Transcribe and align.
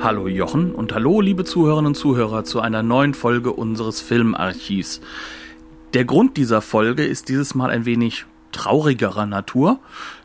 Hallo 0.00 0.28
Jochen 0.28 0.72
und 0.72 0.94
hallo 0.94 1.20
liebe 1.20 1.44
Zuhörerinnen 1.44 1.88
und 1.88 1.94
Zuhörer 1.96 2.44
zu 2.44 2.60
einer 2.60 2.84
neuen 2.84 3.14
Folge 3.14 3.52
unseres 3.52 4.00
Filmarchivs. 4.00 5.00
Der 5.92 6.04
Grund 6.04 6.36
dieser 6.36 6.62
Folge 6.62 7.04
ist 7.04 7.28
dieses 7.28 7.56
Mal 7.56 7.70
ein 7.70 7.84
wenig 7.84 8.24
traurigerer 8.52 9.26
Natur, 9.26 9.80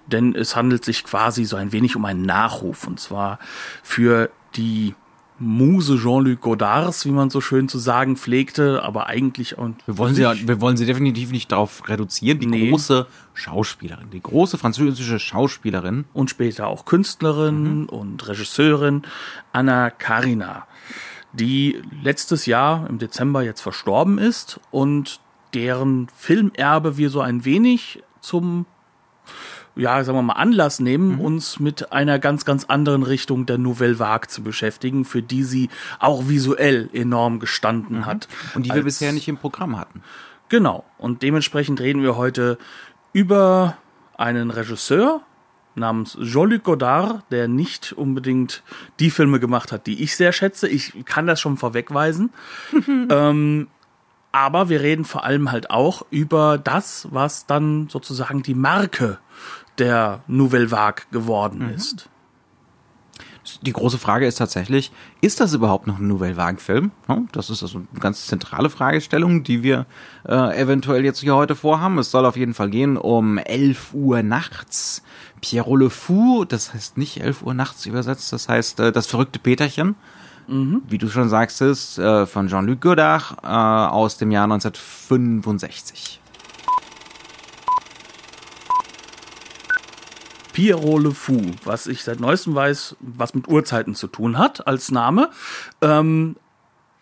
denn 0.05 0.35
es 0.35 0.55
handelt 0.55 0.85
sich 0.85 1.03
quasi 1.03 1.45
so 1.45 1.55
ein 1.55 1.71
wenig 1.71 1.95
um 1.95 2.05
einen 2.05 2.21
Nachruf 2.21 2.85
und 2.85 2.99
zwar 2.99 3.39
für 3.81 4.29
die 4.55 4.93
Muse 5.43 5.97
Jean-Luc 5.97 6.41
Godards, 6.41 7.05
wie 7.05 7.11
man 7.11 7.29
so 7.29 7.41
schön 7.41 7.67
zu 7.67 7.77
sagen 7.77 8.15
pflegte, 8.15 8.81
aber 8.83 9.07
eigentlich 9.07 9.57
und 9.57 9.85
wir 9.85 9.97
wollen 9.97 10.15
sie 10.15 10.21
ja, 10.21 10.33
wir 10.35 10.61
wollen 10.61 10.77
sie 10.77 10.85
definitiv 10.85 11.31
nicht 11.31 11.51
darauf 11.51 11.87
reduzieren. 11.87 12.39
Die 12.39 12.47
nee. 12.47 12.69
große 12.69 13.07
Schauspielerin, 13.33 14.09
die 14.11 14.21
große 14.21 14.57
französische 14.57 15.19
Schauspielerin 15.19 16.05
und 16.13 16.29
später 16.29 16.67
auch 16.67 16.85
Künstlerin 16.85 17.81
mhm. 17.81 17.85
und 17.89 18.27
Regisseurin 18.27 19.03
Anna 19.51 19.89
Karina, 19.89 20.65
die 21.33 21.81
letztes 22.01 22.45
Jahr 22.45 22.87
im 22.89 22.97
Dezember 22.97 23.43
jetzt 23.43 23.61
verstorben 23.61 24.17
ist 24.17 24.59
und 24.71 25.19
deren 25.53 26.07
Filmerbe 26.15 26.97
wir 26.97 27.09
so 27.09 27.21
ein 27.21 27.45
wenig 27.45 28.01
zum 28.21 28.65
ja, 29.75 30.03
sagen 30.03 30.17
wir 30.17 30.21
mal, 30.21 30.33
Anlass 30.33 30.79
nehmen, 30.79 31.13
mhm. 31.13 31.19
uns 31.19 31.59
mit 31.59 31.91
einer 31.91 32.19
ganz, 32.19 32.45
ganz 32.45 32.65
anderen 32.65 33.03
Richtung 33.03 33.45
der 33.45 33.57
Nouvelle 33.57 33.99
Vague 33.99 34.27
zu 34.27 34.43
beschäftigen, 34.43 35.05
für 35.05 35.21
die 35.21 35.43
sie 35.43 35.69
auch 35.99 36.27
visuell 36.27 36.89
enorm 36.93 37.39
gestanden 37.39 37.99
mhm. 37.99 38.05
hat. 38.05 38.27
Und 38.55 38.65
die 38.65 38.73
wir 38.73 38.83
bisher 38.83 39.11
nicht 39.11 39.27
im 39.27 39.37
Programm 39.37 39.77
hatten. 39.77 40.03
Genau. 40.49 40.85
Und 40.97 41.23
dementsprechend 41.23 41.79
reden 41.79 42.03
wir 42.03 42.15
heute 42.15 42.57
über 43.13 43.77
einen 44.17 44.51
Regisseur 44.51 45.21
namens 45.75 46.17
Jean-Luc 46.21 46.63
Godard, 46.63 47.23
der 47.31 47.47
nicht 47.47 47.93
unbedingt 47.93 48.63
die 48.99 49.09
Filme 49.09 49.39
gemacht 49.39 49.71
hat, 49.71 49.87
die 49.87 50.03
ich 50.03 50.15
sehr 50.15 50.31
schätze. 50.31 50.67
Ich 50.67 50.93
kann 51.05 51.25
das 51.25 51.39
schon 51.39 51.57
vorwegweisen. 51.57 52.31
ähm, 53.09 53.67
aber 54.31 54.69
wir 54.69 54.81
reden 54.81 55.05
vor 55.05 55.23
allem 55.23 55.51
halt 55.51 55.69
auch 55.69 56.05
über 56.09 56.57
das, 56.57 57.07
was 57.11 57.45
dann 57.45 57.87
sozusagen 57.89 58.41
die 58.43 58.55
Marke 58.55 59.19
der 59.77 60.21
Nouvelle 60.27 60.71
Vague 60.71 61.03
geworden 61.11 61.67
mhm. 61.67 61.73
ist. 61.73 62.09
Die 63.61 63.73
große 63.73 63.97
Frage 63.97 64.25
ist 64.25 64.35
tatsächlich, 64.35 64.91
ist 65.19 65.41
das 65.41 65.53
überhaupt 65.53 65.85
noch 65.85 65.99
ein 65.99 66.07
Nouvelle 66.07 66.37
Vague-Film? 66.37 66.91
Das 67.33 67.49
ist 67.49 67.61
also 67.61 67.79
eine 67.79 67.99
ganz 67.99 68.27
zentrale 68.27 68.69
Fragestellung, 68.69 69.43
die 69.43 69.63
wir 69.63 69.85
äh, 70.25 70.61
eventuell 70.61 71.03
jetzt 71.03 71.19
hier 71.19 71.35
heute 71.35 71.55
vorhaben. 71.55 71.97
Es 71.97 72.09
soll 72.09 72.25
auf 72.25 72.37
jeden 72.37 72.53
Fall 72.53 72.69
gehen 72.69 72.95
um 72.95 73.37
11 73.37 73.93
Uhr 73.93 74.23
nachts. 74.23 75.03
Pierrot 75.41 75.79
Le 75.79 75.89
Fou, 75.89 76.45
das 76.45 76.73
heißt 76.73 76.97
nicht 76.97 77.19
11 77.19 77.43
Uhr 77.43 77.53
nachts 77.53 77.85
übersetzt, 77.85 78.31
das 78.31 78.47
heißt 78.47 78.79
äh, 78.79 78.91
das 78.93 79.07
verrückte 79.07 79.39
Peterchen. 79.39 79.95
Mhm. 80.47 80.81
Wie 80.87 80.97
du 80.97 81.09
schon 81.09 81.27
sagst, 81.27 81.61
ist 81.61 81.97
äh, 81.97 82.25
von 82.25 82.47
Jean-Luc 82.47 82.79
Godard 82.79 83.37
äh, 83.43 83.47
aus 83.47 84.17
dem 84.17 84.31
Jahr 84.31 84.45
1965. 84.45 86.21
Pierrot 90.53 91.03
Le 91.03 91.11
Fou, 91.11 91.41
was 91.65 91.87
ich 91.87 92.03
seit 92.03 92.19
neuestem 92.19 92.55
weiß, 92.55 92.95
was 92.99 93.33
mit 93.33 93.47
Uhrzeiten 93.47 93.95
zu 93.95 94.07
tun 94.07 94.37
hat 94.37 94.65
als 94.67 94.91
Name, 94.91 95.29
ähm, 95.81 96.35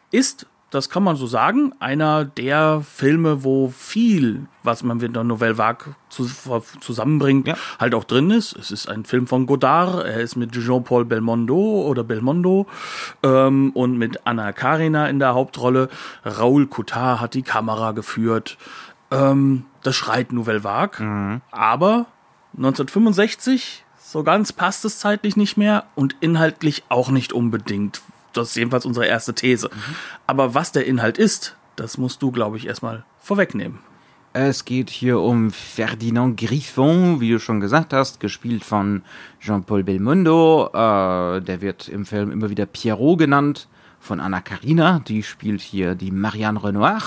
ist, 0.09 0.47
das 0.69 0.89
kann 0.89 1.03
man 1.03 1.17
so 1.17 1.27
sagen, 1.27 1.73
einer 1.79 2.23
der 2.23 2.81
Filme, 2.81 3.43
wo 3.43 3.67
viel, 3.67 4.47
was 4.63 4.83
man 4.83 4.97
mit 4.97 5.13
der 5.13 5.25
Nouvelle 5.25 5.57
Vague 5.57 5.95
zu, 6.07 6.29
zusammenbringt, 6.79 7.49
ja. 7.49 7.55
halt 7.77 7.93
auch 7.93 8.05
drin 8.05 8.31
ist. 8.31 8.55
Es 8.55 8.71
ist 8.71 8.87
ein 8.87 9.03
Film 9.03 9.27
von 9.27 9.45
Godard, 9.45 10.05
er 10.05 10.21
ist 10.21 10.37
mit 10.37 10.53
Jean-Paul 10.53 11.03
Belmondo 11.03 11.85
oder 11.85 12.05
Belmondo 12.05 12.67
ähm, 13.21 13.71
und 13.73 13.97
mit 13.97 14.25
Anna 14.25 14.53
Karina 14.53 15.09
in 15.09 15.19
der 15.19 15.33
Hauptrolle. 15.33 15.89
Raoul 16.23 16.67
Coutard 16.67 17.19
hat 17.19 17.33
die 17.33 17.43
Kamera 17.43 17.91
geführt. 17.91 18.57
Ähm, 19.11 19.65
das 19.83 19.95
schreit 19.95 20.31
Nouvelle 20.31 20.63
Vague, 20.63 21.05
mhm. 21.05 21.41
aber 21.51 22.05
1965, 22.57 23.85
so 23.99 24.23
ganz 24.23 24.51
passt 24.51 24.83
es 24.85 24.99
zeitlich 24.99 25.37
nicht 25.37 25.57
mehr 25.57 25.85
und 25.95 26.15
inhaltlich 26.19 26.83
auch 26.89 27.09
nicht 27.09 27.33
unbedingt. 27.33 28.01
Das 28.33 28.49
ist 28.49 28.55
jedenfalls 28.55 28.85
unsere 28.85 29.05
erste 29.05 29.33
These. 29.33 29.69
Mhm. 29.73 29.95
Aber 30.27 30.53
was 30.53 30.71
der 30.71 30.85
Inhalt 30.85 31.17
ist, 31.17 31.55
das 31.75 31.97
musst 31.97 32.21
du, 32.21 32.31
glaube 32.31 32.57
ich, 32.57 32.67
erstmal 32.67 33.03
vorwegnehmen. 33.19 33.79
Es 34.33 34.63
geht 34.63 34.89
hier 34.89 35.19
um 35.19 35.51
Ferdinand 35.51 36.39
Griffon, 36.39 37.19
wie 37.19 37.31
du 37.31 37.39
schon 37.39 37.59
gesagt 37.59 37.91
hast, 37.91 38.21
gespielt 38.21 38.63
von 38.63 39.01
Jean-Paul 39.41 39.83
Belmondo. 39.83 40.67
Äh, 40.67 41.41
der 41.41 41.59
wird 41.59 41.89
im 41.89 42.05
Film 42.05 42.31
immer 42.31 42.49
wieder 42.49 42.65
Pierrot 42.65 43.19
genannt, 43.19 43.67
von 44.01 44.19
Anna 44.19 44.41
Karina. 44.41 44.99
Die 45.07 45.23
spielt 45.23 45.61
hier 45.61 45.95
die 45.95 46.11
Marianne 46.11 46.61
Renoir. 46.61 47.01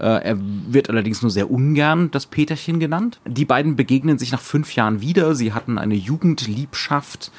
Äh, 0.00 0.24
er 0.24 0.36
wird 0.38 0.88
allerdings 0.88 1.20
nur 1.20 1.30
sehr 1.30 1.50
ungern 1.50 2.10
das 2.10 2.26
Peterchen 2.26 2.80
genannt. 2.80 3.20
Die 3.26 3.44
beiden 3.44 3.76
begegnen 3.76 4.18
sich 4.18 4.32
nach 4.32 4.40
fünf 4.40 4.74
Jahren 4.74 5.02
wieder. 5.02 5.34
Sie 5.34 5.52
hatten 5.52 5.78
eine 5.78 5.94
Jugendliebschaft. 5.94 7.30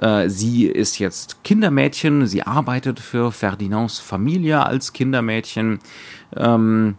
Äh, 0.00 0.30
sie 0.30 0.66
ist 0.66 0.98
jetzt 0.98 1.44
Kindermädchen. 1.44 2.26
Sie 2.26 2.42
arbeitet 2.42 2.98
für 2.98 3.30
Ferdinands 3.30 3.98
Familie 3.98 4.64
als 4.64 4.94
Kindermädchen. 4.94 5.78
Ähm, 6.34 6.96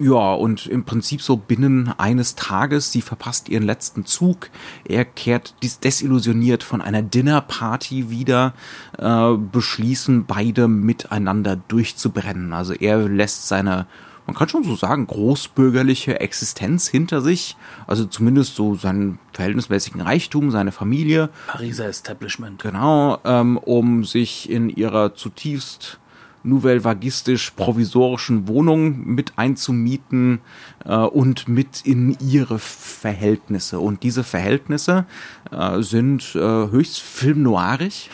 ja, 0.00 0.32
und 0.32 0.66
im 0.66 0.84
Prinzip 0.84 1.20
so 1.20 1.36
binnen 1.36 1.92
eines 1.98 2.34
Tages, 2.34 2.90
sie 2.90 3.02
verpasst 3.02 3.50
ihren 3.50 3.64
letzten 3.64 4.06
Zug. 4.06 4.48
Er 4.84 5.04
kehrt 5.04 5.54
desillusioniert 5.84 6.62
von 6.62 6.80
einer 6.80 7.02
Dinnerparty 7.02 8.08
wieder, 8.08 8.54
äh, 8.96 9.34
beschließen 9.34 10.24
beide 10.24 10.68
miteinander 10.68 11.56
durchzubrennen. 11.56 12.54
Also 12.54 12.72
er 12.72 13.06
lässt 13.10 13.46
seine, 13.46 13.86
man 14.26 14.34
kann 14.34 14.48
schon 14.48 14.64
so 14.64 14.74
sagen, 14.74 15.06
großbürgerliche 15.06 16.18
Existenz 16.18 16.88
hinter 16.88 17.20
sich. 17.20 17.58
Also 17.86 18.06
zumindest 18.06 18.56
so 18.56 18.74
seinen 18.74 19.18
verhältnismäßigen 19.34 20.00
Reichtum, 20.00 20.50
seine 20.50 20.72
Familie. 20.72 21.28
Pariser 21.46 21.88
Establishment. 21.88 22.62
Genau, 22.62 23.18
ähm, 23.24 23.58
um 23.58 24.04
sich 24.04 24.48
in 24.48 24.70
ihrer 24.70 25.14
zutiefst 25.14 25.99
nouvelle 26.42 26.84
vagistisch 26.84 27.50
provisorischen 27.50 28.48
Wohnung 28.48 29.06
mit 29.06 29.34
einzumieten 29.36 30.40
äh, 30.84 30.96
und 30.96 31.48
mit 31.48 31.82
in 31.84 32.16
ihre 32.20 32.58
Verhältnisse. 32.58 33.78
Und 33.80 34.02
diese 34.02 34.24
Verhältnisse 34.24 35.06
äh, 35.50 35.82
sind 35.82 36.34
äh, 36.34 36.38
höchst 36.38 37.00
filmnoirig 37.00 38.10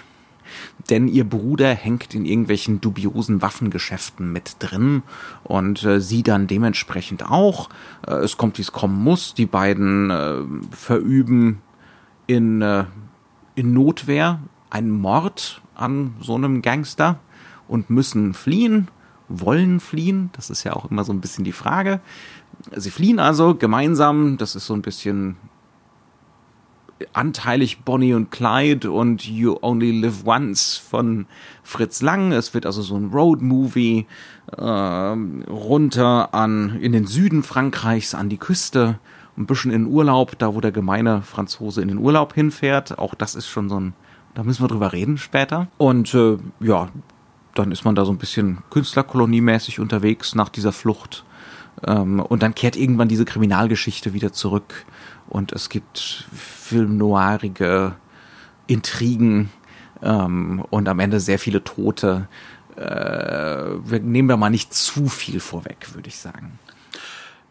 denn 0.91 1.09
ihr 1.09 1.29
Bruder 1.29 1.75
hängt 1.75 2.15
in 2.15 2.25
irgendwelchen 2.25 2.81
dubiosen 2.81 3.43
Waffengeschäften 3.43 4.33
mit 4.33 4.57
drin 4.61 5.03
und 5.43 5.83
äh, 5.85 6.01
sie 6.01 6.23
dann 6.23 6.47
dementsprechend 6.47 7.29
auch. 7.29 7.69
Äh, 8.07 8.15
es 8.17 8.37
kommt, 8.37 8.59
wie 8.59 8.63
es 8.63 8.73
kommen 8.73 9.03
muss. 9.03 9.35
Die 9.35 9.47
beiden 9.47 10.11
äh, 10.11 10.43
verüben 10.71 11.61
in, 12.27 12.63
äh, 12.63 12.85
in 13.55 13.73
Notwehr 13.73 14.41
einen 14.71 14.91
Mord 14.91 15.61
an 15.75 16.15
so 16.21 16.35
einem 16.35 16.63
Gangster 16.63 17.19
und 17.69 17.91
müssen 17.91 18.35
fliehen, 18.35 18.89
wollen 19.29 19.81
fliehen. 19.81 20.31
Das 20.33 20.51
ist 20.51 20.65
ja 20.65 20.75
auch 20.75 20.91
immer 20.91 21.05
so 21.05 21.13
ein 21.13 21.21
bisschen 21.21 21.45
die 21.45 21.53
Frage. 21.53 22.01
Sie 22.75 22.91
fliehen 22.91 23.19
also 23.19 23.55
gemeinsam. 23.55 24.37
Das 24.39 24.55
ist 24.55 24.67
so 24.67 24.75
ein 24.75 24.83
bisschen 24.83 25.37
anteilig 27.13 27.83
Bonnie 27.85 28.15
und 28.15 28.31
Clyde 28.31 28.91
und 28.91 29.27
You 29.27 29.57
Only 29.61 30.01
Live 30.01 30.25
Once 30.25 30.77
von 30.77 31.27
Fritz 31.63 32.01
Lang. 32.03 32.33
Es 32.33 32.55
wird 32.55 32.67
also 32.67 32.83
so 32.83 32.97
ein 32.97 33.11
Road-Movie 33.11 34.07
äh, 34.57 34.63
runter 34.63 36.35
an 36.35 36.79
in 36.81 36.93
den 36.93 37.07
Süden 37.07 37.43
Frankreichs 37.43 38.15
an 38.15 38.29
die 38.29 38.39
Küste, 38.39 38.99
ein 39.37 39.47
bisschen 39.47 39.73
in 39.73 39.87
Urlaub, 39.87 40.39
da 40.39 40.55
wo 40.55 40.61
der 40.61 40.73
gemeine 40.73 41.21
Franzose 41.23 41.83
in 41.83 41.89
den 41.89 41.99
Urlaub 41.99 42.33
hinfährt. 42.33 42.99
Auch 42.99 43.15
das 43.15 43.35
ist 43.35 43.49
schon 43.49 43.69
so 43.69 43.79
ein, 43.79 43.95
da 44.35 44.43
müssen 44.43 44.63
wir 44.63 44.69
drüber 44.69 44.93
reden 44.93 45.19
später. 45.19 45.69
Und 45.77 46.15
äh, 46.15 46.39
ja, 46.61 46.89
dann 47.59 47.73
ist 47.73 47.85
man 47.85 47.95
da 47.95 48.05
so 48.05 48.13
ein 48.13 48.19
bisschen 48.19 48.59
Künstlerkoloniemäßig 48.71 49.81
unterwegs 49.81 50.35
nach 50.35 50.49
dieser 50.49 50.73
Flucht. 50.73 51.25
Ähm, 51.87 52.21
und 52.21 52.43
dann 52.43 52.55
kehrt 52.55 52.77
irgendwann 52.77 53.09
diese 53.09 53.25
Kriminalgeschichte 53.25 54.13
wieder 54.13 54.33
zurück 54.33 54.87
und 55.29 55.53
es 55.53 55.69
gibt 55.69 56.27
filmnoirige 56.33 57.95
Intrigen 58.67 59.51
ähm, 60.03 60.65
und 60.71 60.89
am 60.89 61.01
Ende 61.01 61.21
sehr 61.21 61.39
viele 61.39 61.65
Tote. 61.65 62.29
äh, 62.77 62.83
wir 62.83 64.01
nehmen 64.01 64.29
da 64.29 64.37
mal 64.37 64.51
nicht 64.51 64.73
zu 64.73 65.09
viel 65.09 65.41
vorweg, 65.41 65.95
würde 65.95 66.09
ich 66.09 66.19
sagen. 66.19 66.59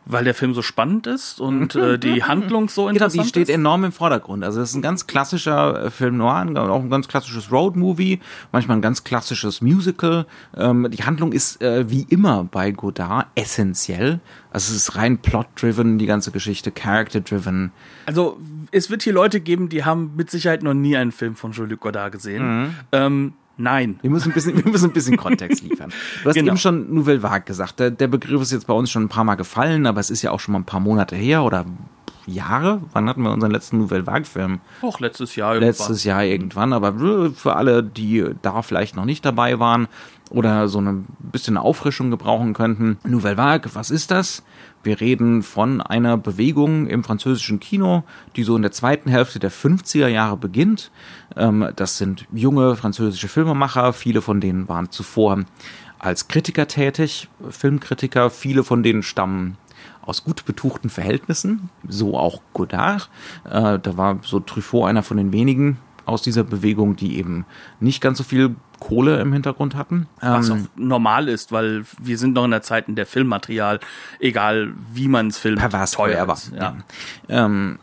Weil 0.07 0.23
der 0.23 0.35
Film 0.35 0.53
so 0.53 0.61
spannend 0.61 1.07
ist 1.07 1.39
und 1.39 1.75
äh, 1.75 1.97
die 1.97 2.23
Handlung 2.27 2.69
so 2.69 2.83
Genau, 2.83 2.91
interessant 2.93 3.23
die 3.23 3.29
steht 3.29 3.49
ist. 3.49 3.55
enorm 3.55 3.85
im 3.85 3.91
Vordergrund. 3.91 4.43
Also 4.43 4.59
das 4.59 4.69
ist 4.69 4.75
ein 4.75 4.81
ganz 4.83 5.07
klassischer 5.07 5.85
äh, 5.85 5.89
Film 5.89 6.17
noir, 6.17 6.45
auch 6.69 6.79
ein 6.81 6.89
ganz 6.91 7.07
klassisches 7.07 7.51
Road-Movie, 7.51 8.19
manchmal 8.51 8.77
ein 8.77 8.81
ganz 8.81 9.03
klassisches 9.03 9.61
Musical. 9.61 10.27
Ähm, 10.55 10.87
die 10.91 11.03
Handlung 11.03 11.31
ist 11.31 11.61
äh, 11.61 11.89
wie 11.89 12.03
immer 12.09 12.43
bei 12.43 12.69
Godard 12.71 13.27
essentiell. 13.35 14.19
Also 14.51 14.71
es 14.71 14.77
ist 14.77 14.95
rein 14.95 15.17
plot-driven, 15.17 15.97
die 15.97 16.05
ganze 16.05 16.31
Geschichte, 16.31 16.71
character-driven. 16.71 17.71
Also 18.05 18.37
es 18.71 18.89
wird 18.89 19.01
hier 19.03 19.13
Leute 19.13 19.39
geben, 19.39 19.69
die 19.69 19.83
haben 19.85 20.11
mit 20.15 20.29
Sicherheit 20.29 20.63
noch 20.63 20.73
nie 20.73 20.95
einen 20.95 21.11
Film 21.11 21.35
von 21.35 21.51
Jean-Luc 21.51 21.79
Godard 21.79 22.11
gesehen. 22.11 22.61
Mhm. 22.63 22.75
Ähm, 22.91 23.33
nein. 23.57 23.99
Wir 24.01 24.09
müssen 24.09 24.29
ein 24.31 24.33
bisschen, 24.33 24.55
wir 24.63 24.71
müssen 24.71 24.89
ein 24.89 24.93
bisschen 24.93 25.17
Kontext 25.17 25.63
liefern. 25.63 25.91
Du 26.23 26.29
hast 26.29 26.35
Genau. 26.35 26.49
eben 26.49 26.57
schon 26.57 26.93
Nouvelle 26.93 27.23
Vague 27.23 27.45
gesagt. 27.45 27.79
Der, 27.79 27.91
der 27.91 28.07
Begriff 28.07 28.41
ist 28.41 28.51
jetzt 28.51 28.67
bei 28.67 28.73
uns 28.73 28.89
schon 28.91 29.03
ein 29.03 29.09
paar 29.09 29.23
Mal 29.23 29.35
gefallen, 29.35 29.85
aber 29.85 29.99
es 29.99 30.09
ist 30.09 30.21
ja 30.21 30.31
auch 30.31 30.39
schon 30.39 30.53
mal 30.53 30.59
ein 30.59 30.65
paar 30.65 30.79
Monate 30.79 31.15
her 31.15 31.43
oder 31.43 31.65
Jahre. 32.27 32.81
Wann 32.93 33.07
hatten 33.07 33.21
wir 33.21 33.31
unseren 33.31 33.51
letzten 33.51 33.77
Nouvelle 33.77 34.07
Vague-Film? 34.07 34.59
Auch 34.81 34.99
letztes 34.99 35.35
Jahr 35.35 35.53
irgendwann. 35.53 35.67
letztes 35.69 36.03
Jahr 36.03 36.23
irgendwann, 36.23 36.73
aber 36.73 36.93
für 37.35 37.55
alle, 37.55 37.83
die 37.83 38.25
da 38.41 38.61
vielleicht 38.61 38.95
noch 38.95 39.05
nicht 39.05 39.23
dabei 39.25 39.59
waren 39.59 39.87
oder 40.31 40.67
so 40.67 40.81
ein 40.81 41.05
bisschen 41.19 41.55
Auffrischung 41.57 42.09
gebrauchen 42.09 42.53
könnten. 42.53 42.97
Nouvelle 43.03 43.37
Vague, 43.37 43.69
was 43.75 43.91
ist 43.91 44.09
das? 44.09 44.41
Wir 44.85 45.01
reden 45.01 45.41
von 45.41 45.81
einer 45.81 46.15
Bewegung 46.15 46.85
im 46.85 47.03
französischen 47.03 47.59
Kino, 47.59 48.03
die 48.35 48.43
so 48.43 48.55
in 48.55 48.61
der 48.61 48.71
zweiten 48.71 49.09
Hälfte 49.09 49.39
der 49.39 49.51
50er 49.51 50.07
Jahre 50.07 50.37
beginnt. 50.37 50.91
Ähm, 51.35 51.67
das 51.75 51.97
sind 51.97 52.27
junge 52.31 52.75
französische 52.75 53.27
Filmemacher, 53.27 53.93
viele 53.93 54.21
von 54.21 54.39
denen 54.39 54.69
waren 54.69 54.91
zuvor 54.91 55.43
als 55.97 56.27
Kritiker 56.27 56.67
tätig, 56.67 57.29
Filmkritiker, 57.49 58.29
viele 58.29 58.63
von 58.63 58.83
denen 58.83 59.01
stammen 59.01 59.57
aus 60.03 60.23
gut 60.23 60.45
betuchten 60.45 60.91
Verhältnissen, 60.91 61.69
so 61.87 62.15
auch 62.15 62.41
Godard. 62.53 63.09
Äh, 63.43 63.79
da 63.79 63.97
war 63.97 64.19
so 64.21 64.39
Truffaut 64.39 64.87
einer 64.87 65.01
von 65.01 65.17
den 65.17 65.33
wenigen 65.33 65.77
aus 66.05 66.21
dieser 66.21 66.43
Bewegung, 66.43 66.95
die 66.95 67.17
eben 67.17 67.45
nicht 67.79 68.01
ganz 68.01 68.17
so 68.17 68.23
viel 68.23 68.55
Kohle 68.79 69.19
im 69.19 69.33
Hintergrund 69.33 69.75
hatten. 69.75 70.07
Was 70.21 70.49
Ähm, 70.49 70.67
auch 70.75 70.79
normal 70.79 71.27
ist, 71.27 71.51
weil 71.51 71.85
wir 72.01 72.17
sind 72.17 72.33
noch 72.33 72.45
in 72.45 72.51
der 72.51 72.61
Zeit, 72.61 72.87
in 72.87 72.95
der 72.95 73.05
Filmmaterial, 73.05 73.79
egal 74.19 74.73
wie 74.93 75.07
man 75.07 75.27
es 75.27 75.37
filmt, 75.37 75.59
pervers 75.59 75.91
teuer 75.91 76.27
war. 76.27 76.35
ist. 76.35 76.53
Ja. 76.53 76.75
Ähm, 77.29 77.79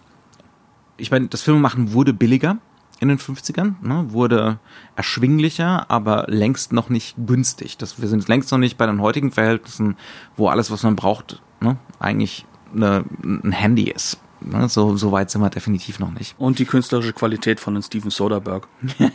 ich 0.96 1.10
meine, 1.10 1.28
das 1.28 1.42
Filmemachen 1.42 1.92
wurde 1.92 2.12
billiger 2.12 2.58
in 3.00 3.08
den 3.08 3.18
50ern, 3.18 3.74
ne, 3.82 4.12
wurde 4.12 4.60
erschwinglicher, 4.94 5.90
aber 5.90 6.26
längst 6.28 6.72
noch 6.72 6.88
nicht 6.88 7.16
günstig. 7.26 7.76
Das, 7.76 8.00
wir 8.00 8.08
sind 8.08 8.28
längst 8.28 8.52
noch 8.52 8.58
nicht 8.58 8.78
bei 8.78 8.86
den 8.86 9.00
heutigen 9.00 9.32
Verhältnissen, 9.32 9.96
wo 10.36 10.48
alles, 10.48 10.70
was 10.70 10.84
man 10.84 10.94
braucht, 10.94 11.42
ne, 11.60 11.78
eigentlich 11.98 12.46
eine, 12.72 13.04
ein 13.24 13.50
Handy 13.50 13.90
ist. 13.90 14.18
Ne, 14.44 14.68
so, 14.68 14.96
so 14.96 15.12
weit 15.12 15.30
sind 15.30 15.40
wir 15.40 15.50
definitiv 15.50 15.98
noch 15.98 16.12
nicht. 16.12 16.34
Und 16.38 16.58
die 16.58 16.64
künstlerische 16.64 17.12
Qualität 17.12 17.60
von 17.60 17.80
Steven 17.82 18.10
Soderbergh. 18.10 18.66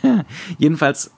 Jedenfalls, 0.58 1.10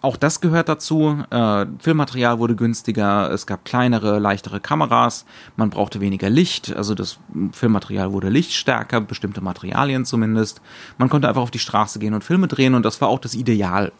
auch 0.00 0.16
das 0.16 0.40
gehört 0.40 0.68
dazu. 0.68 1.24
Äh, 1.30 1.66
Filmmaterial 1.78 2.38
wurde 2.38 2.54
günstiger, 2.54 3.30
es 3.32 3.46
gab 3.46 3.64
kleinere, 3.64 4.18
leichtere 4.18 4.60
Kameras, 4.60 5.24
man 5.56 5.70
brauchte 5.70 6.00
weniger 6.00 6.30
Licht, 6.30 6.74
also 6.74 6.94
das 6.94 7.18
Filmmaterial 7.52 8.12
wurde 8.12 8.28
lichtstärker, 8.28 9.00
bestimmte 9.00 9.40
Materialien 9.40 10.04
zumindest. 10.04 10.60
Man 10.98 11.08
konnte 11.08 11.28
einfach 11.28 11.42
auf 11.42 11.50
die 11.50 11.58
Straße 11.58 11.98
gehen 11.98 12.14
und 12.14 12.22
Filme 12.22 12.46
drehen 12.46 12.74
und 12.74 12.84
das 12.84 13.00
war 13.00 13.08
auch 13.08 13.18
das 13.18 13.34
Ideal 13.34 13.92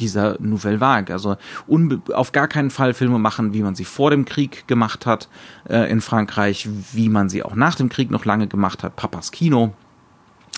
dieser 0.00 0.36
Nouvelle 0.40 0.80
Vague. 0.80 1.12
Also 1.12 1.36
auf 2.12 2.32
gar 2.32 2.48
keinen 2.48 2.70
Fall 2.70 2.94
Filme 2.94 3.18
machen, 3.18 3.52
wie 3.52 3.62
man 3.62 3.74
sie 3.74 3.84
vor 3.84 4.10
dem 4.10 4.24
Krieg 4.24 4.66
gemacht 4.66 5.06
hat 5.06 5.28
äh, 5.68 5.90
in 5.90 6.00
Frankreich, 6.00 6.68
wie 6.92 7.08
man 7.08 7.28
sie 7.28 7.42
auch 7.42 7.54
nach 7.54 7.74
dem 7.74 7.88
Krieg 7.88 8.10
noch 8.10 8.24
lange 8.24 8.48
gemacht 8.48 8.82
hat. 8.82 8.96
Papas 8.96 9.30
Kino, 9.30 9.72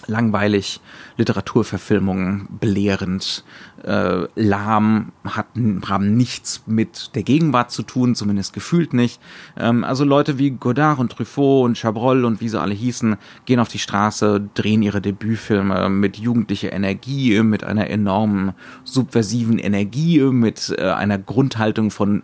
langweilig, 0.07 0.81
Literaturverfilmungen 1.17 2.49
belehrend, 2.61 3.45
äh, 3.85 4.27
lahm, 4.35 5.13
hatten, 5.25 5.83
haben 5.89 6.17
nichts 6.17 6.63
mit 6.67 7.15
der 7.15 7.23
Gegenwart 7.23 7.71
zu 7.71 7.83
tun, 7.83 8.15
zumindest 8.15 8.53
gefühlt 8.53 8.95
nicht. 8.95 9.21
Ähm, 9.57 9.85
also 9.85 10.05
Leute 10.05 10.39
wie 10.39 10.51
Godard 10.51 10.99
und 10.99 11.13
Truffaut 11.13 11.65
und 11.65 11.79
Chabrol 11.79 12.25
und 12.25 12.41
wie 12.41 12.49
sie 12.49 12.61
alle 12.61 12.75
hießen, 12.75 13.17
gehen 13.45 13.61
auf 13.61 13.69
die 13.69 13.79
Straße, 13.79 14.49
drehen 14.55 14.83
ihre 14.83 15.01
Debütfilme 15.01 15.89
mit 15.89 16.17
jugendlicher 16.17 16.73
Energie, 16.73 17.43
mit 17.43 17.65
einer 17.65 17.89
enormen 17.89 18.53
subversiven 18.85 19.59
Energie, 19.59 20.21
mit 20.21 20.75
äh, 20.79 20.91
einer 20.91 21.19
Grundhaltung 21.19 21.91
von 21.91 22.23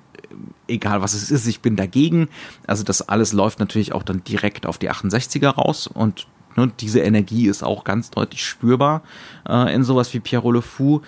egal 0.67 1.01
was 1.01 1.15
es 1.15 1.31
ist, 1.31 1.47
ich 1.47 1.61
bin 1.61 1.77
dagegen. 1.77 2.29
Also 2.67 2.85
das 2.85 3.09
alles 3.09 3.33
läuft 3.33 3.59
natürlich 3.59 3.93
auch 3.93 4.03
dann 4.03 4.23
direkt 4.25 4.67
auf 4.67 4.79
die 4.79 4.91
68er 4.91 5.49
raus 5.49 5.87
und 5.87 6.27
ne, 6.67 6.73
diese 6.81 7.01
Energie 7.01 7.47
ist 7.47 7.63
auch 7.63 7.85
ganz 7.85 8.11
deutlich 8.11 8.45
spürbar 8.45 9.03
äh, 9.49 9.75
in 9.75 9.85
sowas 9.85 10.13
wie 10.15 10.21
Pierrot 10.21 10.55
Le 10.55 10.63
Fou. 10.63 11.01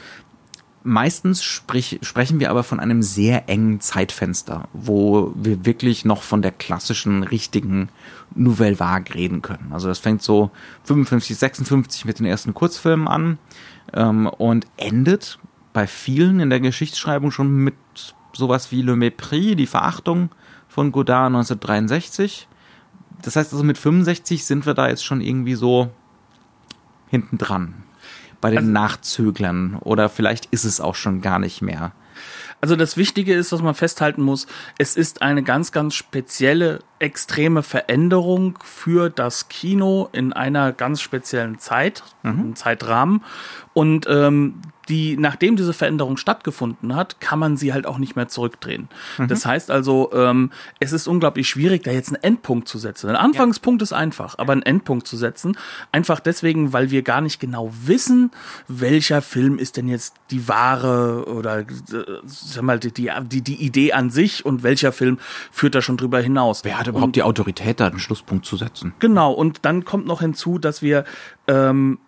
Meistens 0.82 1.43
sprich, 1.43 1.99
sprechen 2.00 2.41
wir 2.41 2.50
aber 2.50 2.62
von 2.62 2.81
einem 2.81 3.02
sehr 3.02 3.50
engen 3.50 3.81
Zeitfenster, 3.81 4.69
wo 4.73 5.32
wir 5.35 5.67
wirklich 5.67 6.06
noch 6.06 6.23
von 6.23 6.41
der 6.41 6.52
klassischen, 6.52 7.23
richtigen 7.23 7.91
Nouvelle 8.35 8.81
Vague 8.81 9.14
reden 9.14 9.43
können. 9.43 9.73
Also 9.73 9.88
das 9.88 9.99
fängt 9.99 10.23
so 10.23 10.50
55, 10.85 11.37
56 11.37 12.06
mit 12.06 12.19
den 12.19 12.25
ersten 12.25 12.55
Kurzfilmen 12.55 13.08
an 13.08 13.38
ähm, 13.93 14.26
und 14.26 14.67
endet 14.79 15.38
bei 15.75 15.87
vielen 15.87 16.41
in 16.41 16.49
der 16.49 16.61
Geschichtsschreibung 16.61 17.31
schon 17.31 17.55
mit 17.55 17.75
sowas 18.32 18.73
wie 18.73 18.81
Le 18.81 18.94
Mépris, 18.94 19.56
die 19.56 19.67
Verachtung 19.67 20.31
von 20.69 20.93
Godard 20.93 21.26
1963. 21.26 22.49
Das 23.22 23.37
heißt 23.37 23.52
also 23.52 23.64
mit 23.64 23.78
65 23.78 24.44
sind 24.44 24.67
wir 24.67 24.75
da 24.75 24.88
jetzt 24.88 25.05
schon 25.05 25.20
irgendwie 25.20 25.55
so 25.55 25.90
hinten 27.08 27.38
dran 27.38 27.75
bei 28.40 28.50
den 28.50 28.58
Also- 28.58 28.70
Nachzöglern 28.70 29.76
oder 29.81 30.08
vielleicht 30.08 30.46
ist 30.46 30.64
es 30.64 30.81
auch 30.81 30.94
schon 30.94 31.20
gar 31.20 31.38
nicht 31.38 31.61
mehr. 31.62 31.93
Also 32.62 32.76
das 32.76 32.99
Wichtige 32.99 33.34
ist, 33.34 33.52
was 33.52 33.62
man 33.62 33.75
festhalten 33.75 34.20
muss, 34.22 34.46
es 34.76 34.94
ist 34.94 35.22
eine 35.22 35.43
ganz, 35.43 35.72
ganz 35.72 35.94
spezielle, 35.94 36.81
extreme 36.99 37.62
Veränderung 37.62 38.58
für 38.62 39.08
das 39.08 39.49
Kino 39.49 40.11
in 40.12 40.34
einer 40.34 40.73
ganz 40.73 41.00
speziellen 41.00 41.58
Zeit, 41.58 42.02
einem 42.23 42.55
Zeitrahmen. 42.56 43.25
Und 43.73 44.06
ähm, 44.11 44.61
die, 44.90 45.16
nachdem 45.16 45.54
diese 45.54 45.72
Veränderung 45.72 46.16
stattgefunden 46.16 46.96
hat, 46.96 47.20
kann 47.20 47.38
man 47.38 47.56
sie 47.56 47.72
halt 47.72 47.87
auch 47.87 47.98
nicht 47.98 48.16
mehr 48.16 48.28
zurückdrehen. 48.28 48.88
Das 49.28 49.47
heißt 49.47 49.70
also, 49.70 50.11
ähm, 50.12 50.50
es 50.80 50.92
ist 50.92 51.06
unglaublich 51.06 51.49
schwierig, 51.49 51.85
da 51.85 51.92
jetzt 51.92 52.09
einen 52.09 52.23
Endpunkt 52.23 52.66
zu 52.66 52.78
setzen. 52.78 53.09
Ein 53.09 53.16
Anfangspunkt 53.16 53.82
ist 53.82 53.92
einfach, 53.92 54.37
aber 54.38 54.52
einen 54.52 54.62
Endpunkt 54.62 55.06
zu 55.06 55.16
setzen, 55.16 55.56
einfach 55.92 56.18
deswegen, 56.18 56.73
weil 56.73 56.90
wir 56.90 57.02
gar 57.02 57.20
nicht 57.20 57.38
genau 57.38 57.73
wissen, 57.85 58.32
welcher 58.66 59.23
Film 59.23 59.59
ist 59.59 59.76
denn 59.76 59.87
jetzt 59.87 60.16
die 60.32 60.49
wahre 60.49 61.26
oder 61.26 61.61
äh, 61.61 61.66
sag 62.26 62.62
mal, 62.62 62.80
die, 62.80 62.92
die, 62.92 63.42
die, 63.42 63.61
Idee 63.61 63.92
an 63.92 64.11
sich 64.11 64.44
und 64.44 64.64
welcher 64.64 64.90
Film 64.90 65.18
führt 65.52 65.76
da 65.76 65.82
schon 65.82 65.97
drüber 65.97 66.20
hinaus. 66.20 66.64
Wer 66.64 66.78
hat 66.78 66.88
überhaupt 66.88 67.14
die 67.14 67.23
Autorität, 67.23 67.78
da 67.78 67.87
einen 67.87 68.00
Schlusspunkt 68.00 68.44
zu 68.44 68.56
setzen? 68.56 68.92
Genau, 68.99 69.32
und 69.32 69.61
dann 69.64 69.85
kommt 69.85 70.06
noch 70.06 70.20
hinzu, 70.20 70.59
dass 70.59 70.82
wir 70.82 71.04
ähm, 71.47 71.99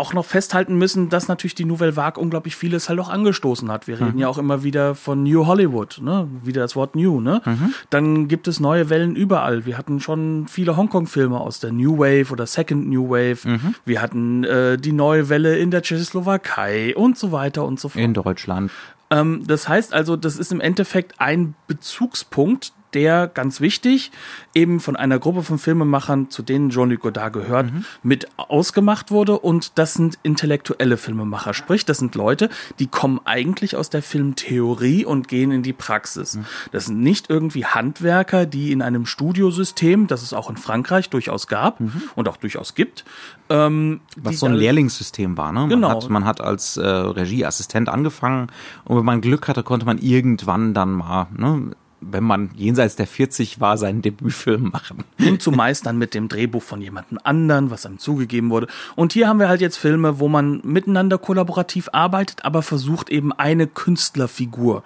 auch 0.00 0.14
noch 0.14 0.24
festhalten 0.24 0.76
müssen, 0.76 1.10
dass 1.10 1.28
natürlich 1.28 1.54
die 1.54 1.64
Nouvelle 1.64 1.94
Vague 1.94 2.20
unglaublich 2.20 2.56
vieles 2.56 2.88
halt 2.88 2.98
auch 2.98 3.10
angestoßen 3.10 3.70
hat. 3.70 3.86
Wir 3.86 4.00
reden 4.00 4.18
ja 4.18 4.28
auch 4.28 4.38
immer 4.38 4.64
wieder 4.64 4.94
von 4.94 5.22
New 5.22 5.46
Hollywood, 5.46 6.00
ne? 6.02 6.26
Wieder 6.42 6.62
das 6.62 6.74
Wort 6.74 6.96
New, 6.96 7.20
ne? 7.20 7.42
Dann 7.90 8.26
gibt 8.26 8.48
es 8.48 8.58
neue 8.60 8.88
Wellen 8.90 9.14
überall. 9.14 9.66
Wir 9.66 9.76
hatten 9.76 10.00
schon 10.00 10.46
viele 10.48 10.76
Hongkong-Filme 10.76 11.38
aus 11.38 11.60
der 11.60 11.72
New 11.72 11.98
Wave 11.98 12.32
oder 12.32 12.46
Second 12.46 12.88
New 12.88 13.10
Wave. 13.10 13.38
Wir 13.84 14.00
hatten 14.02 14.44
äh, 14.44 14.78
die 14.78 14.92
neue 14.92 15.28
Welle 15.28 15.58
in 15.58 15.70
der 15.70 15.82
Tschechoslowakei 15.82 16.96
und 16.96 17.18
so 17.18 17.30
weiter 17.30 17.64
und 17.64 17.78
so 17.78 17.90
fort. 17.90 18.02
In 18.02 18.14
Deutschland. 18.14 18.70
Ähm, 19.10 19.42
das 19.46 19.68
heißt 19.68 19.92
also, 19.92 20.16
das 20.16 20.36
ist 20.36 20.52
im 20.52 20.60
Endeffekt 20.60 21.20
ein 21.20 21.54
Bezugspunkt, 21.66 22.72
der 22.94 23.28
ganz 23.28 23.60
wichtig 23.60 24.10
eben 24.54 24.80
von 24.80 24.96
einer 24.96 25.18
Gruppe 25.18 25.42
von 25.42 25.58
Filmemachern, 25.58 26.30
zu 26.30 26.42
denen 26.42 26.70
Jean-Luc 26.70 27.00
Godard 27.00 27.32
gehört, 27.32 27.70
mit 28.02 28.28
ausgemacht 28.36 29.10
wurde. 29.10 29.38
Und 29.38 29.78
das 29.78 29.94
sind 29.94 30.18
intellektuelle 30.22 30.96
Filmemacher. 30.96 31.54
Sprich, 31.54 31.84
das 31.84 31.98
sind 31.98 32.14
Leute, 32.14 32.48
die 32.78 32.86
kommen 32.86 33.20
eigentlich 33.24 33.76
aus 33.76 33.90
der 33.90 34.02
Filmtheorie 34.02 35.04
und 35.04 35.28
gehen 35.28 35.50
in 35.52 35.62
die 35.62 35.72
Praxis. 35.72 36.38
Das 36.72 36.86
sind 36.86 37.00
nicht 37.00 37.30
irgendwie 37.30 37.64
Handwerker, 37.64 38.46
die 38.46 38.72
in 38.72 38.82
einem 38.82 39.06
Studiosystem, 39.06 40.06
das 40.06 40.22
es 40.22 40.32
auch 40.32 40.50
in 40.50 40.56
Frankreich 40.56 41.10
durchaus 41.10 41.46
gab 41.46 41.80
und 42.16 42.28
auch 42.28 42.36
durchaus 42.36 42.74
gibt, 42.74 43.04
ähm, 43.48 44.00
Was 44.16 44.38
so 44.38 44.46
ein 44.46 44.54
Lehrlingssystem 44.54 45.36
war, 45.36 45.52
ne? 45.52 45.60
Man, 45.60 45.68
Genau. 45.70 45.88
hat, 45.90 46.08
man 46.10 46.24
hat 46.24 46.40
als 46.40 46.76
äh, 46.76 46.86
Regieassistent 46.86 47.88
angefangen 47.88 48.48
und 48.84 48.96
wenn 48.98 49.04
man 49.04 49.20
Glück 49.20 49.48
hatte, 49.48 49.62
konnte 49.62 49.86
man 49.86 49.98
irgendwann 49.98 50.74
dann 50.74 50.92
mal 50.92 51.26
ne, 51.36 51.72
wenn 52.00 52.24
man 52.24 52.50
jenseits 52.54 52.96
der 52.96 53.06
40 53.06 53.60
war, 53.60 53.76
seinen 53.78 54.02
Debütfilm 54.02 54.70
machen. 54.72 55.04
Und 55.18 55.42
zumeist 55.42 55.86
dann 55.86 55.98
mit 55.98 56.14
dem 56.14 56.28
Drehbuch 56.28 56.62
von 56.62 56.80
jemandem 56.80 57.18
anderen, 57.24 57.70
was 57.70 57.86
einem 57.86 57.98
zugegeben 57.98 58.50
wurde. 58.50 58.68
Und 58.96 59.12
hier 59.12 59.28
haben 59.28 59.38
wir 59.38 59.48
halt 59.48 59.60
jetzt 59.60 59.76
Filme, 59.76 60.18
wo 60.18 60.28
man 60.28 60.60
miteinander 60.64 61.18
kollaborativ 61.18 61.88
arbeitet, 61.92 62.44
aber 62.44 62.62
versucht 62.62 63.10
eben 63.10 63.32
eine 63.32 63.66
Künstlerfigur 63.66 64.82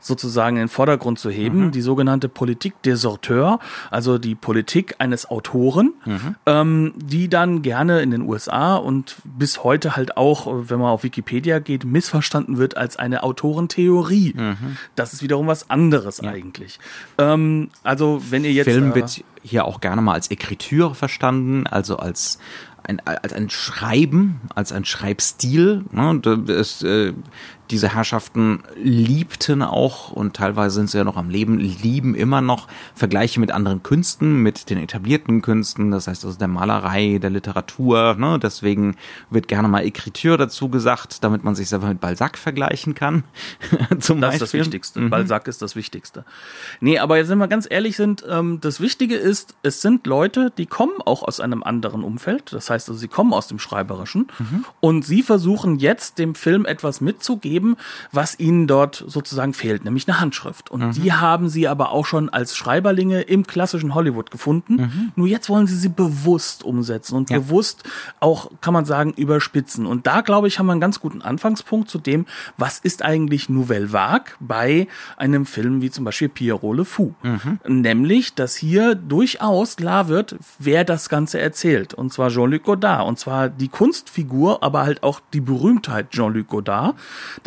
sozusagen 0.00 0.56
in 0.56 0.64
den 0.64 0.68
Vordergrund 0.68 1.18
zu 1.18 1.30
heben, 1.30 1.66
mhm. 1.66 1.70
die 1.72 1.80
sogenannte 1.80 2.28
Politik 2.28 2.80
des 2.82 3.04
Auteurs, 3.04 3.58
also 3.90 4.18
die 4.18 4.34
Politik 4.34 4.96
eines 4.98 5.28
Autoren, 5.28 5.94
mhm. 6.04 6.36
ähm, 6.46 6.92
die 6.96 7.28
dann 7.28 7.62
gerne 7.62 8.00
in 8.00 8.10
den 8.10 8.22
USA 8.22 8.76
und 8.76 9.16
bis 9.24 9.64
heute 9.64 9.96
halt 9.96 10.16
auch, 10.16 10.46
wenn 10.68 10.78
man 10.78 10.90
auf 10.90 11.02
Wikipedia 11.02 11.58
geht, 11.58 11.84
missverstanden 11.84 12.58
wird 12.58 12.76
als 12.76 12.96
eine 12.96 13.22
Autorentheorie. 13.22 14.34
Mhm. 14.36 14.76
Das 14.94 15.12
ist 15.12 15.22
wiederum 15.22 15.46
was 15.46 15.68
anderes 15.68 16.20
ja. 16.22 16.30
eigentlich. 16.30 16.57
Ähm, 17.18 17.70
also 17.82 18.22
wenn 18.30 18.44
ihr 18.44 18.52
jetzt 18.52 18.66
Film 18.66 18.94
wird 18.94 19.24
hier 19.42 19.64
auch 19.64 19.80
gerne 19.80 20.02
mal 20.02 20.14
als 20.14 20.30
Ekritur 20.30 20.94
verstanden, 20.94 21.66
also 21.66 21.96
als 21.96 22.38
ein, 22.84 23.00
als 23.04 23.32
ein 23.32 23.50
Schreiben, 23.50 24.40
als 24.54 24.72
ein 24.72 24.84
Schreibstil. 24.84 25.84
Ne? 25.92 26.20
Das, 26.46 26.82
äh, 26.82 27.12
diese 27.70 27.94
Herrschaften 27.94 28.62
liebten 28.76 29.62
auch 29.62 30.10
und 30.10 30.34
teilweise 30.34 30.76
sind 30.76 30.90
sie 30.90 30.98
ja 30.98 31.04
noch 31.04 31.16
am 31.16 31.30
Leben, 31.30 31.58
lieben 31.58 32.14
immer 32.14 32.40
noch 32.40 32.68
Vergleiche 32.94 33.40
mit 33.40 33.50
anderen 33.50 33.82
Künsten, 33.82 34.42
mit 34.42 34.70
den 34.70 34.78
etablierten 34.78 35.42
Künsten, 35.42 35.90
das 35.90 36.06
heißt 36.06 36.24
also 36.24 36.38
der 36.38 36.48
Malerei, 36.48 37.18
der 37.20 37.30
Literatur. 37.30 38.14
Ne? 38.18 38.38
Deswegen 38.42 38.96
wird 39.30 39.48
gerne 39.48 39.68
mal 39.68 39.82
Écriture 39.82 40.36
dazu 40.36 40.68
gesagt, 40.68 41.22
damit 41.24 41.44
man 41.44 41.54
sich 41.54 41.68
selber 41.68 41.88
mit 41.88 42.00
Balzac 42.00 42.38
vergleichen 42.38 42.94
kann. 42.94 43.24
Zum 44.00 44.20
das 44.20 44.34
ist 44.34 44.42
das 44.42 44.52
Wichtigste. 44.52 45.00
Mhm. 45.00 45.10
Balzac 45.10 45.48
ist 45.48 45.62
das 45.62 45.76
Wichtigste. 45.76 46.24
Nee, 46.80 46.98
aber 46.98 47.16
jetzt, 47.16 47.28
wenn 47.28 47.38
wir 47.38 47.48
ganz 47.48 47.66
ehrlich 47.68 47.96
sind, 47.96 48.24
ähm, 48.28 48.60
das 48.60 48.80
Wichtige 48.80 49.16
ist, 49.16 49.54
es 49.62 49.82
sind 49.82 50.06
Leute, 50.06 50.52
die 50.56 50.66
kommen 50.66 51.00
auch 51.04 51.22
aus 51.22 51.40
einem 51.40 51.62
anderen 51.62 52.02
Umfeld. 52.02 52.52
Das 52.52 52.70
heißt 52.70 52.88
also, 52.88 52.98
sie 52.98 53.08
kommen 53.08 53.32
aus 53.32 53.48
dem 53.48 53.58
Schreiberischen 53.58 54.28
mhm. 54.38 54.64
und 54.80 55.04
sie 55.04 55.22
versuchen 55.22 55.78
jetzt 55.78 56.18
dem 56.18 56.34
Film 56.34 56.64
etwas 56.64 57.00
mitzugeben, 57.00 57.57
geben, 57.58 57.76
was 58.12 58.38
ihnen 58.38 58.66
dort 58.66 59.04
sozusagen 59.06 59.52
fehlt, 59.52 59.84
nämlich 59.84 60.06
eine 60.08 60.20
Handschrift. 60.20 60.70
Und 60.70 60.80
mhm. 60.80 60.92
die 60.92 61.12
haben 61.12 61.48
sie 61.48 61.66
aber 61.66 61.90
auch 61.90 62.06
schon 62.06 62.28
als 62.28 62.56
Schreiberlinge 62.56 63.22
im 63.22 63.46
klassischen 63.46 63.94
Hollywood 63.94 64.30
gefunden. 64.30 64.76
Mhm. 64.76 65.12
Nur 65.16 65.26
jetzt 65.26 65.48
wollen 65.48 65.66
sie 65.66 65.76
sie 65.76 65.88
bewusst 65.88 66.62
umsetzen 66.62 67.16
und 67.16 67.30
ja. 67.30 67.38
bewusst 67.38 67.82
auch, 68.20 68.50
kann 68.60 68.74
man 68.74 68.84
sagen, 68.84 69.12
überspitzen. 69.12 69.86
Und 69.86 70.06
da, 70.06 70.20
glaube 70.20 70.46
ich, 70.46 70.58
haben 70.58 70.66
wir 70.66 70.72
einen 70.72 70.80
ganz 70.80 71.00
guten 71.00 71.20
Anfangspunkt 71.20 71.90
zu 71.90 71.98
dem, 71.98 72.26
was 72.56 72.78
ist 72.78 73.04
eigentlich 73.04 73.48
Nouvelle 73.48 73.92
Vague 73.92 74.34
bei 74.38 74.86
einem 75.16 75.44
Film 75.44 75.82
wie 75.82 75.90
zum 75.90 76.04
Beispiel 76.04 76.28
Pierrot 76.28 76.76
Le 76.76 76.84
Fou. 76.84 77.14
Mhm. 77.22 77.58
Nämlich, 77.66 78.34
dass 78.34 78.54
hier 78.54 78.94
durchaus 78.94 79.76
klar 79.76 80.08
wird, 80.08 80.36
wer 80.58 80.84
das 80.84 81.08
Ganze 81.08 81.40
erzählt. 81.40 81.94
Und 81.94 82.12
zwar 82.12 82.30
Jean-Luc 82.30 82.62
Godard. 82.62 83.06
Und 83.08 83.18
zwar 83.18 83.48
die 83.48 83.68
Kunstfigur, 83.68 84.62
aber 84.62 84.82
halt 84.82 85.02
auch 85.02 85.20
die 85.32 85.40
Berühmtheit 85.40 86.10
Jean-Luc 86.10 86.46
Godard. 86.46 86.94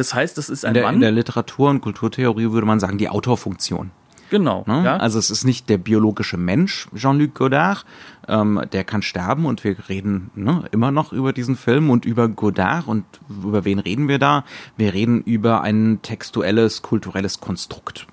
Das 0.01 0.15
heißt, 0.15 0.39
es 0.39 0.49
ist 0.49 0.65
ein 0.65 0.69
in 0.69 0.73
der, 0.73 0.83
Mann. 0.83 0.95
In 0.95 1.01
der 1.01 1.11
Literatur- 1.11 1.69
und 1.69 1.81
Kulturtheorie 1.81 2.49
würde 2.49 2.65
man 2.65 2.79
sagen, 2.79 2.97
die 2.97 3.07
Autorfunktion. 3.07 3.91
Genau. 4.31 4.63
Ne? 4.65 4.83
Ja. 4.83 4.97
Also 4.97 5.19
es 5.19 5.29
ist 5.29 5.43
nicht 5.43 5.69
der 5.69 5.77
biologische 5.77 6.37
Mensch, 6.37 6.87
Jean-Luc 6.95 7.35
Godard, 7.35 7.85
ähm, 8.27 8.59
der 8.71 8.83
kann 8.83 9.03
sterben 9.03 9.45
und 9.45 9.63
wir 9.63 9.75
reden 9.89 10.31
ne, 10.33 10.63
immer 10.71 10.89
noch 10.89 11.13
über 11.13 11.33
diesen 11.33 11.55
Film 11.55 11.91
und 11.91 12.03
über 12.05 12.29
Godard 12.29 12.87
und 12.87 13.05
über 13.29 13.63
wen 13.63 13.77
reden 13.77 14.07
wir 14.07 14.17
da? 14.17 14.43
Wir 14.75 14.95
reden 14.95 15.21
über 15.21 15.61
ein 15.61 15.99
textuelles, 16.01 16.81
kulturelles 16.81 17.39
Konstrukt 17.41 18.07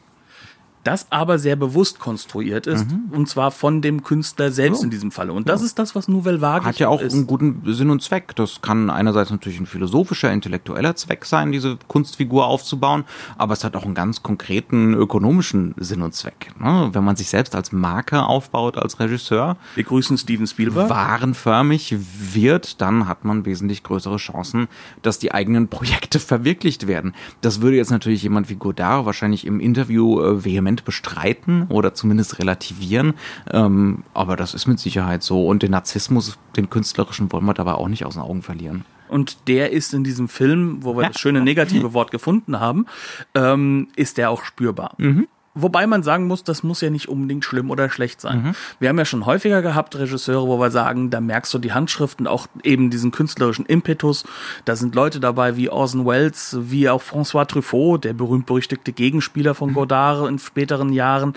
das 0.88 1.06
aber 1.10 1.38
sehr 1.38 1.54
bewusst 1.54 1.98
konstruiert 1.98 2.66
ist 2.66 2.90
mhm. 2.90 3.10
und 3.12 3.28
zwar 3.28 3.50
von 3.50 3.82
dem 3.82 4.02
Künstler 4.02 4.50
selbst 4.50 4.80
oh. 4.80 4.84
in 4.84 4.90
diesem 4.90 5.10
Falle. 5.10 5.34
Und 5.34 5.46
das 5.46 5.60
ist 5.60 5.78
das, 5.78 5.94
was 5.94 6.08
Nouvelle 6.08 6.40
Vague 6.40 6.66
hat 6.66 6.78
ja 6.78 6.88
auch 6.88 7.02
ist. 7.02 7.12
einen 7.12 7.26
guten 7.26 7.60
Sinn 7.66 7.90
und 7.90 8.02
Zweck. 8.02 8.34
Das 8.36 8.62
kann 8.62 8.88
einerseits 8.88 9.30
natürlich 9.30 9.60
ein 9.60 9.66
philosophischer, 9.66 10.32
intellektueller 10.32 10.96
Zweck 10.96 11.26
sein, 11.26 11.52
diese 11.52 11.76
Kunstfigur 11.88 12.46
aufzubauen, 12.46 13.04
aber 13.36 13.52
es 13.52 13.64
hat 13.64 13.76
auch 13.76 13.84
einen 13.84 13.94
ganz 13.94 14.22
konkreten 14.22 14.94
ökonomischen 14.94 15.74
Sinn 15.76 16.00
und 16.00 16.14
Zweck. 16.14 16.52
Ne? 16.58 16.88
Wenn 16.92 17.04
man 17.04 17.16
sich 17.16 17.28
selbst 17.28 17.54
als 17.54 17.70
Marke 17.70 18.24
aufbaut 18.24 18.78
als 18.78 18.98
Regisseur, 18.98 19.58
wir 19.74 19.84
grüßen 19.84 20.16
Steven 20.16 20.46
Spielberg, 20.46 20.88
warenförmig 20.88 21.96
wird, 21.98 22.80
dann 22.80 23.06
hat 23.06 23.26
man 23.26 23.44
wesentlich 23.44 23.82
größere 23.82 24.16
Chancen, 24.16 24.68
dass 25.02 25.18
die 25.18 25.32
eigenen 25.32 25.68
Projekte 25.68 26.18
verwirklicht 26.18 26.86
werden. 26.86 27.14
Das 27.42 27.60
würde 27.60 27.76
jetzt 27.76 27.90
natürlich 27.90 28.22
jemand 28.22 28.48
wie 28.48 28.56
Godard 28.56 29.04
wahrscheinlich 29.04 29.46
im 29.46 29.60
Interview 29.60 30.22
äh, 30.22 30.44
vehement 30.46 30.77
vehement 30.78 30.84
bestreiten 30.84 31.66
oder 31.68 31.94
zumindest 31.94 32.38
relativieren. 32.38 33.14
Ähm, 33.50 34.04
aber 34.14 34.36
das 34.36 34.54
ist 34.54 34.66
mit 34.66 34.78
Sicherheit 34.78 35.22
so. 35.22 35.46
Und 35.46 35.62
den 35.62 35.72
Narzissmus, 35.72 36.38
den 36.56 36.70
künstlerischen, 36.70 37.30
wollen 37.32 37.44
wir 37.44 37.54
dabei 37.54 37.74
auch 37.74 37.88
nicht 37.88 38.04
aus 38.04 38.14
den 38.14 38.22
Augen 38.22 38.42
verlieren. 38.42 38.84
Und 39.08 39.48
der 39.48 39.72
ist 39.72 39.94
in 39.94 40.04
diesem 40.04 40.28
Film, 40.28 40.84
wo 40.84 40.96
wir 40.96 41.08
das 41.08 41.18
schöne 41.18 41.40
negative 41.40 41.94
Wort 41.94 42.10
gefunden 42.10 42.60
haben, 42.60 42.86
ähm, 43.34 43.88
ist 43.96 44.18
der 44.18 44.30
auch 44.30 44.44
spürbar. 44.44 44.94
Mhm. 44.98 45.28
Wobei 45.60 45.86
man 45.86 46.02
sagen 46.02 46.26
muss, 46.26 46.44
das 46.44 46.62
muss 46.62 46.80
ja 46.80 46.90
nicht 46.90 47.08
unbedingt 47.08 47.44
schlimm 47.44 47.70
oder 47.70 47.90
schlecht 47.90 48.20
sein. 48.20 48.42
Mhm. 48.42 48.54
Wir 48.78 48.88
haben 48.88 48.98
ja 48.98 49.04
schon 49.04 49.26
häufiger 49.26 49.60
gehabt 49.60 49.98
Regisseure, 49.98 50.46
wo 50.46 50.60
wir 50.60 50.70
sagen, 50.70 51.10
da 51.10 51.20
merkst 51.20 51.52
du 51.52 51.58
die 51.58 51.72
Handschriften, 51.72 52.26
auch 52.26 52.46
eben 52.62 52.90
diesen 52.90 53.10
künstlerischen 53.10 53.66
Impetus. 53.66 54.24
Da 54.64 54.76
sind 54.76 54.94
Leute 54.94 55.20
dabei 55.20 55.56
wie 55.56 55.68
Orson 55.68 56.06
Welles, 56.06 56.56
wie 56.60 56.88
auch 56.88 57.02
François 57.02 57.46
Truffaut, 57.46 58.04
der 58.04 58.12
berühmt-berüchtigte 58.12 58.92
Gegenspieler 58.92 59.54
von 59.54 59.70
mhm. 59.70 59.74
Godard 59.74 60.28
in 60.28 60.38
späteren 60.38 60.92
Jahren. 60.92 61.34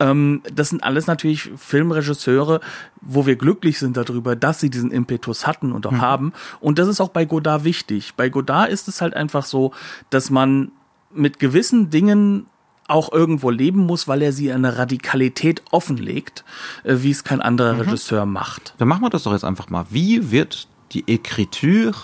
Ähm, 0.00 0.42
das 0.52 0.70
sind 0.70 0.82
alles 0.82 1.06
natürlich 1.06 1.50
Filmregisseure, 1.56 2.60
wo 3.00 3.26
wir 3.26 3.36
glücklich 3.36 3.78
sind 3.78 3.96
darüber, 3.96 4.36
dass 4.36 4.60
sie 4.60 4.70
diesen 4.70 4.90
Impetus 4.90 5.46
hatten 5.46 5.72
und 5.72 5.86
auch 5.86 5.92
mhm. 5.92 6.00
haben. 6.00 6.32
Und 6.60 6.78
das 6.78 6.88
ist 6.88 7.00
auch 7.00 7.10
bei 7.10 7.24
Godard 7.24 7.64
wichtig. 7.64 8.14
Bei 8.16 8.28
Godard 8.28 8.70
ist 8.70 8.88
es 8.88 9.00
halt 9.00 9.14
einfach 9.14 9.44
so, 9.44 9.72
dass 10.10 10.30
man 10.30 10.72
mit 11.12 11.38
gewissen 11.38 11.90
Dingen 11.90 12.46
auch 12.88 13.12
irgendwo 13.12 13.50
leben 13.50 13.80
muss, 13.80 14.08
weil 14.08 14.22
er 14.22 14.32
sie 14.32 14.50
eine 14.50 14.78
Radikalität 14.78 15.62
offenlegt, 15.70 16.44
äh, 16.84 16.96
wie 16.98 17.10
es 17.10 17.22
kein 17.22 17.40
anderer 17.40 17.74
mhm. 17.74 17.80
Regisseur 17.80 18.26
macht. 18.26 18.74
Dann 18.78 18.88
machen 18.88 19.02
wir 19.02 19.10
das 19.10 19.22
doch 19.22 19.32
jetzt 19.32 19.44
einfach 19.44 19.68
mal. 19.68 19.86
Wie 19.90 20.30
wird 20.30 20.66
die 20.92 21.04
Écriture, 21.04 21.94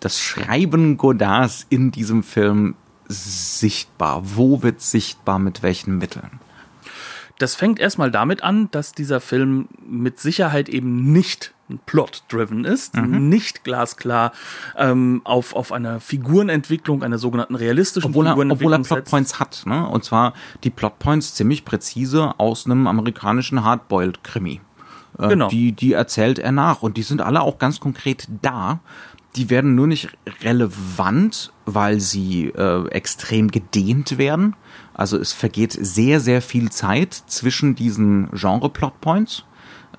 das 0.00 0.20
Schreiben 0.20 0.96
Godards 0.96 1.66
in 1.68 1.90
diesem 1.90 2.22
Film 2.22 2.74
sichtbar? 3.08 4.22
Wo 4.24 4.62
wird 4.62 4.80
sichtbar 4.80 5.38
mit 5.38 5.62
welchen 5.62 5.98
Mitteln? 5.98 6.40
Das 7.38 7.54
fängt 7.54 7.78
erstmal 7.78 8.10
damit 8.10 8.42
an, 8.42 8.70
dass 8.70 8.92
dieser 8.92 9.20
Film 9.20 9.68
mit 9.86 10.18
Sicherheit 10.18 10.68
eben 10.68 11.12
nicht 11.12 11.52
plot-driven 11.86 12.64
ist, 12.64 12.96
mhm. 12.96 13.28
nicht 13.28 13.64
glasklar 13.64 14.32
ähm, 14.76 15.20
auf, 15.24 15.54
auf 15.54 15.72
einer 15.72 16.00
Figurenentwicklung, 16.00 17.02
einer 17.02 17.18
sogenannten 17.18 17.56
realistischen 17.56 18.10
obwohl 18.10 18.26
er, 18.26 18.30
Figurenentwicklung 18.32 18.80
Obwohl 18.80 18.96
er 18.96 19.02
Plotpoints 19.02 19.40
hat, 19.40 19.62
ne? 19.66 19.86
und 19.88 20.04
zwar 20.04 20.34
die 20.64 20.70
Plotpoints 20.70 21.34
ziemlich 21.34 21.64
präzise 21.64 22.34
aus 22.38 22.66
einem 22.66 22.86
amerikanischen 22.86 23.64
Hardboiled-Krimi. 23.64 24.60
Äh, 25.18 25.28
genau. 25.28 25.48
Die, 25.48 25.72
die 25.72 25.92
erzählt 25.92 26.38
er 26.38 26.52
nach 26.52 26.82
und 26.82 26.96
die 26.96 27.02
sind 27.02 27.20
alle 27.20 27.40
auch 27.42 27.58
ganz 27.58 27.80
konkret 27.80 28.28
da. 28.42 28.80
Die 29.34 29.50
werden 29.50 29.74
nur 29.74 29.86
nicht 29.86 30.16
relevant, 30.42 31.52
weil 31.66 32.00
sie 32.00 32.46
äh, 32.48 32.88
extrem 32.88 33.50
gedehnt 33.50 34.16
werden. 34.16 34.56
Also 34.94 35.18
es 35.18 35.32
vergeht 35.32 35.72
sehr, 35.72 36.20
sehr 36.20 36.40
viel 36.40 36.70
Zeit 36.70 37.12
zwischen 37.12 37.74
diesen 37.74 38.30
Genre-Plotpoints 38.30 39.44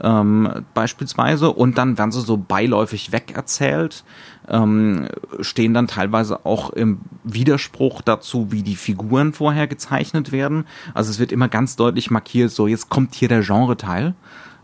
ähm, 0.01 0.65
beispielsweise 0.73 1.51
und 1.51 1.77
dann 1.77 1.97
werden 1.97 2.11
sie 2.11 2.21
so 2.21 2.37
beiläufig 2.37 3.11
wegerzählt, 3.11 4.03
ähm, 4.47 5.07
stehen 5.41 5.73
dann 5.73 5.87
teilweise 5.87 6.45
auch 6.45 6.69
im 6.69 6.99
Widerspruch 7.23 8.01
dazu, 8.01 8.51
wie 8.51 8.63
die 8.63 8.75
Figuren 8.75 9.33
vorher 9.33 9.67
gezeichnet 9.67 10.31
werden. 10.31 10.65
Also 10.93 11.11
es 11.11 11.19
wird 11.19 11.31
immer 11.31 11.47
ganz 11.47 11.75
deutlich 11.75 12.11
markiert, 12.11 12.51
so 12.51 12.67
jetzt 12.67 12.89
kommt 12.89 13.15
hier 13.15 13.27
der 13.27 13.41
Genre-Teil, 13.41 14.15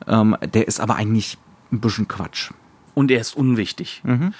ähm, 0.07 0.37
der 0.53 0.67
ist 0.67 0.79
aber 0.79 0.95
eigentlich 0.95 1.37
ein 1.71 1.79
bisschen 1.79 2.07
Quatsch. 2.07 2.51
Und 2.93 3.09
er 3.09 3.21
ist 3.21 3.35
unwichtig. 3.35 4.01
Mhm. 4.03 4.33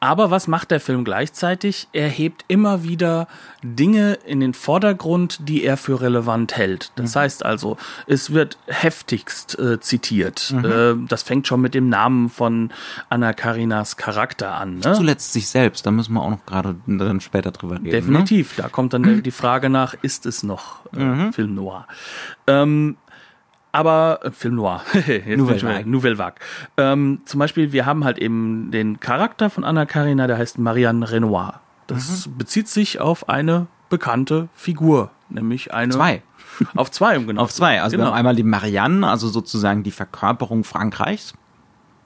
Aber 0.00 0.30
was 0.30 0.46
macht 0.46 0.70
der 0.70 0.80
Film 0.80 1.04
gleichzeitig? 1.04 1.88
Er 1.92 2.08
hebt 2.08 2.44
immer 2.48 2.82
wieder 2.82 3.28
Dinge 3.62 4.14
in 4.26 4.40
den 4.40 4.52
Vordergrund, 4.52 5.48
die 5.48 5.64
er 5.64 5.76
für 5.76 6.00
relevant 6.00 6.56
hält. 6.56 6.92
Das 6.96 7.14
mhm. 7.14 7.20
heißt 7.20 7.44
also, 7.44 7.76
es 8.06 8.32
wird 8.32 8.58
heftigst 8.66 9.58
äh, 9.58 9.80
zitiert. 9.80 10.52
Mhm. 10.54 10.64
Äh, 10.64 11.08
das 11.08 11.22
fängt 11.22 11.46
schon 11.46 11.60
mit 11.60 11.74
dem 11.74 11.88
Namen 11.88 12.28
von 12.28 12.70
Anna 13.08 13.32
Karinas 13.32 13.96
Charakter 13.96 14.54
an. 14.54 14.78
Ne? 14.78 14.92
Zuletzt 14.92 15.32
sich 15.32 15.48
selbst, 15.48 15.86
da 15.86 15.90
müssen 15.90 16.12
wir 16.12 16.22
auch 16.22 16.30
noch 16.30 16.46
gerade 16.46 16.76
dann 16.86 17.20
später 17.20 17.50
drüber 17.50 17.76
reden. 17.76 17.84
Ne? 17.84 17.90
Definitiv, 17.90 18.56
ne? 18.56 18.64
da 18.64 18.68
kommt 18.68 18.92
dann 18.92 19.22
die 19.22 19.30
Frage 19.30 19.70
nach, 19.70 19.94
ist 20.02 20.26
es 20.26 20.42
noch 20.42 20.80
äh, 20.94 20.98
mhm. 20.98 21.32
Film 21.32 21.54
Noir? 21.54 21.86
Ähm, 22.46 22.96
aber 23.76 24.20
äh, 24.22 24.30
Film 24.30 24.56
Noir. 24.56 24.82
Nouvelle 25.26 25.62
Vague. 25.62 25.86
Nouvelle 25.86 26.18
Vague. 26.18 26.40
Ähm, 26.76 27.20
zum 27.24 27.38
Beispiel, 27.38 27.72
wir 27.72 27.86
haben 27.86 28.04
halt 28.04 28.18
eben 28.18 28.70
den 28.70 29.00
Charakter 29.00 29.50
von 29.50 29.64
Anna 29.64 29.86
Karina, 29.86 30.26
der 30.26 30.38
heißt 30.38 30.58
Marianne 30.58 31.10
Renoir. 31.10 31.60
Das 31.86 32.26
mhm. 32.26 32.38
bezieht 32.38 32.68
sich 32.68 33.00
auf 33.00 33.28
eine 33.28 33.68
bekannte 33.88 34.48
Figur 34.54 35.10
nämlich 35.28 35.72
eine. 35.72 35.92
Zwei. 35.92 36.22
Auf 36.74 36.90
zwei, 36.90 37.18
um 37.18 37.26
genau. 37.26 37.42
Auf 37.42 37.52
zwei. 37.52 37.82
Also 37.82 37.92
wir 37.92 37.98
Genau. 37.98 38.10
haben 38.10 38.18
einmal 38.18 38.36
die 38.36 38.42
Marianne, 38.42 39.06
also 39.08 39.28
sozusagen 39.28 39.82
die 39.82 39.90
Verkörperung 39.90 40.64
Frankreichs. 40.64 41.34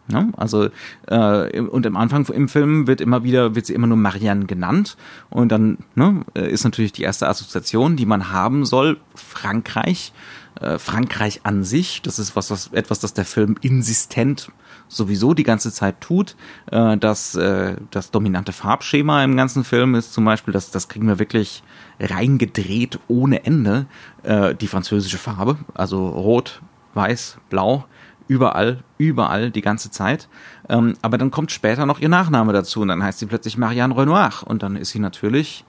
Ne? 0.09 0.33
Also 0.37 0.71
äh, 1.07 1.61
und 1.61 1.87
am 1.87 1.97
Anfang 1.97 2.27
im 2.27 2.49
Film 2.49 2.89
wird 2.89 3.01
immer 3.01 3.23
wieder 3.23 3.55
wird 3.55 3.67
sie 3.67 3.75
immer 3.75 3.87
nur 3.87 3.97
Marianne 3.97 4.47
genannt 4.47 4.97
und 5.29 5.53
dann 5.53 5.79
ne, 5.95 6.25
äh, 6.35 6.51
ist 6.51 6.65
natürlich 6.65 6.91
die 6.91 7.03
erste 7.03 7.29
Assoziation, 7.29 7.95
die 7.95 8.07
man 8.07 8.33
haben 8.33 8.65
soll, 8.65 8.99
Frankreich, 9.15 10.13
äh, 10.61 10.79
Frankreich 10.79 11.41
an 11.45 11.65
sich. 11.65 12.03
Das 12.03 12.19
ist 12.19 12.37
was, 12.37 12.51
was 12.51 12.69
etwas, 12.73 13.01
das 13.01 13.15
der 13.15 13.25
Film 13.25 13.57
insistent 13.61 14.51
sowieso 14.89 15.35
die 15.35 15.45
ganze 15.45 15.73
Zeit 15.73 16.01
tut. 16.01 16.37
Äh, 16.71 16.97
das 16.97 17.35
äh, 17.35 17.77
das 17.91 18.11
dominante 18.11 18.53
Farbschema 18.53 19.23
im 19.25 19.37
ganzen 19.37 19.65
Film 19.65 19.95
ist 19.95 20.13
zum 20.13 20.25
Beispiel, 20.25 20.53
das 20.53 20.71
das 20.71 20.89
kriegen 20.89 21.07
wir 21.07 21.19
wirklich 21.19 21.63
reingedreht 21.99 22.99
ohne 23.09 23.45
Ende. 23.45 23.87
Äh, 24.23 24.55
die 24.55 24.67
französische 24.67 25.19
Farbe, 25.19 25.59
also 25.75 26.09
rot, 26.09 26.63
weiß, 26.95 27.39
blau 27.49 27.85
überall, 28.31 28.85
überall 28.97 29.51
die 29.51 29.61
ganze 29.61 29.91
Zeit. 29.91 30.29
Ähm, 30.69 30.95
aber 31.03 31.19
dann 31.19 31.33
kommt 31.33 31.51
später 31.51 31.85
noch 31.85 31.99
ihr 31.99 32.09
Nachname 32.09 32.53
dazu 32.53 32.81
und 32.81 32.89
dann 32.89 33.03
heißt 33.03 33.19
sie 33.19 33.27
plötzlich 33.27 33.59
Marianne 33.59 33.97
Renoir 33.97 34.31
und 34.45 34.63
dann 34.63 34.77
ist 34.77 34.91
sie 34.91 35.01
natürlich 35.01 35.65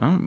ja, 0.00 0.18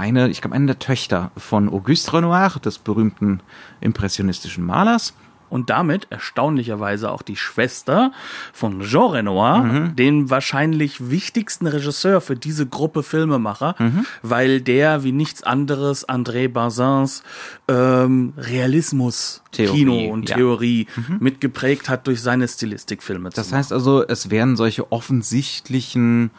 eine, 0.00 0.28
ich 0.30 0.40
glaube, 0.40 0.56
eine 0.56 0.66
der 0.66 0.78
Töchter 0.78 1.30
von 1.36 1.68
Auguste 1.68 2.12
Renoir, 2.14 2.58
des 2.64 2.78
berühmten 2.78 3.40
impressionistischen 3.80 4.64
Malers. 4.64 5.14
Und 5.50 5.68
damit 5.68 6.06
erstaunlicherweise 6.10 7.10
auch 7.10 7.22
die 7.22 7.34
Schwester 7.34 8.12
von 8.52 8.82
Jean 8.82 9.10
Renoir, 9.10 9.58
Mhm. 9.64 9.96
dem 9.96 10.30
wahrscheinlich 10.30 11.10
wichtigsten 11.10 11.66
Regisseur 11.66 12.20
für 12.20 12.36
diese 12.36 12.66
Gruppe 12.68 13.02
Filmemacher, 13.02 13.74
Mhm. 13.80 14.06
weil 14.22 14.60
der 14.60 15.02
wie 15.02 15.10
nichts 15.10 15.42
anderes 15.42 16.08
André 16.08 16.46
Bazins 16.48 17.24
ähm, 17.66 18.32
Realismus, 18.36 19.42
Theorie, 19.50 19.76
Kino 19.78 20.12
und 20.12 20.28
ja. 20.30 20.36
Theorie 20.36 20.86
mitgeprägt 21.18 21.88
hat 21.88 22.06
durch 22.06 22.22
seine 22.22 22.46
Stilistik, 22.46 23.02
Filme 23.02 23.30
Das 23.30 23.52
heißt 23.52 23.72
also, 23.72 24.06
es 24.06 24.30
werden 24.30 24.54
solche 24.56 24.92
offensichtlichen 24.92 26.30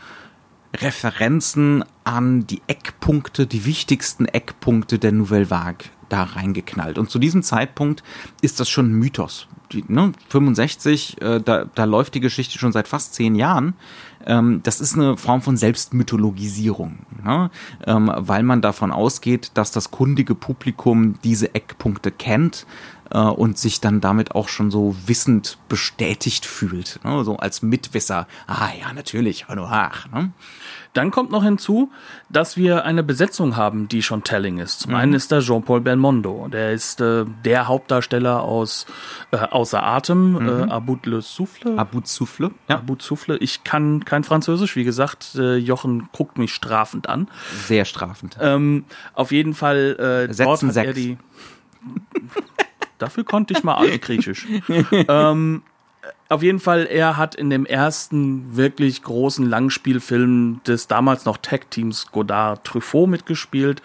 Referenzen 0.73 1.83
an 2.03 2.47
die 2.47 2.61
Eckpunkte, 2.67 3.45
die 3.45 3.65
wichtigsten 3.65 4.25
Eckpunkte 4.25 4.99
der 4.99 5.11
Nouvelle 5.11 5.49
Vague 5.49 5.89
da 6.09 6.23
reingeknallt. 6.23 6.97
Und 6.97 7.09
zu 7.09 7.19
diesem 7.19 7.43
Zeitpunkt 7.43 8.03
ist 8.41 8.59
das 8.59 8.69
schon 8.69 8.91
ein 8.91 8.95
Mythos. 8.95 9.47
Die, 9.71 9.85
ne, 9.87 10.11
65, 10.27 11.21
äh, 11.21 11.39
da, 11.39 11.65
da 11.73 11.83
läuft 11.85 12.15
die 12.15 12.19
Geschichte 12.19 12.59
schon 12.59 12.73
seit 12.73 12.89
fast 12.89 13.13
zehn 13.13 13.35
Jahren. 13.35 13.75
Ähm, 14.25 14.59
das 14.63 14.81
ist 14.81 14.95
eine 14.95 15.15
Form 15.15 15.41
von 15.41 15.55
Selbstmythologisierung, 15.55 16.99
ne? 17.23 17.49
ähm, 17.87 18.11
weil 18.13 18.43
man 18.43 18.61
davon 18.61 18.91
ausgeht, 18.91 19.51
dass 19.53 19.71
das 19.71 19.91
kundige 19.91 20.35
Publikum 20.35 21.15
diese 21.23 21.55
Eckpunkte 21.55 22.11
kennt 22.11 22.65
äh, 23.11 23.19
und 23.19 23.57
sich 23.57 23.79
dann 23.81 24.01
damit 24.01 24.35
auch 24.35 24.49
schon 24.49 24.71
so 24.71 24.95
wissend 25.05 25.57
bestätigt 25.69 26.45
fühlt. 26.45 26.99
Ne? 27.03 27.23
So 27.23 27.37
als 27.37 27.61
Mitwisser. 27.61 28.27
Ah 28.47 28.69
ja, 28.79 28.93
natürlich, 28.93 29.47
Renoir. 29.49 29.91
Ne? 30.13 30.31
Dann 30.93 31.09
kommt 31.11 31.31
noch 31.31 31.43
hinzu, 31.43 31.89
dass 32.29 32.57
wir 32.57 32.83
eine 32.83 33.01
Besetzung 33.01 33.55
haben, 33.55 33.87
die 33.87 34.03
schon 34.03 34.23
telling 34.23 34.57
ist. 34.57 34.81
Zum 34.81 34.95
einen 34.95 35.13
ist 35.13 35.31
da 35.31 35.39
Jean-Paul 35.39 35.79
Belmondo. 35.81 36.49
Der 36.51 36.73
ist 36.73 36.99
äh, 36.99 37.25
der 37.45 37.67
Hauptdarsteller 37.67 38.43
aus 38.43 38.85
äh, 39.31 39.37
Außer 39.37 39.81
Atem, 39.81 40.47
äh, 40.47 40.69
Aboud 40.69 41.05
le 41.05 41.21
Souffle. 41.21 41.77
Abu 41.77 42.01
Souffle. 42.03 42.51
Ja, 42.67 42.77
Aboud 42.77 43.01
Souffle. 43.01 43.37
Ich 43.37 43.63
kann 43.63 44.03
kein 44.03 44.23
Französisch, 44.23 44.75
wie 44.75 44.83
gesagt, 44.83 45.35
äh, 45.35 45.55
Jochen 45.55 46.09
guckt 46.11 46.37
mich 46.37 46.53
strafend 46.53 47.07
an. 47.07 47.29
sehr 47.67 47.85
strafend. 47.85 48.37
Ähm, 48.41 48.85
auf 49.13 49.31
jeden 49.31 49.53
Fall, 49.53 50.27
äh, 50.29 50.33
Setzen 50.33 50.45
dort 50.45 50.63
hat 50.63 50.85
er 50.85 50.93
sechs. 50.93 50.95
die. 50.95 51.17
Dafür 52.97 53.23
konnte 53.23 53.53
ich 53.53 53.63
mal 53.63 53.75
Altgriechisch. 53.75 54.45
ähm, 54.91 55.63
auf 56.31 56.43
jeden 56.43 56.59
Fall, 56.59 56.87
er 56.89 57.17
hat 57.17 57.35
in 57.35 57.49
dem 57.49 57.65
ersten 57.65 58.55
wirklich 58.55 59.03
großen 59.03 59.47
Langspielfilm 59.47 60.61
des 60.65 60.87
damals 60.87 61.25
noch 61.25 61.37
Tech-Teams 61.37 62.07
Godard 62.11 62.63
Truffaut 62.63 63.09
mitgespielt, 63.09 63.81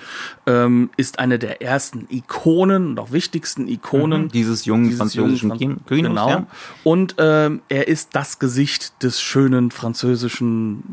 ähm, 0.46 0.90
ist 0.96 1.18
eine 1.18 1.38
der 1.38 1.60
ersten 1.60 2.06
Ikonen 2.08 2.90
und 2.90 3.00
auch 3.00 3.12
wichtigsten 3.12 3.68
Ikonen 3.68 4.28
Dieses 4.28 4.64
jungen 4.64 4.84
dieses 4.84 4.98
französischen 4.98 5.50
jungen 5.50 5.78
Fran- 5.78 5.86
Kinos. 5.86 6.10
Genau. 6.10 6.28
Ja. 6.28 6.46
Und 6.84 7.16
ähm, 7.18 7.62
er 7.68 7.88
ist 7.88 8.10
das 8.12 8.38
Gesicht 8.38 9.02
des 9.02 9.20
schönen 9.20 9.70
französischen 9.70 10.84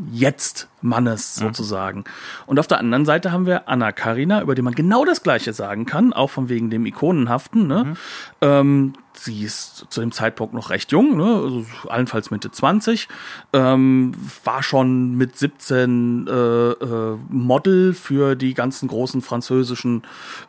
Jetzt-Mannes 0.84 1.36
sozusagen. 1.36 2.04
Und 2.46 2.60
auf 2.60 2.68
der 2.68 2.80
anderen 2.80 3.06
Seite 3.06 3.32
haben 3.32 3.46
wir 3.46 3.70
Anna 3.70 3.92
Karina, 3.92 4.42
über 4.42 4.56
die 4.56 4.62
man 4.62 4.76
genau 4.76 5.06
das 5.06 5.24
Gleiche 5.24 5.54
sagen 5.54 5.86
kann, 5.86 6.14
auch 6.14 6.30
von 6.30 6.50
wegen 6.50 6.70
dem 6.70 6.86
Ikonenhaften. 6.86 7.68
Ne? 7.68 7.96
Ähm, 8.42 8.94
sie 9.14 9.44
ist 9.44 9.86
zu 9.90 10.02
dem 10.02 10.12
Zeitpunkt 10.12 10.54
noch 10.54 10.70
recht 10.70 10.92
jung, 10.92 11.18
ne? 11.18 11.26
also 11.26 11.66
allenfalls 11.88 12.32
Mitte 12.32 12.52
20, 12.52 13.08
ähm, 13.54 14.14
war 14.44 14.62
schon 14.62 15.16
mit 15.16 15.38
17 15.38 16.28
äh, 16.28 16.32
äh, 16.32 17.18
Model 17.30 17.94
für 17.94 18.36
die 18.36 18.54
ganzen 18.54 18.88
großen 18.88 19.22
französischen 19.22 20.04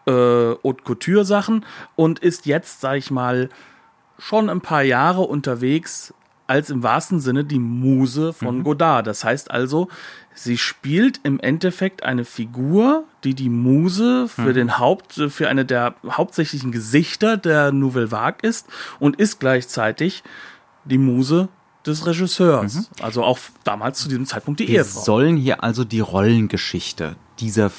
äh, 0.06 0.10
Haute 0.64 0.82
Couture 0.84 1.24
Sachen 1.24 1.64
und 1.94 2.18
ist 2.18 2.46
jetzt, 2.46 2.80
sag 2.80 2.96
ich 2.96 3.10
mal, 3.10 3.48
schon 4.18 4.48
ein 4.48 4.60
paar 4.60 4.82
Jahre 4.82 5.22
unterwegs 5.22 6.14
als 6.46 6.70
im 6.70 6.82
wahrsten 6.82 7.20
Sinne 7.20 7.44
die 7.44 7.58
Muse 7.58 8.32
von 8.32 8.64
Godard. 8.64 9.06
Das 9.06 9.24
heißt 9.24 9.50
also, 9.50 9.88
sie 10.34 10.58
spielt 10.58 11.20
im 11.22 11.40
Endeffekt 11.40 12.02
eine 12.02 12.24
Figur, 12.24 13.04
die 13.24 13.34
die 13.34 13.48
Muse 13.48 14.28
für 14.28 14.52
den 14.52 14.78
Haupt, 14.78 15.14
für 15.28 15.48
eine 15.48 15.64
der 15.64 15.94
hauptsächlichen 16.06 16.70
Gesichter 16.70 17.36
der 17.36 17.72
Nouvelle 17.72 18.10
Vague 18.10 18.46
ist 18.46 18.66
und 18.98 19.16
ist 19.16 19.40
gleichzeitig 19.40 20.22
die 20.84 20.98
Muse 20.98 21.48
des 21.86 22.06
Regisseurs. 22.06 22.90
Also 23.00 23.22
auch 23.22 23.38
damals 23.64 24.00
zu 24.00 24.08
diesem 24.08 24.26
Zeitpunkt 24.26 24.60
die 24.60 24.68
Wir 24.68 24.80
Ehefrau. 24.80 25.00
sollen 25.00 25.36
hier 25.36 25.62
also 25.62 25.84
die 25.84 26.00
Rollengeschichte 26.00 27.16
dieser 27.40 27.70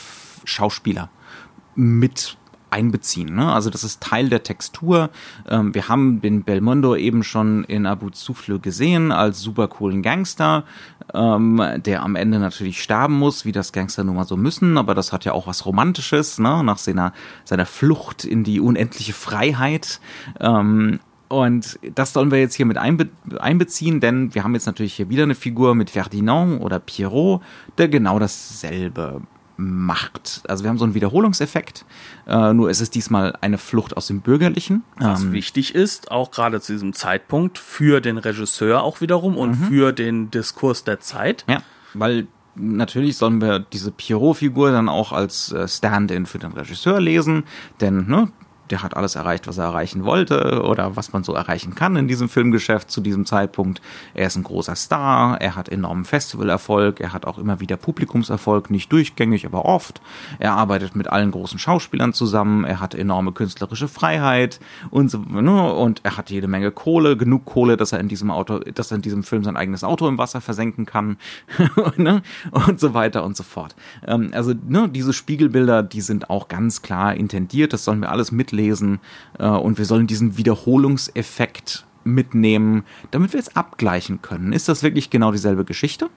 Schauspieler 0.44 1.10
mit 1.76 2.38
einbeziehen. 2.76 3.34
Ne? 3.34 3.52
Also 3.52 3.70
das 3.70 3.84
ist 3.86 4.02
Teil 4.02 4.28
der 4.28 4.44
Textur. 4.44 5.10
Ähm, 5.50 5.74
wir 5.74 5.88
haben 5.88 6.22
den 6.22 6.44
Belmondo 6.44 6.96
eben 6.96 7.24
schon 7.24 7.64
in 7.64 7.86
Abu 7.86 8.10
Souffle 8.14 8.60
gesehen 8.60 9.14
als 9.14 9.40
super 9.40 9.70
coolen 9.70 10.02
Gangster, 10.02 10.66
ähm, 11.14 11.62
der 11.78 12.04
am 12.04 12.16
Ende 12.16 12.40
natürlich 12.40 12.84
sterben 12.84 13.18
muss, 13.18 13.46
wie 13.46 13.54
das 13.54 13.72
Gangster 13.72 14.04
nun 14.04 14.18
mal 14.18 14.26
so 14.26 14.36
müssen. 14.36 14.78
Aber 14.78 14.94
das 14.94 15.14
hat 15.14 15.24
ja 15.24 15.32
auch 15.32 15.48
was 15.48 15.66
Romantisches, 15.66 16.38
ne? 16.38 16.64
nach 16.64 16.78
seiner, 16.78 17.14
seiner 17.46 17.66
Flucht 17.66 18.26
in 18.26 18.44
die 18.44 18.60
unendliche 18.60 19.14
Freiheit. 19.14 20.02
Ähm, 20.42 21.00
und 21.30 21.80
das 21.96 22.14
sollen 22.14 22.30
wir 22.30 22.40
jetzt 22.40 22.56
hier 22.56 22.68
mit 22.68 22.78
einbe 22.78 23.10
einbeziehen, 23.40 24.00
denn 24.00 24.36
wir 24.36 24.44
haben 24.44 24.54
jetzt 24.54 24.68
natürlich 24.68 24.94
hier 24.94 25.10
wieder 25.10 25.24
eine 25.24 25.34
Figur 25.34 25.74
mit 25.74 25.90
Ferdinand 25.90 26.62
oder 26.62 26.80
Pierrot, 26.80 27.42
der 27.78 27.88
genau 27.88 28.20
dasselbe 28.20 29.22
macht. 29.58 30.44
Also 30.48 30.64
wir 30.64 30.70
haben 30.70 30.78
so 30.78 30.86
einen 30.86 30.94
Wiederholungseffekt, 30.94 31.86
äh, 32.28 32.54
nur 32.54 32.70
ist 32.70 32.82
es 32.82 32.90
diesmal 32.90 33.38
eine 33.42 33.58
Flucht 33.58 33.96
aus 33.96 34.08
dem 34.08 34.22
Bürgerlichen. 34.22 34.84
Was 34.98 35.32
wichtig 35.32 35.76
ist, 35.76 36.12
auch 36.12 36.32
gerade 36.32 36.60
zu 36.62 36.74
diesem 36.74 36.94
Zeitpunkt, 36.94 37.58
für 37.58 38.02
den 38.02 38.18
Regisseur 38.18 38.84
auch 38.84 39.02
wiederum 39.02 39.38
und 39.38 39.56
für 39.56 39.94
den 39.94 40.32
Diskurs 40.32 40.84
der 40.84 41.00
Zeit. 41.00 41.46
Ja, 41.48 41.62
weil 41.94 42.28
natürlich 42.56 43.18
sollen 43.18 43.42
wir 43.42 43.60
diese 43.60 43.92
Pierrot-Figur 43.92 44.72
dann 44.72 44.90
auch 44.90 45.12
als 45.12 45.52
äh, 45.52 45.68
Stand-in 45.68 46.26
für 46.26 46.40
den 46.40 46.54
Regisseur 46.54 47.00
lesen, 47.00 47.44
denn 47.82 48.08
ne, 48.08 48.30
der 48.70 48.84
hat 48.84 48.98
alles 48.98 49.16
erreicht, 49.16 49.48
was 49.48 49.58
er 49.58 49.66
erreichen 49.66 50.06
wollte 50.06 50.64
oder 50.64 50.96
was 50.96 51.14
man 51.14 51.24
so 51.24 51.34
erreichen 51.34 51.76
kann 51.76 51.96
in 51.96 52.08
diesem 52.08 52.30
Filmgeschäft 52.30 52.90
zu 52.90 53.02
diesem 53.02 53.26
Zeitpunkt. 53.26 53.82
Er 54.14 54.28
ist 54.28 54.36
ein 54.36 54.44
großer 54.44 54.76
Star, 54.76 55.40
er 55.40 55.56
hat 55.56 55.70
enormen 55.70 56.06
Festivalerfolg, 56.06 57.00
er 57.00 57.14
hat 57.14 57.26
auch 57.26 57.38
immer 57.38 57.60
wieder 57.60 57.78
Publikumserfolg, 57.78 58.70
nicht 58.70 58.92
durchgängig, 58.92 59.46
aber 59.46 59.66
oft. 59.66 60.02
Er 60.40 60.54
arbeitet 60.54 60.96
mit 60.96 61.08
allen 61.08 61.32
großen 61.32 61.60
Schauspielern 61.60 62.14
zusammen, 62.14 62.64
er 62.66 62.80
hat 62.80 62.96
enorme 62.96 63.32
künstlerische 63.32 63.88
Freiheit 63.88 64.60
und 64.90 65.12
so, 65.12 65.20
ne, 65.20 65.74
und 65.74 66.02
er 66.04 66.18
hat 66.18 66.30
jede 66.30 66.48
Menge 66.48 66.72
Kohle, 66.72 67.18
genug 67.18 67.46
Kohle, 67.46 67.78
dass 67.78 67.92
er 67.92 68.00
in 68.00 68.08
diesem 68.08 68.32
Auto, 68.32 68.60
dass 68.60 68.92
er 68.92 68.96
in 68.96 69.02
diesem 69.02 69.24
Film 69.24 69.44
sein 69.44 69.58
eigenes 69.58 69.84
Auto 69.84 70.08
im 70.08 70.18
Wasser 70.18 70.42
versenken 70.42 70.86
kann 70.86 71.18
ne, 71.98 72.22
und 72.52 72.80
so 72.80 72.94
weiter 72.94 73.24
und 73.24 73.38
so 73.38 73.44
fort. 73.44 73.76
Ähm, 74.08 74.32
also 74.34 74.54
ne, 74.68 74.90
diese 74.90 75.14
Spiegelbilder, 75.14 75.84
die 75.84 76.02
sind 76.02 76.30
auch 76.30 76.48
ganz 76.48 76.82
klar 76.82 77.16
intendiert, 77.16 77.74
das 77.74 77.84
sollen 77.84 78.02
wir 78.02 78.12
alles 78.12 78.32
mitlesen 78.56 79.00
äh, 79.40 79.48
und 79.48 79.78
wir 79.78 79.86
sollen 79.86 80.08
diesen 80.08 80.38
Wiederholungseffekt 80.38 81.86
mitnehmen, 82.04 82.84
damit 83.12 83.34
wir 83.34 83.40
es 83.40 83.56
abgleichen 83.56 84.22
können. 84.22 84.54
Ist 84.54 84.70
das 84.70 84.84
wirklich 84.84 85.10
genau 85.10 85.32
dieselbe 85.32 85.66
Geschichte 85.66 86.10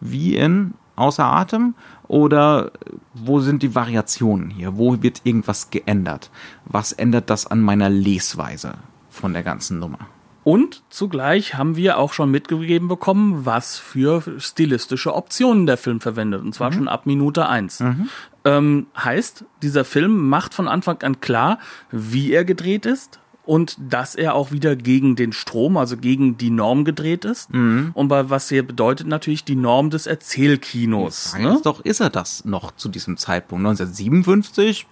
wie 0.00 0.36
in 0.36 0.74
Außer 0.96 1.24
Atem 1.24 1.74
oder 2.06 2.70
wo 3.14 3.40
sind 3.40 3.64
die 3.64 3.74
Variationen 3.74 4.50
hier? 4.50 4.76
Wo 4.76 5.02
wird 5.02 5.22
irgendwas 5.24 5.70
geändert? 5.70 6.30
Was 6.66 6.92
ändert 6.92 7.30
das 7.30 7.48
an 7.48 7.60
meiner 7.60 7.90
Lesweise 7.90 8.74
von 9.10 9.32
der 9.32 9.42
ganzen 9.42 9.80
Nummer? 9.80 9.98
Und 10.44 10.84
zugleich 10.88 11.54
haben 11.54 11.74
wir 11.74 11.98
auch 11.98 12.12
schon 12.12 12.30
mitgegeben 12.30 12.86
bekommen, 12.86 13.44
was 13.44 13.76
für 13.76 14.22
stilistische 14.38 15.14
Optionen 15.14 15.66
der 15.66 15.78
Film 15.78 16.00
verwendet. 16.00 16.42
Und 16.42 16.54
zwar 16.54 16.70
mhm. 16.70 16.74
schon 16.74 16.88
ab 16.88 17.06
Minute 17.06 17.48
eins. 17.48 17.80
Mhm. 17.80 18.08
Ähm, 18.44 18.86
heißt, 18.96 19.44
dieser 19.62 19.84
Film 19.84 20.28
macht 20.28 20.54
von 20.54 20.68
Anfang 20.68 21.02
an 21.02 21.20
klar, 21.20 21.58
wie 21.90 22.32
er 22.32 22.44
gedreht 22.44 22.86
ist, 22.86 23.18
und 23.46 23.76
dass 23.78 24.14
er 24.14 24.34
auch 24.34 24.52
wieder 24.52 24.74
gegen 24.76 25.16
den 25.16 25.32
Strom, 25.32 25.76
also 25.76 25.96
gegen 25.96 26.36
die 26.36 26.50
Norm 26.50 26.84
gedreht 26.84 27.24
ist. 27.24 27.52
Mhm. 27.52 27.90
Und 27.94 28.10
was 28.10 28.48
hier 28.48 28.66
bedeutet 28.66 29.06
natürlich 29.06 29.44
die 29.44 29.56
Norm 29.56 29.90
des 29.90 30.06
Erzählkinos. 30.06 31.36
Ne? 31.38 31.60
Doch, 31.62 31.80
ist 31.80 32.00
er 32.00 32.10
das 32.10 32.44
noch 32.44 32.72
zu 32.72 32.88
diesem 32.88 33.16
Zeitpunkt? 33.16 33.66
1957? 33.66 34.86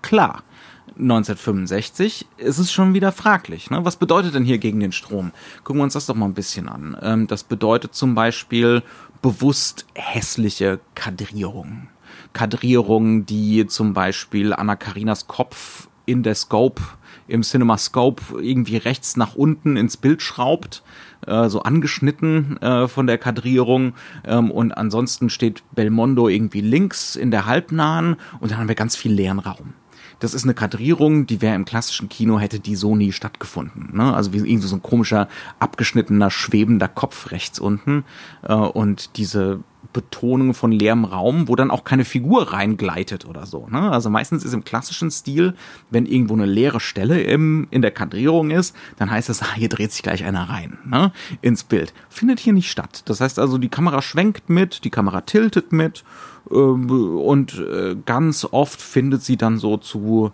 Klar. 0.00 0.42
1965 0.98 2.26
ist 2.36 2.58
es 2.58 2.72
schon 2.72 2.92
wieder 2.92 3.12
fraglich. 3.12 3.70
Ne? 3.70 3.84
Was 3.84 3.96
bedeutet 3.96 4.34
denn 4.34 4.44
hier 4.44 4.58
gegen 4.58 4.80
den 4.80 4.92
Strom? 4.92 5.32
Gucken 5.64 5.80
wir 5.80 5.84
uns 5.84 5.94
das 5.94 6.06
doch 6.06 6.14
mal 6.14 6.26
ein 6.26 6.34
bisschen 6.34 6.68
an. 6.68 6.96
Ähm, 7.00 7.26
das 7.26 7.44
bedeutet 7.44 7.94
zum 7.94 8.14
Beispiel 8.14 8.82
bewusst 9.22 9.86
hässliche 9.94 10.80
Kadrierungen. 10.94 11.88
Kadrierungen, 12.32 13.26
die 13.26 13.66
zum 13.66 13.94
Beispiel 13.94 14.52
Anna 14.52 14.76
Karinas 14.76 15.26
Kopf 15.26 15.88
in 16.06 16.22
der 16.22 16.34
Scope, 16.34 16.82
im 17.28 17.42
CinemaScope 17.42 18.40
irgendwie 18.40 18.76
rechts 18.76 19.16
nach 19.16 19.34
unten 19.34 19.76
ins 19.76 19.96
Bild 19.96 20.22
schraubt, 20.22 20.82
äh, 21.26 21.48
so 21.48 21.62
angeschnitten 21.62 22.60
äh, 22.60 22.88
von 22.88 23.06
der 23.06 23.18
Kadrierung. 23.18 23.94
Ähm, 24.24 24.50
und 24.50 24.72
ansonsten 24.72 25.30
steht 25.30 25.62
Belmondo 25.72 26.28
irgendwie 26.28 26.60
links 26.60 27.16
in 27.16 27.30
der 27.30 27.46
halbnahen 27.46 28.16
und 28.40 28.50
dann 28.50 28.58
haben 28.58 28.68
wir 28.68 28.74
ganz 28.74 28.96
viel 28.96 29.12
leeren 29.12 29.38
Raum 29.38 29.74
das 30.22 30.34
ist 30.34 30.44
eine 30.44 30.54
Kadrierung, 30.54 31.26
die 31.26 31.42
wäre 31.42 31.56
im 31.56 31.64
klassischen 31.64 32.08
Kino, 32.08 32.38
hätte 32.38 32.60
die 32.60 32.76
so 32.76 32.94
nie 32.94 33.10
stattgefunden. 33.10 33.96
Ne? 33.96 34.14
Also 34.14 34.32
wie 34.32 34.38
irgendwie 34.38 34.68
so 34.68 34.76
ein 34.76 34.82
komischer, 34.82 35.28
abgeschnittener, 35.58 36.30
schwebender 36.30 36.86
Kopf 36.86 37.32
rechts 37.32 37.58
unten. 37.58 38.04
Äh, 38.42 38.54
und 38.54 39.16
diese 39.16 39.60
Betonung 39.92 40.54
von 40.54 40.72
leerem 40.72 41.04
Raum, 41.04 41.48
wo 41.48 41.56
dann 41.56 41.70
auch 41.70 41.84
keine 41.84 42.04
Figur 42.04 42.52
reingleitet 42.52 43.26
oder 43.26 43.46
so. 43.46 43.66
Ne? 43.68 43.90
Also 43.90 44.10
meistens 44.10 44.44
ist 44.44 44.54
im 44.54 44.64
klassischen 44.64 45.10
Stil, 45.10 45.54
wenn 45.90 46.06
irgendwo 46.06 46.34
eine 46.34 46.46
leere 46.46 46.80
Stelle 46.80 47.22
im, 47.22 47.66
in 47.70 47.82
der 47.82 47.90
Kadrierung 47.90 48.50
ist, 48.50 48.74
dann 48.96 49.10
heißt 49.10 49.28
es, 49.28 49.42
ah, 49.42 49.54
hier 49.54 49.68
dreht 49.68 49.92
sich 49.92 50.02
gleich 50.02 50.24
einer 50.24 50.48
rein 50.48 50.78
ne? 50.84 51.12
ins 51.40 51.64
Bild. 51.64 51.92
Findet 52.08 52.40
hier 52.40 52.52
nicht 52.52 52.70
statt. 52.70 53.02
Das 53.06 53.20
heißt 53.20 53.38
also, 53.38 53.58
die 53.58 53.68
Kamera 53.68 54.02
schwenkt 54.02 54.50
mit, 54.50 54.84
die 54.84 54.90
Kamera 54.90 55.22
tiltet 55.22 55.72
mit 55.72 56.04
äh, 56.50 56.54
und 56.54 57.58
äh, 57.58 57.96
ganz 58.04 58.46
oft 58.50 58.80
findet 58.80 59.22
sie 59.22 59.36
dann 59.36 59.58
so 59.58 59.76
zu 59.76 60.32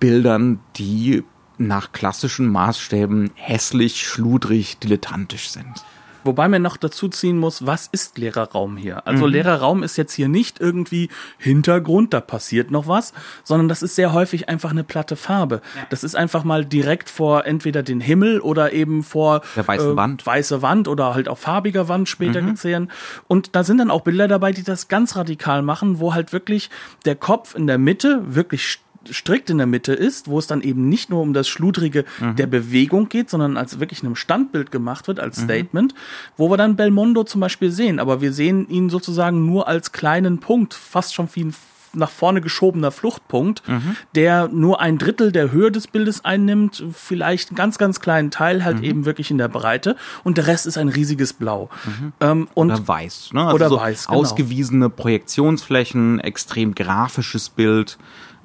Bildern, 0.00 0.60
die 0.76 1.24
nach 1.56 1.92
klassischen 1.92 2.48
Maßstäben 2.48 3.30
hässlich, 3.34 4.06
schludrig, 4.06 4.78
dilettantisch 4.78 5.50
sind. 5.50 5.84
Wobei 6.24 6.48
man 6.48 6.62
noch 6.62 6.76
dazu 6.76 7.08
ziehen 7.08 7.38
muss, 7.38 7.66
was 7.66 7.88
ist 7.92 8.18
leerer 8.18 8.50
Raum 8.50 8.76
hier? 8.76 9.06
Also 9.06 9.26
mhm. 9.26 9.32
leerer 9.32 9.60
Raum 9.60 9.82
ist 9.82 9.96
jetzt 9.96 10.14
hier 10.14 10.28
nicht 10.28 10.60
irgendwie 10.60 11.10
Hintergrund, 11.38 12.14
da 12.14 12.20
passiert 12.20 12.70
noch 12.70 12.88
was, 12.88 13.12
sondern 13.44 13.68
das 13.68 13.82
ist 13.82 13.94
sehr 13.94 14.12
häufig 14.12 14.48
einfach 14.48 14.70
eine 14.70 14.84
platte 14.84 15.16
Farbe. 15.16 15.60
Ja. 15.76 15.86
Das 15.90 16.02
ist 16.02 16.16
einfach 16.16 16.44
mal 16.44 16.64
direkt 16.64 17.10
vor 17.10 17.46
entweder 17.46 17.82
den 17.82 18.00
Himmel 18.00 18.40
oder 18.40 18.72
eben 18.72 19.02
vor 19.02 19.42
der 19.54 19.68
weißen 19.68 19.92
äh, 19.92 19.96
Wand. 19.96 20.26
weiße 20.26 20.62
Wand 20.62 20.88
oder 20.88 21.14
halt 21.14 21.28
auch 21.28 21.38
farbiger 21.38 21.88
Wand 21.88 22.08
später 22.08 22.42
mhm. 22.42 22.52
gesehen. 22.52 22.90
Und 23.28 23.54
da 23.54 23.62
sind 23.64 23.78
dann 23.78 23.90
auch 23.90 24.00
Bilder 24.00 24.28
dabei, 24.28 24.52
die 24.52 24.64
das 24.64 24.88
ganz 24.88 25.16
radikal 25.16 25.62
machen, 25.62 26.00
wo 26.00 26.14
halt 26.14 26.32
wirklich 26.32 26.70
der 27.04 27.16
Kopf 27.16 27.54
in 27.54 27.66
der 27.66 27.78
Mitte 27.78 28.22
wirklich 28.26 28.83
strikt 29.12 29.50
in 29.50 29.58
der 29.58 29.66
Mitte 29.66 29.92
ist, 29.92 30.28
wo 30.28 30.38
es 30.38 30.46
dann 30.46 30.60
eben 30.60 30.88
nicht 30.88 31.10
nur 31.10 31.20
um 31.20 31.32
das 31.32 31.48
Schludrige 31.48 32.04
mhm. 32.20 32.36
der 32.36 32.46
Bewegung 32.46 33.08
geht, 33.08 33.30
sondern 33.30 33.56
als 33.56 33.80
wirklich 33.80 34.02
einem 34.02 34.16
Standbild 34.16 34.70
gemacht 34.70 35.08
wird, 35.08 35.20
als 35.20 35.38
mhm. 35.38 35.44
Statement, 35.44 35.94
wo 36.36 36.50
wir 36.50 36.56
dann 36.56 36.76
Belmondo 36.76 37.24
zum 37.24 37.40
Beispiel 37.40 37.70
sehen. 37.70 37.98
Aber 37.98 38.20
wir 38.20 38.32
sehen 38.32 38.68
ihn 38.68 38.90
sozusagen 38.90 39.46
nur 39.46 39.68
als 39.68 39.92
kleinen 39.92 40.38
Punkt, 40.38 40.74
fast 40.74 41.14
schon 41.14 41.28
wie 41.34 41.44
ein 41.44 41.54
nach 41.96 42.10
vorne 42.10 42.40
geschobener 42.40 42.90
Fluchtpunkt, 42.90 43.66
mhm. 43.68 43.96
der 44.14 44.48
nur 44.48 44.80
ein 44.80 44.98
Drittel 44.98 45.32
der 45.32 45.52
Höhe 45.52 45.70
des 45.70 45.86
Bildes 45.86 46.24
einnimmt, 46.24 46.84
vielleicht 46.92 47.50
einen 47.50 47.56
ganz, 47.56 47.78
ganz 47.78 48.00
kleinen 48.00 48.30
Teil 48.30 48.64
halt 48.64 48.78
mhm. 48.78 48.84
eben 48.84 49.04
wirklich 49.04 49.30
in 49.30 49.38
der 49.38 49.48
Breite 49.48 49.96
und 50.22 50.36
der 50.36 50.46
Rest 50.46 50.66
ist 50.66 50.78
ein 50.78 50.88
riesiges 50.88 51.32
Blau. 51.32 51.70
Mhm. 51.84 52.12
Ähm, 52.20 52.48
und 52.54 52.70
oder 52.70 52.88
weiß, 52.88 53.32
ne? 53.32 53.44
Also 53.44 53.54
oder 53.54 53.68
so 53.68 53.76
weiß, 53.80 54.06
genau. 54.06 54.20
ausgewiesene 54.20 54.90
Projektionsflächen, 54.90 56.20
extrem 56.20 56.74
grafisches 56.74 57.48
Bild 57.48 57.98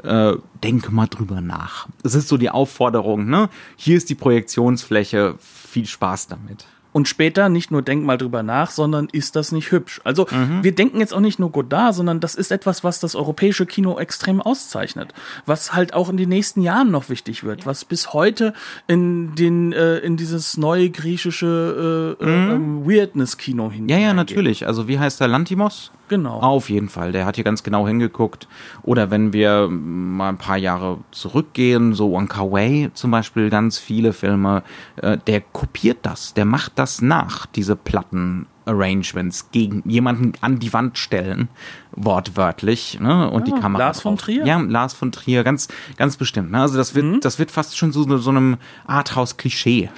äh, 0.04 0.38
denk 0.64 0.92
mal 0.92 1.08
drüber 1.08 1.42
nach. 1.42 1.88
Das 2.04 2.16
ist 2.16 2.28
so 2.28 2.38
die 2.38 2.50
Aufforderung, 2.50 3.26
ne? 3.26 3.50
Hier 3.76 3.98
ist 3.98 4.10
die 4.10 4.16
Projektionsfläche, 4.16 5.36
viel 5.40 5.86
Spaß 5.86 6.28
damit. 6.28 6.66
Und 7.00 7.08
später 7.08 7.48
nicht 7.48 7.72
nur 7.72 7.82
denk 7.82 8.04
mal 8.04 8.18
drüber 8.18 8.44
nach, 8.44 8.72
sondern 8.72 9.08
ist 9.14 9.38
das 9.38 9.54
nicht 9.54 9.72
hübsch? 9.72 10.02
Also 10.04 10.28
mhm. 10.30 10.66
wir 10.66 10.76
denken 10.76 11.00
jetzt 11.00 11.14
auch 11.14 11.22
nicht 11.22 11.40
nur 11.40 11.50
Godard, 11.50 11.96
sondern 11.96 12.20
das 12.20 12.36
ist 12.36 12.52
etwas, 12.52 12.84
was 12.84 13.00
das 13.00 13.16
europäische 13.16 13.66
Kino 13.66 13.98
extrem 13.98 14.42
auszeichnet, 14.42 15.14
was 15.46 15.74
halt 15.74 15.94
auch 15.94 16.10
in 16.10 16.18
den 16.18 16.28
nächsten 16.28 16.62
Jahren 16.62 16.92
noch 16.92 17.08
wichtig 17.08 17.46
wird, 17.46 17.66
was 17.66 17.86
bis 17.86 18.12
heute 18.12 18.54
in 18.88 19.34
den 19.36 19.72
äh, 19.72 20.00
in 20.00 20.18
dieses 20.18 20.58
neue 20.58 20.90
griechische 20.90 22.18
äh, 22.20 22.26
äh 22.26 22.58
mhm. 22.58 22.84
äh, 22.84 22.98
Weirdness-Kino 22.98 23.72
hin. 23.72 23.88
Ja, 23.88 23.98
ja, 23.98 24.14
natürlich. 24.14 24.68
Also 24.68 24.90
wie 24.90 25.00
heißt 25.00 25.22
der 25.22 25.30
Lantimos? 25.30 25.94
Genau. 26.10 26.40
Auf 26.40 26.70
jeden 26.70 26.90
Fall. 26.90 27.12
Der 27.12 27.26
hat 27.26 27.36
hier 27.36 27.44
ganz 27.44 27.64
genau 27.64 27.88
hingeguckt. 27.88 28.48
Oder 28.82 29.12
wenn 29.12 29.32
wir 29.32 29.68
mal 29.70 30.30
ein 30.30 30.38
paar 30.38 30.58
Jahre 30.58 30.98
zurückgehen, 31.12 31.94
so 31.94 32.12
Wai 32.12 32.90
zum 32.96 33.12
Beispiel, 33.12 33.50
ganz 33.50 33.78
viele 33.78 34.12
Filme, 34.12 34.64
äh, 34.98 35.18
der 35.28 35.42
kopiert 35.42 36.00
das, 36.02 36.34
der 36.34 36.46
macht 36.46 36.74
das 36.76 36.89
nach, 37.02 37.46
diese 37.46 37.76
Platten. 37.76 38.48
Arrangements 38.70 39.50
gegen 39.52 39.82
jemanden 39.90 40.34
an 40.42 40.60
die 40.60 40.72
Wand 40.74 41.00
stellen, 41.00 41.50
wortwörtlich, 41.92 43.00
ne? 43.00 43.28
Und 43.32 43.48
ja, 43.48 43.56
die 43.56 43.62
Kamera. 43.62 43.86
Lars 43.86 44.02
von 44.02 44.16
Trier? 44.16 44.46
Ja, 44.46 44.60
Lars 44.60 44.94
von 44.94 45.12
Trier, 45.12 45.44
ganz, 45.44 45.70
ganz 45.98 46.18
bestimmt. 46.18 46.52
Ne? 46.52 46.62
Also 46.62 46.78
das 46.78 46.94
wird, 46.94 47.06
mhm. 47.06 47.20
das 47.20 47.40
wird 47.40 47.50
fast 47.50 47.78
schon 47.78 47.92
so, 47.92 48.18
so 48.18 48.30
einem 48.30 48.58
Arthouse-Klischee 48.86 49.90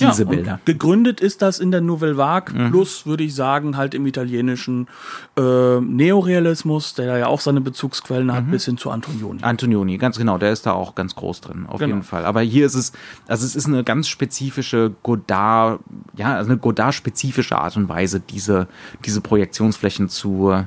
diese 0.00 0.22
ja, 0.22 0.28
Bilder. 0.28 0.60
Gegründet 0.64 1.20
ist 1.20 1.42
das 1.42 1.58
in 1.58 1.70
der 1.70 1.80
Nouvelle 1.80 2.16
Vague, 2.16 2.54
mhm. 2.54 2.70
plus 2.70 3.06
würde 3.06 3.24
ich 3.24 3.34
sagen, 3.34 3.76
halt 3.76 3.94
im 3.94 4.06
italienischen 4.06 4.88
äh, 5.36 5.80
Neorealismus, 5.80 6.94
der 6.94 7.18
ja 7.18 7.26
auch 7.26 7.40
seine 7.40 7.60
Bezugsquellen 7.60 8.32
hat, 8.32 8.46
mhm. 8.46 8.50
bis 8.50 8.64
hin 8.64 8.78
zu 8.78 8.90
Antonioni. 8.90 9.42
Antonioni, 9.42 9.98
ganz 9.98 10.18
genau, 10.18 10.38
der 10.38 10.52
ist 10.52 10.66
da 10.66 10.72
auch 10.72 10.94
ganz 10.94 11.14
groß 11.14 11.40
drin, 11.40 11.66
auf 11.66 11.78
genau. 11.78 11.94
jeden 11.94 12.02
Fall. 12.02 12.24
Aber 12.24 12.40
hier 12.40 12.66
ist 12.66 12.74
es, 12.74 12.92
also 13.26 13.44
es 13.44 13.56
ist 13.56 13.66
eine 13.66 13.84
ganz 13.84 14.08
spezifische 14.08 14.92
Godard, 15.02 15.80
ja, 16.16 16.34
also 16.34 16.50
eine 16.50 16.58
Godard-spezifische 16.58 17.56
Art 17.56 17.76
und 17.76 17.88
Weise, 17.88 18.20
diese, 18.20 18.68
diese 19.04 19.20
Projektionsflächen 19.20 20.08
zu, 20.08 20.64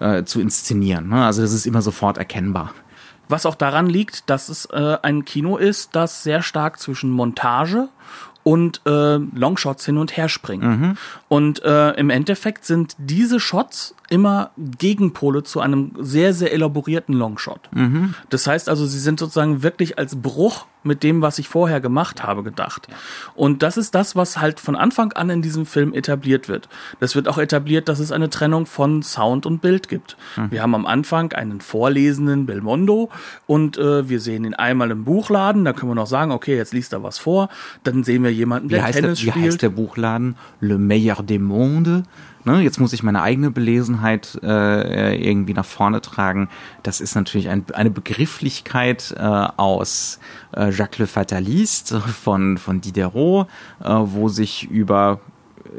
äh, 0.00 0.24
zu 0.24 0.40
inszenieren. 0.40 1.08
Ne? 1.08 1.24
Also 1.24 1.42
das 1.42 1.52
ist 1.52 1.66
immer 1.66 1.82
sofort 1.82 2.18
erkennbar. 2.18 2.72
Was 3.28 3.46
auch 3.46 3.54
daran 3.54 3.86
liegt, 3.86 4.28
dass 4.28 4.48
es 4.48 4.66
äh, 4.66 4.98
ein 5.02 5.24
Kino 5.24 5.56
ist, 5.56 5.96
das 5.96 6.22
sehr 6.22 6.42
stark 6.42 6.78
zwischen 6.78 7.10
Montage 7.10 7.88
und 8.44 8.80
äh, 8.86 9.16
Longshots 9.16 9.86
hin 9.86 9.98
und 9.98 10.16
her 10.16 10.28
springen. 10.28 10.68
Mhm. 10.68 10.96
Und 11.32 11.62
äh, 11.64 11.92
im 11.92 12.10
Endeffekt 12.10 12.66
sind 12.66 12.94
diese 12.98 13.40
Shots 13.40 13.94
immer 14.10 14.50
Gegenpole 14.58 15.42
zu 15.42 15.60
einem 15.60 15.92
sehr, 15.98 16.34
sehr 16.34 16.52
elaborierten 16.52 17.14
Longshot. 17.14 17.70
Mhm. 17.72 18.12
Das 18.28 18.46
heißt 18.46 18.68
also, 18.68 18.84
sie 18.84 18.98
sind 18.98 19.18
sozusagen 19.18 19.62
wirklich 19.62 19.98
als 19.98 20.20
Bruch 20.20 20.66
mit 20.84 21.02
dem, 21.02 21.22
was 21.22 21.38
ich 21.38 21.48
vorher 21.48 21.80
gemacht 21.80 22.24
habe, 22.24 22.42
gedacht. 22.42 22.88
Und 23.34 23.62
das 23.62 23.76
ist 23.76 23.94
das, 23.94 24.16
was 24.16 24.38
halt 24.38 24.58
von 24.58 24.74
Anfang 24.74 25.12
an 25.12 25.30
in 25.30 25.40
diesem 25.40 25.64
Film 25.64 25.94
etabliert 25.94 26.48
wird. 26.48 26.68
Das 27.00 27.14
wird 27.14 27.28
auch 27.28 27.38
etabliert, 27.38 27.88
dass 27.88 28.00
es 28.00 28.12
eine 28.12 28.30
Trennung 28.30 28.66
von 28.66 29.02
Sound 29.02 29.46
und 29.46 29.62
Bild 29.62 29.88
gibt. 29.88 30.16
Mhm. 30.36 30.50
Wir 30.50 30.60
haben 30.62 30.74
am 30.74 30.84
Anfang 30.84 31.32
einen 31.32 31.60
vorlesenden 31.60 32.46
Belmondo 32.46 33.10
und 33.46 33.78
äh, 33.78 34.08
wir 34.08 34.20
sehen 34.20 34.44
ihn 34.44 34.54
einmal 34.54 34.90
im 34.90 35.04
Buchladen, 35.04 35.64
da 35.64 35.72
können 35.72 35.92
wir 35.92 35.94
noch 35.94 36.06
sagen, 36.08 36.32
okay, 36.32 36.56
jetzt 36.56 36.74
liest 36.74 36.92
er 36.92 37.02
was 37.02 37.18
vor. 37.18 37.48
Dann 37.84 38.02
sehen 38.04 38.24
wir 38.24 38.32
jemanden, 38.32 38.68
der 38.68 38.84
Tennis 38.86 38.94
der, 39.00 39.10
wie 39.10 39.16
spielt. 39.16 39.36
Wie 39.36 39.48
heißt 39.48 39.62
der 39.62 39.70
Buchladen? 39.70 40.36
Le 40.60 40.78
Meilleur 40.78 41.21
des 41.22 41.38
Mondes 41.38 42.02
ne, 42.44 42.60
jetzt 42.60 42.80
muss 42.80 42.92
ich 42.92 43.02
meine 43.02 43.22
eigene 43.22 43.50
Belesenheit 43.50 44.38
äh, 44.42 45.16
irgendwie 45.16 45.54
nach 45.54 45.64
vorne 45.64 46.00
tragen. 46.00 46.48
Das 46.82 47.00
ist 47.00 47.14
natürlich 47.14 47.48
ein, 47.48 47.64
eine 47.72 47.90
Begrifflichkeit 47.90 49.14
äh, 49.16 49.22
aus 49.22 50.18
äh, 50.52 50.70
Jacques 50.70 50.98
Le 50.98 51.06
Fataliste 51.06 52.00
von, 52.00 52.58
von 52.58 52.80
Diderot, 52.80 53.48
äh, 53.82 53.88
wo 53.88 54.28
sich 54.28 54.68
über 54.70 55.20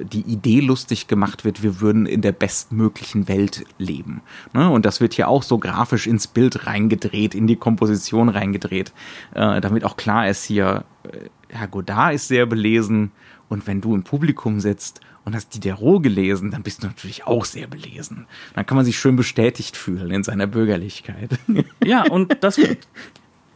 die 0.01 0.21
Idee 0.21 0.59
lustig 0.59 1.07
gemacht 1.07 1.45
wird, 1.45 1.61
wir 1.61 1.79
würden 1.79 2.07
in 2.07 2.21
der 2.21 2.31
bestmöglichen 2.31 3.27
Welt 3.27 3.63
leben. 3.77 4.21
Ne? 4.53 4.67
Und 4.69 4.85
das 4.85 5.01
wird 5.01 5.13
hier 5.13 5.27
auch 5.27 5.43
so 5.43 5.59
grafisch 5.59 6.07
ins 6.07 6.25
Bild 6.25 6.65
reingedreht, 6.65 7.35
in 7.35 7.45
die 7.45 7.57
Komposition 7.57 8.29
reingedreht, 8.29 8.91
äh, 9.35 9.61
damit 9.61 9.83
auch 9.83 9.95
klar 9.95 10.27
ist 10.27 10.45
hier, 10.45 10.85
äh, 11.03 11.29
Herr 11.49 11.67
Godard 11.67 12.15
ist 12.15 12.27
sehr 12.27 12.47
belesen 12.47 13.11
und 13.49 13.67
wenn 13.67 13.81
du 13.81 13.93
im 13.93 14.03
Publikum 14.03 14.59
sitzt 14.59 15.01
und 15.25 15.35
hast 15.35 15.53
Diderot 15.53 16.03
gelesen, 16.03 16.51
dann 16.51 16.63
bist 16.63 16.83
du 16.83 16.87
natürlich 16.87 17.25
auch 17.25 17.45
sehr 17.45 17.67
belesen. 17.67 18.27
Dann 18.55 18.65
kann 18.65 18.75
man 18.75 18.85
sich 18.85 18.97
schön 18.97 19.15
bestätigt 19.15 19.77
fühlen 19.77 20.11
in 20.11 20.23
seiner 20.23 20.47
Bürgerlichkeit. 20.47 21.31
Ja, 21.85 22.03
und 22.09 22.37
das 22.41 22.57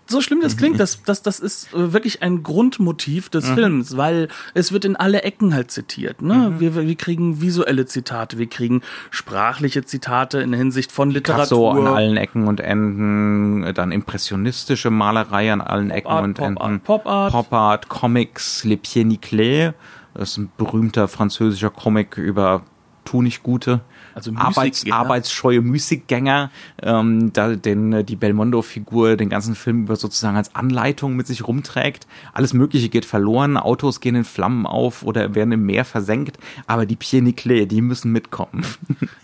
so 0.10 0.22
schlimm 0.22 0.40
das 0.42 0.58
klingt, 0.58 0.80
das, 0.80 1.04
das, 1.04 1.22
das 1.22 1.40
ist 1.40 1.74
äh, 1.74 1.94
wirklich 1.94 2.24
ein 2.24 2.44
Grundmotiv 2.44 3.30
des 3.30 3.50
mhm. 3.50 3.56
Films, 3.56 3.98
weil 3.98 4.30
es 4.54 4.72
wird 4.72 4.86
in 4.86 4.96
alle 4.96 5.24
Ecken 5.24 5.54
halt 5.54 5.72
zitiert. 5.72 6.22
Ne? 6.22 6.34
Mhm. 6.34 6.60
Wir, 6.60 6.76
wir 6.76 6.96
kriegen 6.96 7.42
visuelle 7.42 7.86
Zitate, 7.86 8.38
wir 8.38 8.48
kriegen 8.48 8.82
sprachliche 9.12 9.84
Zitate 9.84 10.40
in 10.40 10.54
Hinsicht 10.54 10.92
von 10.92 11.12
Literatur. 11.12 11.48
So 11.48 11.70
an 11.70 11.88
allen 11.88 12.18
Ecken 12.18 12.48
und 12.48 12.60
Enden, 12.60 13.74
dann 13.74 13.92
impressionistische 13.92 14.90
Malerei 14.90 15.52
an 15.52 15.62
allen 15.62 15.92
Ecken 15.92 16.10
Art, 16.10 16.24
und 16.24 16.34
Pop 16.36 16.48
Enden. 16.48 16.62
Art, 16.62 16.84
Pop 16.84 17.06
Art. 17.06 17.32
Pop 17.34 17.54
Art, 17.54 17.90
Comics, 17.90 18.64
Les 18.64 18.78
Pieds 18.78 19.06
Nickelés. 19.06 19.74
Das 20.18 20.32
ist 20.32 20.38
ein 20.38 20.52
berühmter 20.58 21.08
französischer 21.08 21.70
Comic 21.70 22.18
über 22.18 22.64
Tu 23.06 23.22
nicht 23.22 23.44
Gute 23.44 23.82
also 24.18 24.32
Arbeits, 24.36 24.84
arbeitsscheue 24.92 25.62
Müßiggänger, 25.62 26.50
ähm, 26.82 27.32
da 27.34 27.56
den, 27.56 27.94
äh, 27.94 28.04
die 28.04 28.16
Belmondo-Figur 28.16 29.16
den 29.16 29.30
ganzen 29.30 29.54
Film 29.54 29.84
über 29.84 29.96
sozusagen 29.96 30.36
als 30.36 30.56
Anleitung 30.56 31.16
mit 31.16 31.28
sich 31.28 31.48
rumträgt. 31.48 32.08
Alles 32.34 32.54
Mögliche 32.54 32.90
geht 32.90 33.06
verloren, 33.06 33.58
Autos 33.58 34.02
gehen 34.02 34.16
in 34.16 34.24
Flammen 34.24 34.66
auf 34.66 35.04
oder 35.04 35.36
werden 35.36 35.52
im 35.52 35.66
Meer 35.68 35.86
versenkt, 35.86 36.38
aber 36.66 36.88
die 36.88 36.96
Pierre 36.96 37.24
Niclet, 37.24 37.72
die 37.72 37.82
müssen 37.82 38.12
mitkommen. 38.12 38.66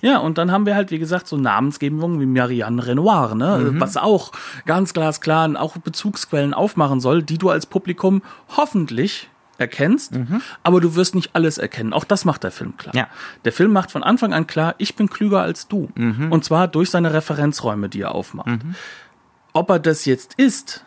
Ja, 0.02 0.18
und 0.18 0.38
dann 0.38 0.52
haben 0.52 0.66
wir 0.66 0.76
halt, 0.76 0.92
wie 0.92 1.00
gesagt, 1.00 1.30
so 1.30 1.38
Namensgebungen 1.38 2.20
wie 2.20 2.26
Marianne 2.26 2.86
Renoir, 2.86 3.36
ne? 3.36 3.72
Mhm. 3.72 3.80
was 3.80 3.96
auch 3.96 4.34
ganz 4.66 4.94
glasklar 4.94 5.50
auch 5.58 5.78
Bezugsquellen 5.78 6.54
aufmachen 6.54 7.00
soll, 7.00 7.24
die 7.24 7.38
du 7.38 7.50
als 7.50 7.66
Publikum 7.66 8.22
hoffentlich 8.58 9.30
erkennst, 9.58 10.14
mhm. 10.14 10.42
aber 10.64 10.82
du 10.82 10.96
wirst 10.96 11.16
nicht 11.16 11.36
alles 11.36 11.58
erkennen. 11.58 11.94
Auch 11.94 12.04
das 12.04 12.26
macht 12.26 12.44
der 12.44 12.52
Film 12.52 12.76
klar. 12.78 12.96
Ja. 12.96 13.08
Der 13.46 13.52
Film 13.52 13.72
macht 13.72 13.92
von 13.92 14.04
Anfang 14.04 14.34
an 14.34 14.48
klar, 14.48 14.76
ich 14.78 14.96
bin 14.96 15.10
klüger 15.10 15.42
als 15.42 15.68
du. 15.68 15.90
Mhm. 15.96 16.32
Und 16.32 16.44
zwar 16.44 16.68
durch 16.68 16.90
seine 16.90 17.14
Referenzräume, 17.14 17.90
die 17.90 18.02
er 18.02 18.16
aufmacht. 18.16 18.48
Mhm. 18.48 18.76
Ob 19.54 19.70
er 19.70 19.80
das 19.80 20.06
jetzt 20.06 20.34
ist, 20.36 20.84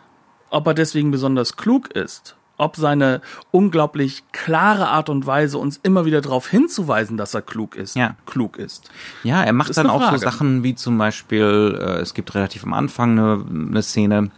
ob 0.49 0.67
er 0.67 0.73
deswegen 0.73 1.11
besonders 1.11 1.55
klug 1.55 1.91
ist, 1.91 2.35
ob 2.57 2.75
seine 2.75 3.21
unglaublich 3.51 4.23
klare 4.31 4.87
Art 4.87 5.09
und 5.09 5.25
Weise 5.25 5.57
uns 5.57 5.79
immer 5.83 6.05
wieder 6.05 6.21
darauf 6.21 6.47
hinzuweisen, 6.49 7.15
dass 7.15 7.33
er 7.33 7.43
klug 7.43 7.75
ist, 7.75 7.95
ja. 7.95 8.15
klug 8.25 8.57
ist. 8.57 8.89
Ja, 9.23 9.43
er 9.43 9.53
macht 9.53 9.77
dann 9.77 9.89
auch 9.89 10.01
Frage. 10.01 10.17
so 10.17 10.23
Sachen 10.23 10.63
wie 10.63 10.75
zum 10.75 10.97
Beispiel, 10.97 11.77
äh, 11.79 12.01
es 12.01 12.13
gibt 12.13 12.33
relativ 12.33 12.63
am 12.63 12.73
Anfang 12.73 13.11
eine, 13.11 13.45
eine 13.69 13.83
Szene, 13.83 14.31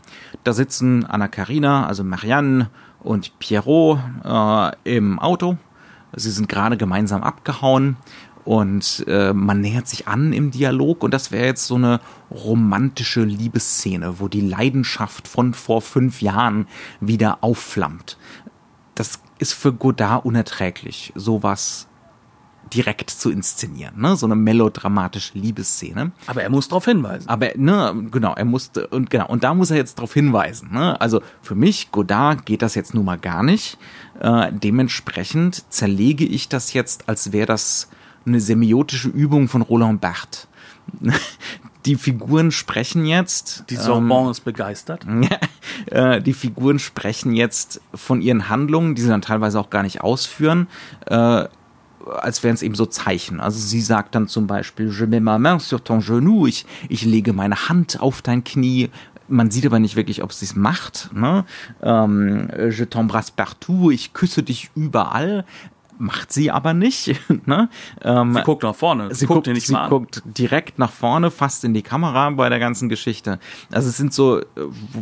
da 0.44 0.54
sitzen 0.54 1.06
Anna 1.06 1.30
Karina, 1.30 1.88
also 1.88 2.04
Marianne 2.04 2.70
und 3.02 3.38
Pierrot 3.40 4.00
äh, 4.24 4.72
im 4.96 5.20
Auto. 5.20 5.58
Sie 6.16 6.32
sind 6.32 6.50
gerade 6.50 6.78
gemeinsam 6.78 7.24
abgehauen 7.24 7.98
und 8.46 9.06
äh, 9.08 9.34
man 9.34 9.62
nähert 9.62 9.88
sich 9.88 10.08
an 10.08 10.34
im 10.34 10.52
Dialog 10.52 11.04
und 11.04 11.14
das 11.14 11.32
wäre 11.32 11.46
jetzt 11.46 11.68
so 11.68 11.76
eine 11.76 12.00
romantische 12.32 13.24
Liebesszene, 13.24 14.20
wo 14.20 14.28
die 14.28 14.42
Leidenschaft 14.42 15.28
von 15.28 15.54
vor 15.54 15.82
fünf 15.82 16.22
Jahren 16.22 16.68
wieder 17.00 17.44
aufflammt. 17.44 18.18
Das 18.96 19.22
ist 19.38 19.54
für 19.54 19.72
Godard 19.72 20.26
unerträglich, 20.26 21.14
sowas 21.16 21.88
direkt 22.74 23.10
zu 23.10 23.30
inszenieren, 23.30 24.00
ne? 24.00 24.16
So 24.16 24.26
eine 24.26 24.36
melodramatische 24.36 25.38
Liebesszene. 25.38 26.12
Aber 26.28 26.44
er 26.44 26.50
muss 26.50 26.68
darauf 26.68 26.86
hinweisen. 26.86 27.28
Aber 27.28 27.50
ne, 27.56 28.08
genau, 28.12 28.34
er 28.34 28.46
musste 28.46 28.88
und 28.88 29.10
genau 29.10 29.28
und 29.28 29.44
da 29.44 29.54
muss 29.54 29.72
er 29.72 29.78
jetzt 29.78 29.98
darauf 29.98 30.14
hinweisen. 30.14 30.70
Ne? 30.72 31.00
Also 31.00 31.22
für 31.42 31.56
mich 31.56 31.92
Godard 31.92 32.46
geht 32.46 32.62
das 32.62 32.76
jetzt 32.76 32.94
nun 32.94 33.06
mal 33.06 33.18
gar 33.18 33.44
nicht. 33.44 33.78
Äh, 34.20 34.52
dementsprechend 34.52 35.72
zerlege 35.72 36.26
ich 36.26 36.50
das 36.50 36.74
jetzt, 36.74 37.08
als 37.08 37.32
wäre 37.32 37.48
das 37.48 37.90
eine 38.26 38.40
semiotische 38.40 39.10
Übung 39.10 39.48
von 39.48 39.62
Roland 39.62 40.02
Barthes. 40.02 40.48
die 41.86 41.96
Figuren 41.96 42.52
sprechen 42.52 43.06
jetzt. 43.06 43.66
Die 43.70 43.76
Sorbonne 43.76 44.26
ähm, 44.26 44.32
ist 44.32 44.42
begeistert. 44.42 45.06
äh, 45.88 46.22
die 46.22 46.34
Figuren 46.34 46.80
sprechen 46.80 47.34
jetzt 47.34 47.82
von 47.94 48.22
ihren 48.22 48.50
Handlungen, 48.50 48.96
die 48.96 49.02
sie 49.02 49.10
dann 49.10 49.22
teilweise 49.22 49.60
auch 49.60 49.70
gar 49.70 49.84
nicht 49.84 50.02
ausführen, 50.02 50.68
äh, 51.06 51.46
als 52.12 52.44
wären 52.44 52.56
es 52.56 52.62
eben 52.62 52.76
so 52.76 52.86
Zeichen. 52.86 53.40
Also 53.40 53.60
sie 53.60 53.82
sagt 53.82 54.16
dann 54.16 54.28
zum 54.28 54.48
Beispiel, 54.48 54.90
je 54.90 55.06
mets 55.06 55.24
ma 55.24 55.38
main 55.38 55.60
sur 55.60 55.84
ton 55.84 56.02
genou, 56.02 56.48
ich, 56.48 56.66
ich 56.90 57.06
lege 57.06 57.34
meine 57.34 57.70
Hand 57.70 58.00
auf 58.02 58.22
dein 58.22 58.44
Knie. 58.44 58.90
Man 59.28 59.52
sieht 59.52 59.66
aber 59.66 59.80
nicht 59.80 59.96
wirklich, 59.96 60.24
ob 60.24 60.34
sie 60.34 60.46
es 60.46 60.56
macht. 60.56 61.12
Ne? 61.14 61.46
Ähm, 61.84 62.50
je 62.70 62.86
t'embrasse 62.86 63.34
partout, 63.36 63.92
ich 63.92 64.14
küsse 64.14 64.42
dich 64.42 64.72
überall 64.76 65.46
macht 66.00 66.32
sie 66.32 66.50
aber 66.50 66.74
nicht. 66.74 67.16
ne? 67.46 67.70
ähm, 68.02 68.34
sie 68.34 68.42
guckt 68.42 68.64
nach 68.64 68.76
vorne. 68.76 69.10
Sie, 69.10 69.22
sie 69.22 69.26
guckt, 69.28 69.48
nicht 69.48 69.68
sie 69.68 69.74
mal 69.74 69.90
guckt 69.90 70.24
direkt 70.26 70.80
nach 70.80 70.92
vorne, 70.92 71.30
fast 71.30 71.64
in 71.64 71.74
die 71.74 71.82
Kamera 71.82 72.30
bei 72.32 72.50
der 72.50 72.60
ganzen 72.60 72.90
Geschichte. 72.90 73.40
Also 73.72 73.90
es 73.90 73.98
sind 73.98 74.14
so, 74.14 74.42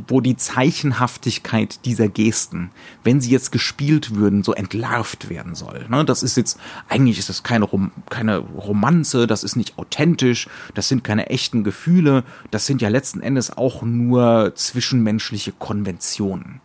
wo 0.07 0.21
die 0.21 0.35
Zeichenhaftigkeit 0.35 1.85
dieser 1.85 2.07
Gesten, 2.07 2.71
wenn 3.03 3.21
sie 3.21 3.31
jetzt 3.31 3.51
gespielt 3.51 4.15
würden, 4.15 4.43
so 4.43 4.53
entlarvt 4.53 5.29
werden 5.29 5.55
soll. 5.55 5.85
Ne? 5.89 6.03
Das 6.03 6.23
ist 6.23 6.35
jetzt, 6.35 6.59
eigentlich 6.89 7.19
ist 7.19 7.29
das 7.29 7.43
keine, 7.43 7.65
Rom 7.65 7.91
keine 8.09 8.37
Romanze, 8.37 9.27
das 9.27 9.43
ist 9.43 9.55
nicht 9.55 9.77
authentisch, 9.77 10.49
das 10.73 10.87
sind 10.87 11.03
keine 11.03 11.29
echten 11.29 11.63
Gefühle, 11.63 12.23
das 12.51 12.65
sind 12.65 12.81
ja 12.81 12.89
letzten 12.89 13.21
Endes 13.21 13.55
auch 13.55 13.83
nur 13.83 14.53
zwischenmenschliche 14.55 15.51
Konventionen. 15.51 16.61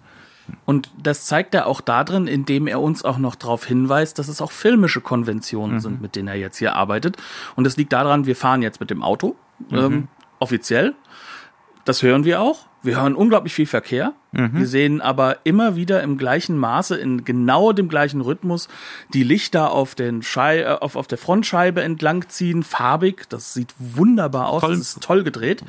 Und 0.65 0.91
das 1.01 1.27
zeigt 1.27 1.55
er 1.55 1.67
auch 1.67 1.81
darin, 1.81 2.27
indem 2.27 2.67
er 2.67 2.81
uns 2.81 3.05
auch 3.05 3.19
noch 3.19 3.35
darauf 3.35 3.65
hinweist, 3.65 4.19
dass 4.19 4.29
es 4.29 4.41
auch 4.41 4.53
filmische 4.53 5.01
Konventionen 5.01 5.77
mhm. 5.77 5.81
sind, 5.81 6.03
mit 6.03 6.17
denen 6.17 6.29
er 6.29 6.35
jetzt 6.35 6.59
hier 6.59 6.75
arbeitet. 6.75 7.17
Und 7.57 7.65
das 7.65 7.77
liegt 7.77 7.93
daran, 7.93 8.27
wir 8.27 8.37
fahren 8.37 8.63
jetzt 8.63 8.81
mit 8.81 8.91
dem 8.91 9.03
Auto, 9.03 9.37
mhm. 9.71 9.79
ähm, 9.79 10.09
offiziell. 10.39 10.95
Das 11.85 12.03
hören 12.03 12.25
wir 12.25 12.41
auch. 12.41 12.67
Wir 12.83 13.01
hören 13.01 13.15
unglaublich 13.15 13.55
viel 13.55 13.67
Verkehr. 13.67 14.15
Mhm. 14.33 14.51
Wir 14.55 14.67
sehen 14.67 15.01
aber 15.01 15.39
immer 15.45 15.77
wieder 15.77 16.03
im 16.03 16.17
gleichen 16.17 16.57
Maße, 16.57 16.97
in 16.97 17.25
genau 17.25 17.73
dem 17.73 17.89
gleichen 17.89 18.23
Rhythmus, 18.23 18.69
die 19.13 19.23
Lichter 19.23 19.73
auf, 19.73 19.95
den 19.95 20.23
Schei 20.23 20.61
äh, 20.61 20.79
auf, 20.81 20.97
auf 20.97 21.07
der 21.07 21.19
Frontscheibe 21.19 21.83
entlangziehen, 21.83 22.63
farbig. 22.63 23.29
Das 23.29 23.53
sieht 23.53 23.75
wunderbar 23.79 24.49
aus. 24.49 24.63
Toll. 24.63 24.71
Das 24.71 24.81
ist 24.81 25.03
toll 25.03 25.23
gedreht. 25.23 25.63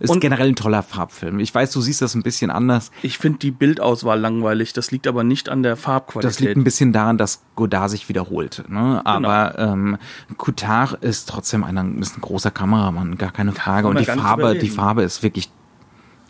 Ist 0.00 0.10
Und 0.10 0.20
generell 0.20 0.48
ein 0.48 0.56
toller 0.56 0.82
Farbfilm. 0.82 1.38
Ich 1.40 1.54
weiß, 1.54 1.70
du 1.72 1.80
siehst 1.80 2.02
das 2.02 2.14
ein 2.14 2.22
bisschen 2.22 2.50
anders. 2.50 2.90
Ich 3.02 3.18
finde 3.18 3.38
die 3.38 3.50
Bildauswahl 3.50 4.18
langweilig. 4.18 4.72
Das 4.72 4.90
liegt 4.90 5.06
aber 5.06 5.22
nicht 5.22 5.48
an 5.48 5.62
der 5.62 5.76
Farbqualität. 5.76 6.30
Das 6.30 6.40
liegt 6.40 6.56
ein 6.56 6.64
bisschen 6.64 6.92
daran, 6.92 7.18
dass 7.18 7.42
Godard 7.54 7.90
sich 7.90 8.08
wiederholt. 8.08 8.64
Ne? 8.68 9.02
Aber 9.04 9.52
genau. 9.56 9.72
ähm, 9.72 9.98
Coutard 10.38 11.04
ist 11.04 11.28
trotzdem 11.28 11.64
ein, 11.64 11.98
ist 12.00 12.16
ein 12.16 12.22
großer 12.22 12.50
Kameramann, 12.50 13.18
gar 13.18 13.30
keine 13.30 13.52
Frage. 13.52 13.88
Und 13.88 13.98
die 13.98 14.04
Farbe, 14.04 14.56
die 14.56 14.70
Farbe 14.70 15.02
ist 15.02 15.22
wirklich 15.22 15.50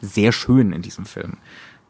sehr 0.00 0.32
schön 0.32 0.72
in 0.72 0.82
diesem 0.82 1.04
Film. 1.04 1.38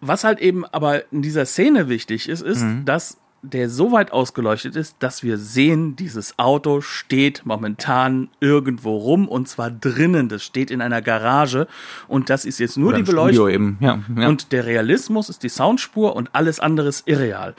Was 0.01 0.25
halt 0.25 0.40
eben 0.40 0.64
aber 0.64 1.11
in 1.12 1.23
dieser 1.23 1.47
Szene 1.47 1.88
wichtig 1.88 2.29
ist, 2.29 2.42
ist, 2.42 2.62
mhm. 2.62 2.85
dass 2.85 3.19
der 3.42 3.71
so 3.71 3.92
weit 3.92 4.12
ausgeleuchtet 4.12 4.77
ist, 4.77 4.97
dass 4.99 5.23
wir 5.23 5.38
sehen, 5.38 5.97
dieses 5.97 6.38
Auto 6.38 6.81
steht 6.81 7.42
momentan 7.45 8.29
irgendwo 8.40 8.97
rum 8.97 9.29
und 9.29 9.49
zwar 9.49 9.71
drinnen. 9.71 10.29
Das 10.29 10.42
steht 10.42 10.71
in 10.71 10.81
einer 10.81 11.03
Garage 11.03 11.66
und 12.09 12.29
das 12.31 12.45
ist 12.45 12.59
jetzt 12.59 12.77
nur 12.77 12.90
Oder 12.90 12.99
die 12.99 13.05
Beleuchtung. 13.05 13.77
Ja, 13.81 14.01
ja. 14.16 14.29
Und 14.29 14.53
der 14.53 14.66
Realismus 14.66 15.29
ist 15.29 15.42
die 15.42 15.49
Soundspur 15.49 16.16
und 16.16 16.31
alles 16.35 16.61
andere 16.61 16.88
ist 16.88 17.07
irreal. 17.07 17.55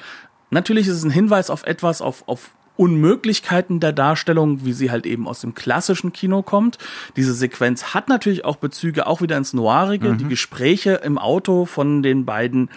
Natürlich 0.50 0.88
ist 0.88 0.96
es 0.96 1.04
ein 1.04 1.12
Hinweis 1.12 1.50
auf 1.50 1.64
etwas, 1.64 2.02
auf, 2.02 2.28
auf 2.28 2.52
Unmöglichkeiten 2.78 3.80
der 3.80 3.92
Darstellung, 3.92 4.64
wie 4.66 4.74
sie 4.74 4.92
halt 4.92 5.06
eben 5.06 5.28
aus 5.28 5.42
dem 5.42 5.54
klassischen 5.54 6.14
Kino 6.14 6.42
kommt. 6.44 6.78
Diese 7.16 7.34
Sequenz 7.34 7.94
hat 7.94 8.08
natürlich 8.08 8.46
auch 8.46 8.58
Bezüge 8.58 9.08
auch 9.08 9.22
wieder 9.22 9.38
ins 9.38 9.54
Noirige, 9.54 10.10
mhm. 10.10 10.18
die 10.20 10.28
Gespräche 10.28 10.94
im 11.04 11.18
Auto 11.18 11.66
von 11.66 12.04
den 12.04 12.26
beiden 12.26 12.70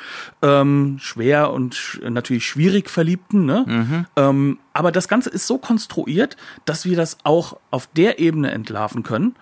ähm, 0.43 0.99
schwer 1.01 1.53
und 1.53 1.75
sch 1.75 2.01
natürlich 2.09 2.47
schwierig 2.47 2.91
Verliebten. 2.91 3.45
Ne? 3.45 3.65
Mhm. 3.67 4.07
Ähm, 4.17 4.59
aber 4.73 4.93
das 4.93 5.09
Ganze 5.09 5.31
ist 5.31 5.47
so 5.47 5.59
konstruiert, 5.59 6.37
dass 6.65 6.85
wir 6.85 6.97
das 6.97 7.19
auch 7.25 7.59
auf 7.71 7.89
der 7.89 8.19
Ebene 8.19 8.51
entlarven 8.51 9.03
können. 9.03 9.37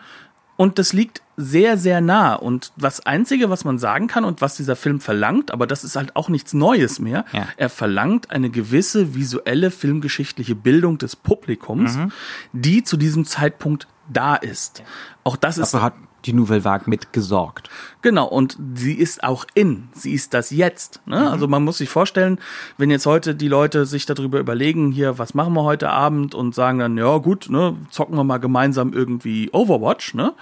Und 0.56 0.78
das 0.78 0.92
liegt 0.92 1.22
sehr, 1.40 1.78
sehr 1.78 2.00
nah. 2.00 2.34
Und 2.34 2.72
das 2.76 3.06
Einzige, 3.06 3.48
was 3.48 3.64
man 3.64 3.78
sagen 3.78 4.08
kann 4.08 4.24
und 4.24 4.40
was 4.40 4.56
dieser 4.56 4.74
Film 4.74 5.00
verlangt, 5.00 5.52
aber 5.52 5.68
das 5.68 5.84
ist 5.84 5.94
halt 5.94 6.16
auch 6.16 6.28
nichts 6.28 6.52
Neues 6.52 6.98
mehr, 6.98 7.24
ja. 7.32 7.46
er 7.56 7.70
verlangt 7.70 8.32
eine 8.32 8.50
gewisse 8.50 9.14
visuelle, 9.14 9.70
filmgeschichtliche 9.70 10.56
Bildung 10.56 10.98
des 10.98 11.14
Publikums, 11.14 11.96
mhm. 11.96 12.12
die 12.52 12.82
zu 12.82 12.96
diesem 12.96 13.24
Zeitpunkt 13.24 13.86
da 14.12 14.34
ist. 14.34 14.82
Auch 15.22 15.36
das 15.36 15.58
ist. 15.58 15.74
Aber 15.74 15.84
hat 15.84 15.94
die 16.24 16.32
Nouvelle 16.32 16.64
Vague 16.64 16.90
mitgesorgt. 16.90 17.70
Genau, 18.02 18.26
und 18.26 18.58
sie 18.74 18.94
ist 18.94 19.22
auch 19.22 19.44
in. 19.54 19.88
Sie 19.92 20.12
ist 20.12 20.34
das 20.34 20.50
jetzt. 20.50 21.00
Ne? 21.06 21.20
Mhm. 21.20 21.26
Also 21.28 21.46
man 21.46 21.62
muss 21.62 21.78
sich 21.78 21.88
vorstellen, 21.88 22.40
wenn 22.76 22.90
jetzt 22.90 23.06
heute 23.06 23.36
die 23.36 23.46
Leute 23.46 23.86
sich 23.86 24.06
darüber 24.06 24.40
überlegen, 24.40 24.90
hier, 24.90 25.18
was 25.18 25.34
machen 25.34 25.54
wir 25.54 25.62
heute 25.62 25.90
Abend 25.90 26.34
und 26.34 26.56
sagen 26.56 26.80
dann, 26.80 26.98
ja 26.98 27.18
gut, 27.18 27.48
ne, 27.48 27.76
zocken 27.90 28.16
wir 28.16 28.24
mal 28.24 28.38
gemeinsam 28.38 28.92
irgendwie 28.92 29.50
Overwatch, 29.52 30.14
ne? 30.14 30.34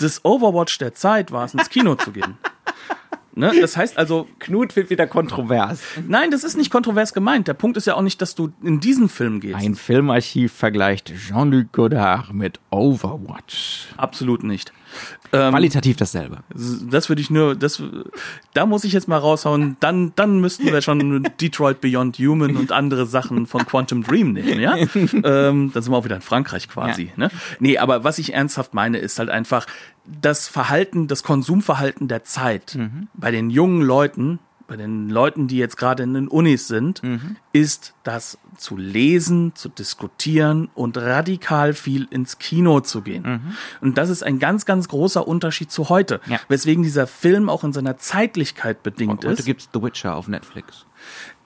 Das 0.00 0.24
Overwatch 0.24 0.78
der 0.78 0.94
Zeit 0.94 1.30
war 1.30 1.44
es, 1.44 1.54
ins 1.54 1.68
Kino 1.68 1.94
zu 1.94 2.12
gehen. 2.12 2.38
Ne? 3.32 3.52
Das 3.60 3.76
heißt 3.76 3.96
also. 3.96 4.26
Knut 4.40 4.74
wird 4.74 4.90
wieder 4.90 5.06
kontrovers. 5.06 5.80
Nein, 6.06 6.32
das 6.32 6.42
ist 6.42 6.56
nicht 6.56 6.70
kontrovers 6.70 7.14
gemeint. 7.14 7.46
Der 7.46 7.54
Punkt 7.54 7.76
ist 7.76 7.86
ja 7.86 7.94
auch 7.94 8.02
nicht, 8.02 8.20
dass 8.20 8.34
du 8.34 8.52
in 8.62 8.80
diesen 8.80 9.08
Film 9.08 9.38
gehst. 9.38 9.54
Ein 9.54 9.76
Filmarchiv 9.76 10.52
vergleicht 10.52 11.12
Jean-Luc 11.14 11.72
Godard 11.72 12.34
mit 12.34 12.58
Overwatch. 12.70 13.88
Absolut 13.96 14.42
nicht. 14.42 14.72
Ähm, 15.32 15.52
Qualitativ 15.52 15.96
dasselbe. 15.96 16.38
das 16.90 17.08
würde 17.08 17.22
ich 17.22 17.30
nur, 17.30 17.54
das, 17.54 17.82
da 18.52 18.66
muss 18.66 18.84
ich 18.84 18.92
jetzt 18.92 19.06
mal 19.06 19.18
raushauen. 19.18 19.76
Dann, 19.80 20.12
dann 20.16 20.40
müssten 20.40 20.66
wir 20.66 20.82
schon 20.82 21.22
Detroit 21.40 21.80
Beyond 21.80 22.18
Human 22.18 22.56
und 22.56 22.72
andere 22.72 23.06
Sachen 23.06 23.46
von 23.46 23.64
Quantum 23.64 24.02
Dream 24.02 24.32
nehmen, 24.32 24.60
ja. 24.60 24.76
ähm, 24.96 25.70
dann 25.72 25.82
sind 25.82 25.92
wir 25.92 25.96
auch 25.96 26.04
wieder 26.04 26.16
in 26.16 26.22
Frankreich 26.22 26.68
quasi. 26.68 27.04
Ja. 27.04 27.12
Ne? 27.16 27.30
Nee, 27.60 27.78
aber 27.78 28.04
was 28.04 28.18
ich 28.18 28.34
ernsthaft 28.34 28.74
meine, 28.74 28.98
ist 28.98 29.18
halt 29.18 29.30
einfach 29.30 29.66
das 30.04 30.48
Verhalten, 30.48 31.06
das 31.06 31.22
Konsumverhalten 31.22 32.08
der 32.08 32.24
Zeit 32.24 32.76
bei 33.14 33.30
den 33.30 33.50
jungen 33.50 33.82
Leuten, 33.82 34.40
bei 34.70 34.76
den 34.76 35.10
Leuten, 35.10 35.48
die 35.48 35.56
jetzt 35.58 35.76
gerade 35.76 36.04
in 36.04 36.14
den 36.14 36.28
Unis 36.28 36.68
sind, 36.68 37.02
ist 37.52 37.92
das 38.04 38.38
zu 38.56 38.76
lesen, 38.76 39.52
zu 39.56 39.68
diskutieren 39.68 40.70
und 40.74 40.96
radikal 40.96 41.74
viel 41.74 42.06
ins 42.10 42.38
Kino 42.38 42.78
zu 42.78 43.02
gehen. 43.02 43.52
Und 43.80 43.98
das 43.98 44.10
ist 44.10 44.22
ein 44.22 44.38
ganz, 44.38 44.66
ganz 44.66 44.86
großer 44.86 45.26
Unterschied 45.26 45.72
zu 45.72 45.88
heute, 45.88 46.20
Ja. 46.26 46.38
weswegen 46.48 46.84
dieser 46.84 47.08
Film 47.08 47.48
auch 47.48 47.64
in 47.64 47.72
seiner 47.72 47.98
Zeitlichkeit 47.98 48.84
bedingt 48.84 49.24
Heute 49.24 49.40
ist. 49.40 49.44
gibt's 49.44 49.68
The 49.74 49.82
Witcher 49.82 50.14
auf 50.14 50.28
Netflix. 50.28 50.86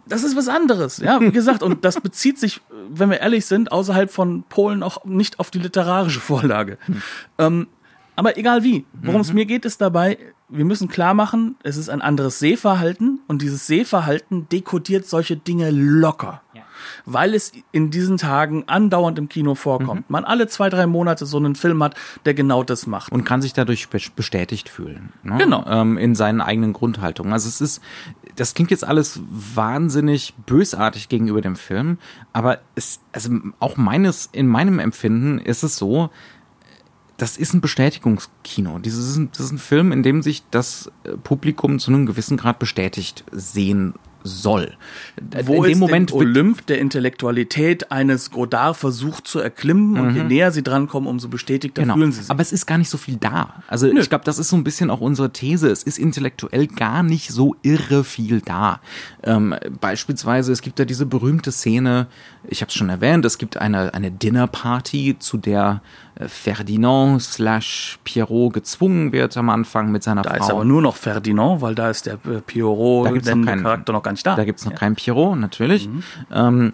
Das 0.06 0.22
ist 0.22 0.36
was 0.36 0.48
anderes, 0.48 0.98
ja, 0.98 1.18
wie 1.18 1.32
gesagt, 1.32 1.62
und 1.62 1.82
das 1.86 1.98
bezieht 1.98 2.38
sich, 2.38 2.60
wenn 2.90 3.08
wir 3.08 3.20
ehrlich 3.20 3.46
sind, 3.46 3.72
außerhalb 3.72 4.10
von 4.12 4.42
Polen 4.50 4.82
auch 4.82 5.02
nicht 5.06 5.40
auf 5.40 5.50
die 5.50 5.60
literarische 5.60 6.20
Vorlage. 6.20 6.76
Ähm, 7.38 7.68
aber 8.16 8.36
egal 8.38 8.62
wie, 8.64 8.84
worum 9.02 9.20
es 9.20 9.32
mir 9.32 9.46
geht, 9.46 9.64
ist 9.64 9.80
dabei, 9.80 10.18
wir 10.48 10.64
müssen 10.64 10.88
klar 10.88 11.14
machen, 11.14 11.56
es 11.62 11.76
ist 11.76 11.88
ein 11.88 12.02
anderes 12.02 12.38
Sehverhalten 12.38 13.20
und 13.26 13.42
dieses 13.42 13.66
Sehverhalten 13.66 14.48
dekodiert 14.50 15.06
solche 15.06 15.36
Dinge 15.36 15.70
locker. 15.70 16.42
Weil 17.06 17.34
es 17.34 17.52
in 17.72 17.90
diesen 17.90 18.18
Tagen 18.18 18.64
andauernd 18.66 19.18
im 19.18 19.28
Kino 19.30 19.54
vorkommt. 19.54 20.10
Man 20.10 20.24
alle 20.26 20.48
zwei, 20.48 20.68
drei 20.68 20.86
Monate 20.86 21.24
so 21.24 21.38
einen 21.38 21.54
Film 21.54 21.82
hat, 21.82 21.94
der 22.26 22.34
genau 22.34 22.62
das 22.62 22.86
macht. 22.86 23.10
und 23.10 23.24
kann 23.24 23.40
sich 23.40 23.54
dadurch 23.54 23.86
bes- 23.86 24.10
bestätigt 24.14 24.68
fühlen. 24.68 25.12
Ne? 25.22 25.38
Genau. 25.38 25.64
Ähm, 25.66 25.96
in 25.96 26.14
seinen 26.14 26.42
eigenen 26.42 26.74
Grundhaltungen. 26.74 27.32
Also 27.32 27.48
es 27.48 27.62
ist, 27.62 27.80
das 28.36 28.52
klingt 28.52 28.70
jetzt 28.70 28.84
alles 28.86 29.20
wahnsinnig 29.30 30.34
bösartig 30.46 31.08
gegenüber 31.08 31.40
dem 31.40 31.56
Film, 31.56 31.98
aber 32.34 32.58
es, 32.74 33.00
also 33.12 33.30
auch 33.60 33.76
meines, 33.78 34.28
in 34.32 34.46
meinem 34.46 34.78
Empfinden 34.78 35.38
ist 35.38 35.62
es 35.62 35.76
so, 35.76 36.10
das 37.16 37.36
ist 37.36 37.54
ein 37.54 37.60
Bestätigungskino. 37.60 38.78
Dieses 38.78 39.08
ist 39.10 39.16
ein, 39.16 39.28
das 39.32 39.40
ist 39.46 39.52
ein 39.52 39.58
Film, 39.58 39.92
in 39.92 40.02
dem 40.02 40.22
sich 40.22 40.42
das 40.50 40.90
äh, 41.04 41.16
Publikum 41.16 41.78
zu 41.78 41.90
einem 41.90 42.06
gewissen 42.06 42.36
Grad 42.36 42.58
bestätigt 42.58 43.24
sehen 43.30 43.94
soll. 44.24 44.72
Wo 45.44 45.62
in 45.64 45.72
dem 45.72 45.78
Moment 45.78 46.10
den 46.10 46.16
Olymp 46.16 46.64
der 46.66 46.78
Intellektualität 46.78 47.92
eines 47.92 48.30
Godard 48.30 48.76
versucht 48.76 49.28
zu 49.28 49.38
erklimmen 49.38 49.98
und 50.00 50.16
je 50.16 50.24
näher 50.24 50.50
sie 50.50 50.62
drankommen, 50.62 51.08
umso 51.08 51.28
bestätigter 51.28 51.82
Genau. 51.82 51.94
fühlen 51.94 52.10
sie 52.10 52.22
sich. 52.22 52.30
Aber 52.30 52.40
es 52.40 52.50
ist 52.50 52.64
gar 52.64 52.78
nicht 52.78 52.88
so 52.88 52.96
viel 52.96 53.16
da. 53.16 53.62
Also 53.68 53.86
ich 53.86 54.08
glaube, 54.08 54.24
das 54.24 54.38
ist 54.38 54.48
so 54.48 54.56
ein 54.56 54.64
bisschen 54.64 54.88
auch 54.90 55.02
unsere 55.02 55.30
These. 55.30 55.70
Es 55.70 55.82
ist 55.82 55.98
intellektuell 55.98 56.66
gar 56.68 57.02
nicht 57.02 57.30
so 57.30 57.54
irre 57.62 58.02
viel 58.02 58.40
da. 58.40 58.80
Ähm, 59.22 59.54
beispielsweise, 59.78 60.52
es 60.52 60.62
gibt 60.62 60.78
da 60.78 60.86
diese 60.86 61.04
berühmte 61.04 61.52
Szene, 61.52 62.06
ich 62.48 62.62
habe 62.62 62.70
es 62.70 62.74
schon 62.74 62.88
erwähnt, 62.88 63.26
es 63.26 63.36
gibt 63.36 63.58
eine, 63.58 63.92
eine 63.92 64.10
Dinnerparty, 64.10 65.16
zu 65.18 65.36
der 65.36 65.82
äh, 65.82 66.03
Ferdinand 66.28 67.20
slash 67.22 67.98
Pierrot 68.04 68.52
gezwungen 68.52 69.12
wird 69.12 69.36
am 69.36 69.50
Anfang 69.50 69.90
mit 69.90 70.02
seiner 70.02 70.22
da 70.22 70.30
Frau. 70.34 70.44
ist 70.44 70.50
aber 70.50 70.64
nur 70.64 70.80
noch 70.82 70.96
Ferdinand, 70.96 71.60
weil 71.60 71.74
da 71.74 71.90
ist 71.90 72.06
der 72.06 72.14
äh, 72.14 72.18
Da 72.24 72.30
gibt's 72.30 72.46
Pierrot 72.46 73.06
keinen- 73.26 73.62
Charakter 73.62 73.92
noch 73.92 74.02
gar 74.02 74.12
nicht 74.12 74.26
da. 74.26 74.36
Da 74.36 74.44
gibt's 74.44 74.64
noch 74.64 74.74
keinen 74.74 74.94
Pierrot, 74.94 75.38
natürlich. 75.38 75.88
Ähm, 76.32 76.72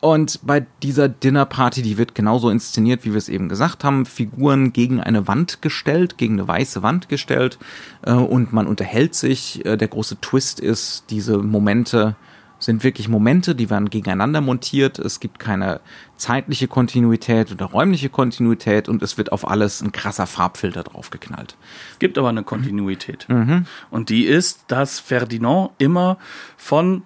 und 0.00 0.40
bei 0.42 0.64
dieser 0.82 1.10
Dinnerparty, 1.10 1.82
die 1.82 1.98
wird 1.98 2.14
genauso 2.14 2.48
inszeniert, 2.48 3.04
wie 3.04 3.10
wir 3.10 3.18
es 3.18 3.28
eben 3.28 3.50
gesagt 3.50 3.84
haben, 3.84 4.06
Figuren 4.06 4.72
gegen 4.72 4.98
eine 4.98 5.28
Wand 5.28 5.60
gestellt, 5.60 6.16
gegen 6.16 6.38
eine 6.38 6.48
weiße 6.48 6.82
Wand 6.82 7.10
gestellt 7.10 7.58
äh, 8.06 8.12
und 8.12 8.54
man 8.54 8.66
unterhält 8.66 9.14
sich. 9.14 9.62
Äh, 9.66 9.76
der 9.76 9.88
große 9.88 10.18
Twist 10.22 10.58
ist, 10.58 11.04
diese 11.10 11.36
Momente 11.36 12.16
sind 12.60 12.84
wirklich 12.84 13.08
Momente, 13.08 13.54
die 13.54 13.70
werden 13.70 13.90
gegeneinander 13.90 14.40
montiert. 14.40 14.98
Es 14.98 15.18
gibt 15.18 15.38
keine 15.40 15.80
zeitliche 16.16 16.68
Kontinuität 16.68 17.50
oder 17.50 17.66
räumliche 17.66 18.10
Kontinuität 18.10 18.88
und 18.88 19.02
es 19.02 19.18
wird 19.18 19.32
auf 19.32 19.48
alles 19.48 19.80
ein 19.80 19.92
krasser 19.92 20.26
Farbfilter 20.26 20.82
draufgeknallt. 20.84 21.56
Es 21.92 21.98
gibt 21.98 22.18
aber 22.18 22.28
eine 22.28 22.42
Kontinuität. 22.44 23.26
Mhm. 23.28 23.66
Und 23.90 24.10
die 24.10 24.24
ist, 24.26 24.64
dass 24.68 25.00
Ferdinand 25.00 25.70
immer 25.78 26.18
von 26.58 27.02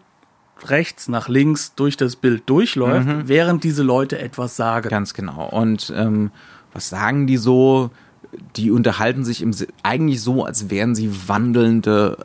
rechts 0.66 1.08
nach 1.08 1.28
links 1.28 1.74
durch 1.74 1.96
das 1.96 2.16
Bild 2.16 2.48
durchläuft, 2.48 3.06
Mhm. 3.06 3.28
während 3.28 3.64
diese 3.64 3.82
Leute 3.82 4.18
etwas 4.18 4.56
sagen. 4.56 4.88
Ganz 4.88 5.14
genau. 5.14 5.48
Und 5.48 5.92
ähm, 5.96 6.30
was 6.72 6.88
sagen 6.88 7.26
die 7.26 7.36
so? 7.36 7.90
Die 8.56 8.72
unterhalten 8.72 9.24
sich 9.24 9.42
im, 9.42 9.54
eigentlich 9.84 10.20
so, 10.20 10.44
als 10.44 10.68
wären 10.68 10.96
sie 10.96 11.28
wandelnde 11.28 12.18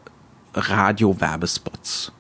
Radiowerbespots. 0.56 2.12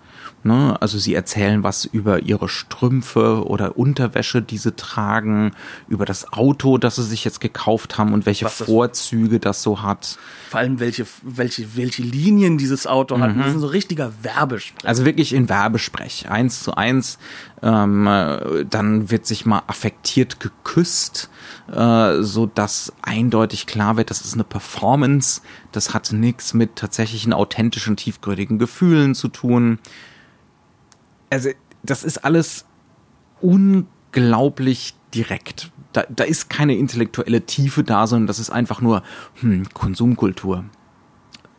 Ne? 0.43 0.78
Also 0.80 0.97
sie 0.97 1.13
erzählen 1.13 1.63
was 1.63 1.84
über 1.86 2.19
ihre 2.23 2.47
Strümpfe 2.47 3.45
oder 3.45 3.78
Unterwäsche, 3.78 4.41
die 4.41 4.58
sie 4.58 4.73
tragen, 4.73 5.52
über 5.88 6.06
das 6.06 6.32
Auto, 6.32 6.78
das 6.78 6.95
sie 6.95 7.04
sich 7.04 7.25
jetzt 7.25 7.41
gekauft 7.41 7.97
haben 7.97 8.13
und 8.13 8.25
welche 8.25 8.45
das- 8.45 8.56
Vorzüge 8.62 9.39
das 9.39 9.62
so 9.63 9.82
hat. 9.82 10.17
Vor 10.49 10.60
allem, 10.62 10.80
welche, 10.80 11.06
welche, 11.23 11.75
welche 11.75 12.02
Linien 12.04 12.58
dieses 12.58 12.88
Auto 12.88 13.19
hat. 13.19 13.36
Mhm. 13.36 13.39
Das 13.39 13.54
ist 13.54 13.62
so 13.62 13.67
richtiger 13.67 14.12
Werbesprech. 14.21 14.88
Also 14.88 15.06
wirklich 15.06 15.34
in 15.34 15.49
Werbesprech, 15.49 16.30
eins 16.30 16.63
zu 16.63 16.73
eins. 16.75 17.19
Ähm, 17.62 18.08
äh, 18.08 18.65
dann 18.65 19.12
wird 19.12 19.25
sich 19.25 19.45
mal 19.45 19.62
affektiert 19.67 20.39
geküsst, 20.39 21.30
äh, 21.71 22.21
so 22.21 22.45
dass 22.45 22.93
eindeutig 23.02 23.67
klar 23.67 23.97
wird, 23.97 24.10
das 24.10 24.21
ist 24.21 24.34
eine 24.34 24.45
Performance. 24.45 25.41
Das 25.73 25.93
hat 25.93 26.13
nichts 26.13 26.54
mit 26.54 26.78
tatsächlichen 26.78 27.34
authentischen, 27.34 27.97
tiefgründigen 27.97 28.58
Gefühlen 28.60 29.13
zu 29.15 29.28
tun. 29.28 29.80
Also 31.29 31.49
das 31.83 32.03
ist 32.03 32.19
alles 32.25 32.65
unglaublich 33.41 34.95
direkt. 35.13 35.71
Da, 35.93 36.03
da 36.09 36.23
ist 36.23 36.49
keine 36.49 36.75
intellektuelle 36.75 37.41
Tiefe 37.41 37.83
da, 37.83 38.05
sondern 38.07 38.27
das 38.27 38.39
ist 38.39 38.49
einfach 38.49 38.81
nur 38.81 39.03
hm, 39.41 39.67
Konsumkultur. 39.73 40.65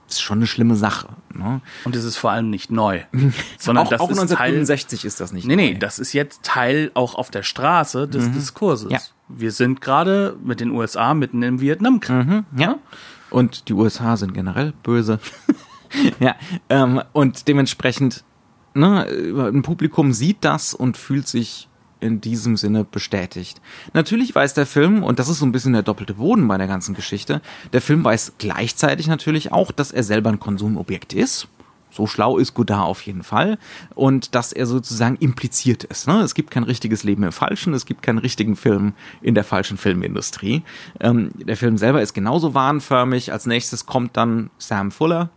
ist 0.09 0.21
schon 0.21 0.39
eine 0.39 0.47
schlimme 0.47 0.77
Sache. 0.77 1.09
Ne? 1.35 1.61
Und 1.85 1.97
es 1.97 2.05
ist 2.05 2.17
vor 2.17 2.31
allem 2.31 2.51
nicht 2.51 2.71
neu. 2.71 3.01
Sondern 3.59 3.87
Auch, 3.87 3.91
das 3.91 4.01
auch 4.01 4.11
ist 4.11 4.19
Teil 4.19 4.51
1965 4.53 5.05
ist 5.05 5.21
das 5.21 5.33
nicht. 5.33 5.47
Nee, 5.47 5.57
nee, 5.57 5.73
neu. 5.73 5.79
das 5.79 5.99
ist 5.99 6.13
jetzt 6.13 6.43
Teil 6.43 6.91
auch 6.95 7.15
auf 7.15 7.31
der 7.31 7.43
Straße 7.43 8.09
des 8.09 8.31
Diskurses. 8.33 8.87
Mhm. 8.87 8.93
Ja. 8.93 9.01
Wir 9.29 9.53
sind 9.53 9.81
gerade 9.81 10.37
mit 10.45 10.61
den 10.61 10.71
USA 10.71 11.15
mitten 11.15 11.43
im 11.43 11.61
Vietnamkrieg. 11.61 12.27
Mhm. 12.27 12.45
Ja. 12.57 12.79
Und 13.31 13.69
die 13.69 13.73
USA 13.73 14.17
sind 14.17 14.35
generell 14.35 14.73
böse. 14.83 15.21
ja. 16.21 16.35
Ähm, 16.69 17.03
und 17.13 17.49
dementsprechend, 17.49 18.25
ne, 18.75 19.07
ein 19.07 19.63
Publikum 19.63 20.13
sieht 20.13 20.39
das 20.41 20.75
und 20.75 20.97
fühlt 20.97 21.29
sich 21.29 21.69
in 22.01 22.21
diesem 22.21 22.57
Sinne 22.57 22.85
bestätigt. 22.85 23.61
Natürlich 23.93 24.35
weiß 24.35 24.55
der 24.55 24.67
Film, 24.67 25.03
und 25.03 25.19
das 25.19 25.29
ist 25.29 25.39
so 25.39 25.47
ein 25.47 25.53
bisschen 25.53 25.75
der 25.75 25.83
doppelte 25.83 26.15
Boden 26.15 26.49
bei 26.49 26.59
der 26.59 26.67
ganzen 26.67 26.95
Geschichte, 26.95 27.43
der 27.73 27.83
Film 27.83 28.05
weiß 28.05 28.35
gleichzeitig 28.39 29.07
natürlich 29.07 29.53
auch, 29.53 29.71
dass 29.71 29.93
er 29.93 30.03
selber 30.03 30.31
ein 30.31 30.41
Konsumobjekt 30.41 31.13
ist. 31.13 31.49
So 31.93 32.07
schlau 32.07 32.39
ist 32.39 32.55
Godard 32.55 32.87
auf 32.87 33.03
jeden 33.03 33.25
Fall. 33.25 33.59
Und 33.95 34.35
dass 34.37 34.53
er 34.53 34.67
sozusagen 34.67 35.17
impliziert 35.17 35.85
ist. 35.85 36.07
Ne? 36.07 36.21
Es 36.21 36.35
gibt 36.35 36.51
kein 36.51 36.63
richtiges 36.63 37.03
Leben 37.03 37.25
im 37.25 37.33
Falschen, 37.33 37.75
es 37.75 37.85
gibt 37.85 38.03
keinen 38.03 38.19
richtigen 38.19 38.55
Film 38.55 38.93
in 39.23 39.35
der 39.35 39.45
falschen 39.45 39.77
Filmindustrie. 39.77 40.63
Ähm, 41.01 41.31
der 41.35 41.57
Film 41.57 41.79
selber 41.79 42.01
ist 42.01 42.15
genauso 42.15 42.55
wahnförmig. 42.55 43.33
Als 43.33 43.47
nächstes 43.47 43.87
kommt 43.87 44.17
dann 44.17 44.51
Sam 44.59 44.93
Fuller 44.93 45.31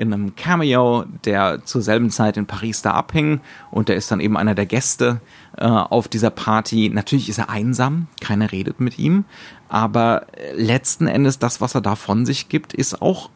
in 0.00 0.14
einem 0.14 0.34
Cameo, 0.34 1.04
der 1.26 1.62
zur 1.66 1.82
selben 1.82 2.08
Zeit 2.08 2.38
in 2.38 2.46
Paris 2.46 2.80
da 2.80 2.92
abhing. 2.92 3.42
Und 3.70 3.90
der 3.90 3.96
ist 3.96 4.10
dann 4.10 4.20
eben 4.20 4.38
einer 4.38 4.54
der 4.54 4.64
Gäste 4.64 5.20
äh, 5.58 5.66
auf 5.66 6.08
dieser 6.08 6.30
Party. 6.30 6.90
Natürlich 6.92 7.28
ist 7.28 7.36
er 7.36 7.50
einsam, 7.50 8.06
keiner 8.18 8.50
redet 8.50 8.80
mit 8.80 8.98
ihm. 8.98 9.26
Aber 9.68 10.26
letzten 10.54 11.06
Endes, 11.06 11.38
das, 11.38 11.60
was 11.60 11.74
er 11.74 11.82
da 11.82 11.96
von 11.96 12.24
sich 12.24 12.48
gibt, 12.48 12.72
ist 12.72 13.02
auch 13.02 13.28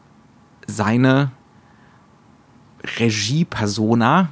seine 0.65 1.29
Regie-Persona 2.97 4.29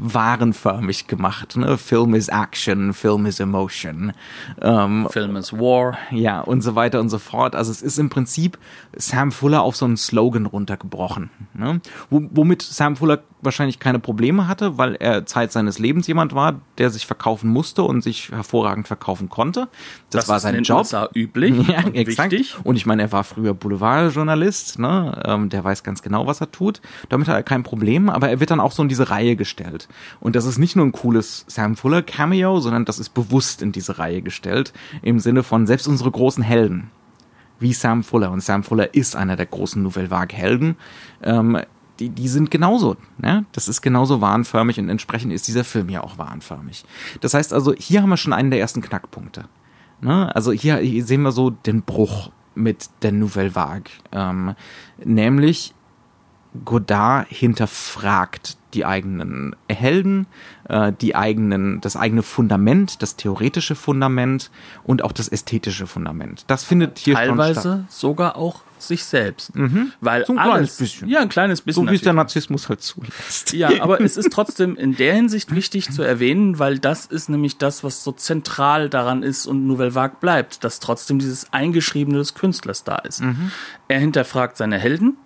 warenförmig 0.00 1.06
gemacht. 1.06 1.56
Ne? 1.56 1.76
Film 1.76 2.14
is 2.14 2.28
Action, 2.28 2.94
Film 2.94 3.26
is 3.26 3.38
Emotion. 3.38 4.12
Ähm, 4.60 5.06
Film 5.10 5.36
is 5.36 5.52
War. 5.52 5.98
ja, 6.10 6.40
und 6.40 6.62
so 6.62 6.74
weiter 6.74 7.00
und 7.00 7.10
so 7.10 7.18
fort. 7.18 7.54
Also 7.54 7.70
es 7.70 7.82
ist 7.82 7.98
im 7.98 8.08
Prinzip 8.08 8.58
Sam 8.96 9.30
Fuller 9.30 9.62
auf 9.62 9.76
so 9.76 9.84
einen 9.84 9.96
Slogan 9.96 10.46
runtergebrochen. 10.46 11.30
Ne? 11.54 11.80
Wo, 12.08 12.22
womit 12.30 12.62
Sam 12.62 12.96
Fuller 12.96 13.22
wahrscheinlich 13.42 13.78
keine 13.78 13.98
Probleme 13.98 14.48
hatte, 14.48 14.78
weil 14.78 14.94
er 14.96 15.26
Zeit 15.26 15.52
seines 15.52 15.78
Lebens 15.78 16.06
jemand 16.06 16.34
war, 16.34 16.60
der 16.78 16.90
sich 16.90 17.06
verkaufen 17.06 17.50
musste 17.50 17.82
und 17.82 18.02
sich 18.02 18.30
hervorragend 18.30 18.86
verkaufen 18.86 19.28
konnte. 19.28 19.68
Das, 20.10 20.28
war 20.28 20.36
ist 20.36 20.42
sein 20.42 20.62
Job. 20.62 20.78
USA 20.78 21.08
üblich 21.14 21.50
Ja, 21.68 21.84
und 21.84 21.94
exakt. 21.94 22.32
wichtig. 22.32 22.56
Und 22.64 22.76
ich 22.76 22.86
meine, 22.86 23.02
er 23.02 23.12
war 23.12 23.24
früher 23.24 23.54
Boulevardjournalist, 23.54 24.78
ne? 24.78 25.22
Ähm, 25.24 25.48
der 25.48 25.64
weiß 25.64 25.82
ganz 25.82 26.02
genau, 26.02 26.26
was 26.26 26.40
er 26.40 26.50
tut. 26.50 26.80
Damit 27.08 27.28
hat 27.28 27.36
er 27.36 27.42
kein 27.42 27.62
Problem, 27.62 28.08
aber 28.08 28.28
er 28.28 28.40
wird 28.40 28.50
dann 28.50 28.60
auch 28.60 28.72
so 28.72 28.82
in 28.82 28.88
diese 28.88 29.10
Reihe 29.10 29.36
gestellt. 29.36 29.88
Und 30.20 30.36
das 30.36 30.44
ist 30.44 30.58
nicht 30.58 30.76
nur 30.76 30.86
ein 30.86 30.92
cooles 30.92 31.44
Sam 31.48 31.76
Fuller 31.76 32.02
Cameo, 32.02 32.60
sondern 32.60 32.84
das 32.84 32.98
ist 32.98 33.10
bewusst 33.10 33.62
in 33.62 33.72
diese 33.72 33.98
Reihe 33.98 34.22
gestellt. 34.22 34.72
Im 35.02 35.18
Sinne 35.18 35.42
von 35.42 35.66
selbst 35.66 35.88
unsere 35.88 36.10
großen 36.10 36.42
Helden 36.42 36.90
wie 37.60 37.72
Sam 37.72 38.02
Fuller. 38.02 38.30
Und 38.30 38.42
Sam 38.42 38.62
Fuller 38.64 38.94
ist 38.94 39.14
einer 39.14 39.36
der 39.36 39.46
großen 39.46 39.82
Nouvelle 39.82 40.10
Vague-Helden. 40.10 40.76
Ähm, 41.22 41.60
die, 42.00 42.08
die 42.08 42.28
sind 42.28 42.50
genauso. 42.50 42.96
Ne? 43.18 43.44
Das 43.52 43.68
ist 43.68 43.82
genauso 43.82 44.20
wahnförmig 44.20 44.80
und 44.80 44.88
entsprechend 44.88 45.32
ist 45.32 45.46
dieser 45.46 45.64
Film 45.64 45.90
ja 45.90 46.02
auch 46.02 46.18
wahnförmig. 46.18 46.84
Das 47.20 47.34
heißt 47.34 47.52
also, 47.52 47.74
hier 47.74 48.02
haben 48.02 48.08
wir 48.08 48.16
schon 48.16 48.32
einen 48.32 48.50
der 48.50 48.58
ersten 48.58 48.80
Knackpunkte. 48.80 49.44
Ne? 50.00 50.34
Also 50.34 50.50
hier, 50.50 50.78
hier 50.78 51.04
sehen 51.04 51.22
wir 51.22 51.32
so 51.32 51.50
den 51.50 51.82
Bruch 51.82 52.30
mit 52.54 52.88
der 53.02 53.12
Nouvelle 53.12 53.54
Vague. 53.54 53.90
Ähm, 54.12 54.54
nämlich 55.04 55.74
Godard 56.64 57.28
hinterfragt 57.28 58.56
die 58.74 58.84
eigenen 58.84 59.54
Helden, 59.68 60.26
äh, 60.68 60.92
die 60.92 61.14
eigenen, 61.14 61.80
das 61.80 61.96
eigene 61.96 62.22
Fundament, 62.22 63.02
das 63.02 63.16
theoretische 63.16 63.74
Fundament 63.74 64.50
und 64.84 65.02
auch 65.02 65.12
das 65.12 65.28
ästhetische 65.28 65.86
Fundament. 65.86 66.44
Das 66.46 66.64
findet 66.64 66.98
hier 66.98 67.14
Teilweise 67.14 67.60
schon 67.60 67.72
statt. 67.72 67.92
sogar 67.92 68.36
auch 68.36 68.62
sich 68.82 69.04
selbst. 69.04 69.54
Mhm. 69.54 69.92
Weil 70.00 70.26
So 70.26 70.32
ein 70.32 70.38
alles, 70.38 70.52
kleines 70.52 70.76
bisschen. 70.76 71.08
Ja, 71.08 71.20
ein 71.20 71.28
kleines 71.28 71.62
bisschen. 71.62 71.86
So 71.86 71.90
wie 71.90 71.94
es 71.96 72.02
der. 72.02 72.12
Narzissmus 72.12 72.68
halt 72.68 72.82
zulässt. 72.82 73.52
Ja, 73.52 73.70
aber 73.80 74.00
es 74.00 74.16
ist 74.16 74.32
trotzdem 74.32 74.76
in 74.76 74.96
der 74.96 75.14
Hinsicht 75.14 75.54
wichtig 75.54 75.90
zu 75.90 76.02
erwähnen, 76.02 76.58
weil 76.58 76.78
das 76.78 77.06
ist 77.06 77.28
nämlich 77.28 77.58
das, 77.58 77.84
was 77.84 78.02
so 78.04 78.12
zentral 78.12 78.88
daran 78.88 79.22
ist 79.22 79.46
und 79.46 79.66
Nouvelle 79.66 79.94
Vague 79.94 80.16
bleibt, 80.20 80.64
dass 80.64 80.80
trotzdem 80.80 81.18
dieses 81.18 81.52
Eingeschriebene 81.52 82.18
des 82.18 82.34
Künstlers 82.34 82.84
da 82.84 82.96
ist. 82.96 83.22
Er 83.88 83.98
hinterfragt 83.98 84.56
seine 84.56 84.78
Helden, 84.78 85.16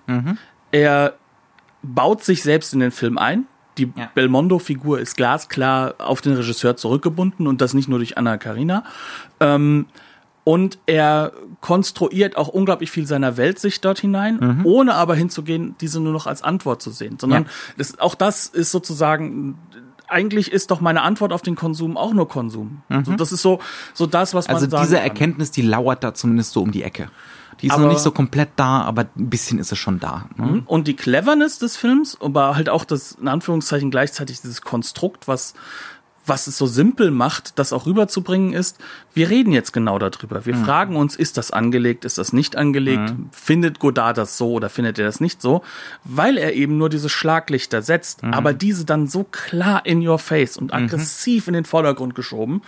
er 0.71 1.15
baut 1.83 2.25
sich 2.25 2.43
selbst 2.43 2.73
in 2.75 2.81
den 2.81 2.91
Film 2.91 3.19
ein. 3.19 3.47
Die 3.79 3.93
Ja. 3.97 4.11
Belmondo-Figur 4.15 5.01
ist 5.01 5.17
glasklar 5.17 5.95
auf 5.99 6.21
den 6.21 6.35
Regisseur 6.35 6.77
zurückgebunden 6.77 7.47
und 7.47 7.61
das 7.61 7.75
nicht 7.75 7.89
nur 7.89 7.99
durch 7.99 8.17
Anna 8.17 8.37
Karina. 8.39 8.85
Ähm, 9.41 9.87
und 10.45 10.79
er 10.87 11.33
konstruiert 11.61 12.37
auch 12.37 12.49
unglaublich 12.49 12.91
viel 12.91 13.07
seiner 13.07 13.37
Weltsicht 13.37 13.85
dort 13.85 13.99
hinein, 13.99 14.61
ohne 14.65 14.95
aber 14.95 15.15
hinzugehen, 15.15 15.75
diese 15.81 16.01
nur 16.01 16.13
noch 16.13 16.27
als 16.27 16.43
Antwort 16.43 16.83
zu 16.83 16.91
sehen. 16.91 17.19
Sondern 17.19 17.45
Ja. 17.45 17.49
das, 17.79 17.99
auch 17.99 18.15
das 18.15 18.47
ist 18.47 18.71
sozusagen, 18.71 19.59
eigentlich 20.07 20.53
ist 20.53 20.71
doch 20.71 20.81
meine 20.83 21.01
Antwort 21.03 21.33
auf 21.33 21.41
den 21.43 21.57
Konsum 21.57 21.97
auch 21.97 22.13
nur 22.13 22.29
Konsum. 22.29 22.83
So, 23.05 23.13
das 23.13 23.33
ist 23.33 23.41
so, 23.43 23.59
so 23.95 24.05
das, 24.07 24.35
was 24.35 24.47
man 24.49 24.57
Also 24.57 24.69
sagen 24.69 24.85
diese. 24.85 25.01
Erkenntnis, 25.01 25.51
die 25.51 25.63
lauert 25.63 26.05
da 26.05 26.13
zumindest 26.13 26.53
so 26.53 26.61
um 26.63 26.71
die 26.73 26.83
Ecke. 26.83 27.09
Die 27.61 27.69
ist 27.69 27.73
Aber- 27.73 27.85
noch 27.85 27.91
nicht 27.91 28.01
so 28.03 28.11
komplett 28.11 28.51
da, 28.57 28.83
aber 28.83 29.07
ein 29.17 29.31
bisschen 29.31 29.59
ist 29.59 29.71
es 29.73 29.79
schon 29.79 30.01
da. 30.01 30.29
Ne? 30.37 30.63
Und 30.67 30.89
die 30.89 30.95
Cleverness 30.97 31.59
des 31.59 31.77
Films, 31.77 32.19
aber 32.21 32.57
halt 32.57 32.69
auch 32.69 32.85
das, 32.85 33.13
in 33.13 33.29
Anführungszeichen, 33.29 33.91
gleichzeitig 33.93 34.41
dieses 34.43 34.61
Konstrukt, 34.61 35.29
was, 35.29 35.55
was 36.27 36.47
es 36.47 36.57
so 36.57 36.67
simpel 36.67 37.11
macht, 37.11 37.59
das 37.59 37.73
auch 37.73 37.87
rüberzubringen 37.87 38.53
ist, 38.53 38.79
wir 39.13 39.29
reden 39.29 39.53
jetzt 39.53 39.73
genau 39.73 39.99
darüber. 39.99 40.47
Wir 40.47 40.55
fragen 40.57 40.97
uns, 40.97 41.17
ist 41.17 41.37
das 41.37 41.51
angelegt, 41.51 42.05
ist 42.05 42.19
das 42.19 42.33
nicht 42.33 42.57
angelegt? 42.57 43.15
Findet 43.33 43.79
Godard 43.79 44.17
das 44.17 44.39
so 44.39 44.53
oder 44.53 44.71
findet 44.71 44.99
er 44.99 45.05
das 45.05 45.21
nicht 45.21 45.43
so? 45.43 45.63
Weil 46.05 46.39
er 46.39 46.55
eben 46.55 46.79
nur 46.79 46.89
diese 46.89 47.09
Schlaglichter 47.09 47.83
setzt, 47.83 48.25
aber 48.25 48.55
diese 48.55 48.85
dann 48.85 49.07
so 49.07 49.25
klar 49.25 49.85
in 49.85 50.07
your 50.07 50.19
face 50.19 50.57
und 50.57 50.73
aggressiv 50.73 51.49
in 51.49 51.55
den 51.55 51.65
Vordergrund 51.65 52.15
geschoben, 52.15 52.63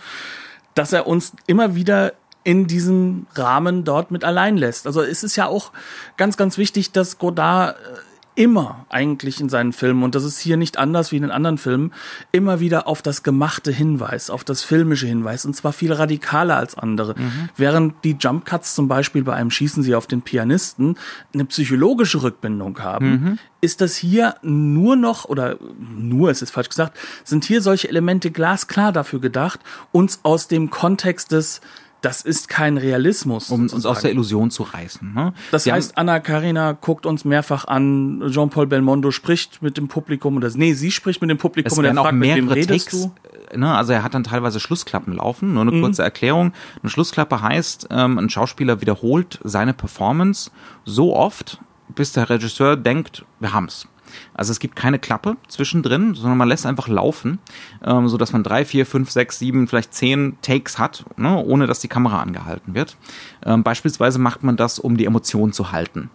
dass 0.75 0.93
er 0.93 1.07
uns 1.07 1.33
immer 1.47 1.75
wieder 1.75 2.13
in 2.43 2.65
diesem 2.65 3.27
Rahmen 3.35 3.83
dort 3.83 4.09
mit 4.09 4.23
allein 4.23 4.55
lässt. 4.55 4.87
Also 4.87 5.01
es 5.01 5.21
ist 5.21 5.35
ja 5.35 5.47
auch 5.47 5.73
ganz, 6.15 6.37
ganz 6.37 6.57
wichtig, 6.57 6.93
dass 6.93 7.17
Godard 7.17 7.75
äh, 7.75 7.97
immer 8.37 8.85
eigentlich 8.89 9.41
in 9.41 9.49
seinen 9.49 9.73
Filmen, 9.73 10.03
und 10.03 10.13
das 10.13 10.23
ist 10.23 10.39
hier 10.39 10.57
nicht 10.57 10.77
anders 10.77 11.11
wie 11.11 11.15
in 11.15 11.23
den 11.23 11.31
anderen 11.31 11.57
Filmen, 11.57 11.91
immer 12.31 12.59
wieder 12.59 12.87
auf 12.87 13.01
das 13.01 13.23
Gemachte 13.23 13.71
hinweist, 13.71 14.29
auf 14.29 14.43
das 14.43 14.61
Filmische 14.61 15.07
hinweist, 15.07 15.45
und 15.47 15.55
zwar 15.55 15.73
viel 15.73 15.91
radikaler 15.91 16.55
als 16.55 16.77
andere. 16.77 17.15
Während 17.57 18.03
die 18.03 18.15
Jump 18.19 18.45
Cuts 18.45 18.75
zum 18.75 18.87
Beispiel 18.87 19.23
bei 19.23 19.33
einem 19.33 19.49
Schießen 19.49 19.81
sie 19.81 19.95
auf 19.95 20.05
den 20.05 20.21
Pianisten 20.21 20.97
eine 21.33 21.45
psychologische 21.45 22.21
Rückbindung 22.21 22.79
haben, 22.79 23.39
ist 23.59 23.81
das 23.81 23.95
hier 23.95 24.35
nur 24.43 24.95
noch, 24.95 25.25
oder 25.25 25.57
nur, 25.79 26.29
es 26.29 26.43
ist 26.43 26.51
falsch 26.51 26.69
gesagt, 26.69 26.95
sind 27.23 27.43
hier 27.43 27.63
solche 27.63 27.89
Elemente 27.89 28.29
glasklar 28.29 28.91
dafür 28.91 29.19
gedacht, 29.19 29.61
uns 29.91 30.19
aus 30.21 30.47
dem 30.47 30.69
Kontext 30.69 31.31
des 31.31 31.59
das 32.01 32.21
ist 32.21 32.47
kein 32.47 32.77
Realismus. 32.77 33.49
Um 33.49 33.61
uns 33.63 33.73
aus 33.73 33.81
sozusagen. 33.81 34.01
der 34.03 34.11
Illusion 34.11 34.51
zu 34.51 34.63
reißen. 34.63 35.13
Ne? 35.13 35.33
Das 35.51 35.63
Sie 35.63 35.71
heißt, 35.71 35.97
Anna 35.97 36.19
Karina 36.19 36.73
guckt 36.73 37.05
uns 37.05 37.25
mehrfach 37.25 37.65
an, 37.65 38.23
Jean-Paul 38.29 38.67
Belmondo 38.67 39.11
spricht 39.11 39.61
mit 39.61 39.77
dem 39.77 39.87
Publikum 39.87 40.37
oder 40.37 40.49
nee, 40.53 40.73
sie 40.73 40.91
spricht 40.91 41.21
mit 41.21 41.29
dem 41.29 41.37
Publikum 41.37 41.71
Es 41.71 41.77
und 41.77 41.85
er 41.85 41.89
werden 41.89 41.97
auch 41.97 42.03
fragt, 42.03 42.17
mit 42.17 42.35
wem 42.35 42.45
mehrere 42.45 42.55
redest 42.55 42.91
Takes. 42.91 43.01
du? 43.01 43.11
äh, 43.33 43.57
Ne, 43.57 43.73
also 43.73 43.93
er 43.93 44.03
hat 44.03 44.13
dann 44.13 44.25
teilweise 44.25 44.59
Schlussklappen 44.59 45.13
laufen. 45.13 45.53
Nur 45.53 45.61
eine 45.61 45.79
kurze 45.79 46.03
Erklärung. 46.03 46.51
Eine 46.83 46.89
Schlussklappe 46.89 47.41
heißt, 47.41 47.87
ähm, 47.91 48.19
ein 48.19 48.29
Schauspieler 48.29 48.81
wiederholt 48.81 49.39
seine 49.43 49.73
Performance 49.73 50.51
so 50.83 51.15
oft, 51.15 51.59
bis 51.95 52.11
der 52.11 52.29
Regisseur 52.29 52.75
denkt, 52.75 53.23
wir 53.39 53.53
haben's. 53.53 53.87
Also 54.33 54.51
es 54.51 54.59
gibt 54.59 54.75
keine 54.75 54.99
Klappe 54.99 55.37
zwischendrin, 55.47 56.15
sondern 56.15 56.37
man 56.37 56.47
lässt 56.47 56.65
einfach 56.65 56.87
laufen, 56.87 57.39
ähm, 57.83 58.07
so 58.07 58.17
dass 58.17 58.33
man 58.33 58.43
drei, 58.43 58.65
vier, 58.65 58.85
fünf, 58.85 59.11
sechs, 59.11 59.39
sieben, 59.39 59.67
vielleicht 59.67 59.93
zehn 59.93 60.37
Takes 60.41 60.79
hat, 60.79 61.05
ne, 61.17 61.37
ohne 61.37 61.67
dass 61.67 61.79
die 61.79 61.87
Kamera 61.87 62.21
angehalten 62.21 62.73
wird. 62.75 62.97
Ähm, 63.45 63.63
beispielsweise 63.63 64.19
macht 64.19 64.43
man 64.43 64.57
das, 64.57 64.79
um 64.79 64.97
die 64.97 65.05
Emotion 65.05 65.53
zu 65.53 65.71
halten 65.71 66.09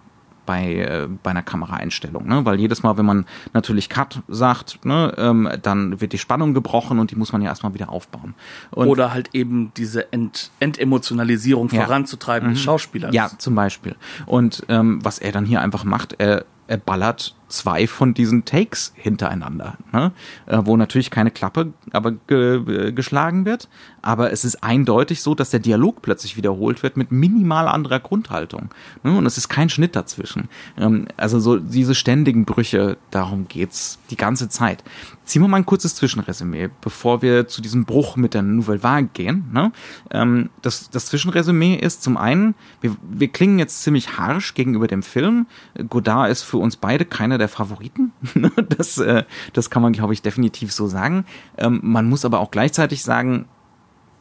bei, 0.46 0.74
äh, 0.74 1.08
bei 1.22 1.30
einer 1.30 1.42
Kameraeinstellung, 1.42 2.26
ne? 2.26 2.44
weil 2.44 2.58
jedes 2.58 2.82
Mal, 2.82 2.96
wenn 2.96 3.06
man 3.06 3.26
natürlich 3.52 3.88
Cut 3.88 4.22
sagt, 4.28 4.84
ne, 4.84 5.14
ähm, 5.16 5.48
dann 5.62 6.00
wird 6.00 6.12
die 6.12 6.18
Spannung 6.18 6.54
gebrochen 6.54 6.98
und 6.98 7.10
die 7.10 7.16
muss 7.16 7.32
man 7.32 7.42
ja 7.42 7.48
erstmal 7.48 7.74
wieder 7.74 7.90
aufbauen. 7.90 8.34
Und 8.70 8.88
Oder 8.88 9.12
halt 9.12 9.30
eben 9.34 9.72
diese 9.76 10.12
Ent 10.12 10.50
Entemotionalisierung 10.60 11.68
Ja. 11.70 11.84
voranzutreiben 11.84 12.50
des 12.50 12.60
Schauspielers. 12.60 13.14
Ja, 13.14 13.30
zum 13.38 13.54
Beispiel. 13.54 13.96
Und 14.26 14.64
ähm, 14.68 15.04
was 15.04 15.18
er 15.18 15.32
dann 15.32 15.44
hier 15.44 15.60
einfach 15.60 15.84
macht, 15.84 16.16
er, 16.18 16.44
er 16.66 16.78
ballert 16.78 17.34
zwei 17.52 17.86
von 17.86 18.14
diesen 18.14 18.44
Takes 18.44 18.92
hintereinander, 18.96 19.76
ne? 19.92 20.12
äh, 20.46 20.58
wo 20.64 20.76
natürlich 20.76 21.10
keine 21.10 21.30
Klappe 21.30 21.72
aber 21.92 22.12
ge 22.12 22.88
äh, 22.88 22.92
geschlagen 22.92 23.44
wird, 23.44 23.68
aber 24.00 24.32
es 24.32 24.44
ist 24.44 24.64
eindeutig 24.64 25.22
so, 25.22 25.34
dass 25.34 25.50
der 25.50 25.60
Dialog 25.60 26.02
plötzlich 26.02 26.36
wiederholt 26.36 26.82
wird 26.82 26.96
mit 26.96 27.12
minimal 27.12 27.68
anderer 27.68 28.00
Grundhaltung. 28.00 28.70
Ne? 29.02 29.16
Und 29.16 29.26
es 29.26 29.38
ist 29.38 29.48
kein 29.48 29.68
Schnitt 29.68 29.94
dazwischen. 29.94 30.48
Ähm, 30.76 31.06
also 31.16 31.38
so 31.38 31.58
diese 31.58 31.94
ständigen 31.94 32.44
Brüche, 32.44 32.96
darum 33.10 33.46
geht's 33.48 33.98
die 34.10 34.16
ganze 34.16 34.48
Zeit. 34.48 34.82
Ziehen 35.24 35.42
wir 35.42 35.48
mal 35.48 35.58
ein 35.58 35.66
kurzes 35.66 35.94
Zwischenresümee, 35.94 36.70
bevor 36.80 37.22
wir 37.22 37.46
zu 37.46 37.62
diesem 37.62 37.84
Bruch 37.84 38.16
mit 38.16 38.34
der 38.34 38.42
Nouvelle 38.42 38.82
Vague 38.82 39.10
gehen. 39.12 39.44
Ne? 39.52 39.72
Ähm, 40.10 40.50
das, 40.62 40.90
das 40.90 41.06
Zwischenresümee 41.06 41.76
ist 41.76 42.02
zum 42.02 42.16
einen, 42.16 42.54
wir, 42.80 42.96
wir 43.02 43.28
klingen 43.28 43.58
jetzt 43.58 43.82
ziemlich 43.82 44.18
harsch 44.18 44.54
gegenüber 44.54 44.88
dem 44.88 45.02
Film. 45.02 45.46
Godard 45.88 46.30
ist 46.30 46.42
für 46.42 46.56
uns 46.56 46.76
beide 46.76 47.04
keiner 47.04 47.38
der 47.42 47.48
Favoriten. 47.48 48.12
das, 48.76 48.98
äh, 48.98 49.24
das 49.52 49.68
kann 49.68 49.82
man, 49.82 49.92
glaube 49.92 50.12
ich, 50.14 50.22
definitiv 50.22 50.72
so 50.72 50.86
sagen. 50.86 51.26
Ähm, 51.58 51.80
man 51.82 52.08
muss 52.08 52.24
aber 52.24 52.40
auch 52.40 52.50
gleichzeitig 52.50 53.02
sagen, 53.02 53.46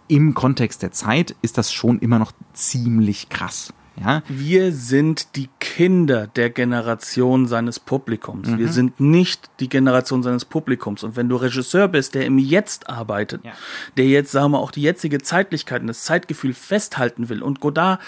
im 0.08 0.34
Kontext 0.34 0.82
der 0.82 0.92
Zeit 0.92 1.36
ist 1.42 1.58
das 1.58 1.72
schon 1.72 2.00
immer 2.00 2.20
noch 2.20 2.34
ziemlich 2.54 3.30
krass. 3.30 3.74
Ja, 4.00 4.24
Wir 4.30 4.72
sind 4.72 5.36
die 5.36 5.50
Kinder 5.60 6.28
der 6.28 6.50
Generation 6.50 7.46
seines 7.46 7.80
Publikums. 7.80 8.48
Mhm. 8.48 8.58
Wir 8.58 8.70
sind 8.70 9.00
nicht 9.02 9.50
die 9.60 9.68
Generation 9.70 10.24
seines 10.24 10.46
Publikums. 10.46 11.04
Und 11.04 11.18
wenn 11.18 11.28
du 11.28 11.36
Regisseur 11.36 11.88
bist, 11.90 12.16
der 12.16 12.26
im 12.26 12.38
Jetzt 12.38 12.90
arbeitet, 12.90 13.44
Ja. 13.44 13.52
der 13.98 14.06
jetzt, 14.06 14.32
sagen 14.32 14.52
wir, 14.54 14.60
auch 14.60 14.72
die 14.72 14.82
jetzige 14.82 15.20
Zeitlichkeit 15.22 15.82
und 15.82 15.88
das 15.88 16.04
Zeitgefühl 16.04 16.54
festhalten 16.54 17.28
will 17.30 17.44
und 17.44 17.60
Godard 17.60 18.00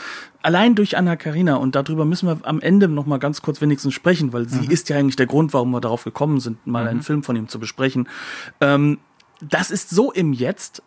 allein 0.41 0.73
durch 0.75 0.97
Anna 0.97 1.15
Karina 1.15 1.55
und 1.57 1.75
darüber 1.75 2.05
müssen 2.05 2.27
wir 2.27 2.39
am 2.43 2.59
Ende 2.61 2.87
noch 2.87 3.05
mal 3.05 3.19
ganz 3.19 3.41
kurz 3.41 3.59
wenigstens 3.61 3.93
sprechen, 3.93 4.31
weil 4.33 4.43
Mhm. 4.43 4.49
sie 4.49 4.65
ist 4.67 4.89
ja 4.89 4.97
eigentlich 4.97 5.15
der 5.17 5.27
Grund, 5.27 5.53
warum 5.53 5.71
wir 5.71 5.81
darauf 5.81 6.05
gekommen 6.05 6.39
sind, 6.39 6.65
mal 6.65 6.87
einen 6.87 7.01
Film 7.01 7.23
von 7.23 7.35
ihm 7.35 7.47
zu 7.49 7.59
besprechen. 7.59 8.07
Ähm, 8.61 8.99
das 9.41 9.69
ist 9.69 9.89
so 9.89 10.11
im 10.13 10.31
Jetzt. 10.33 10.81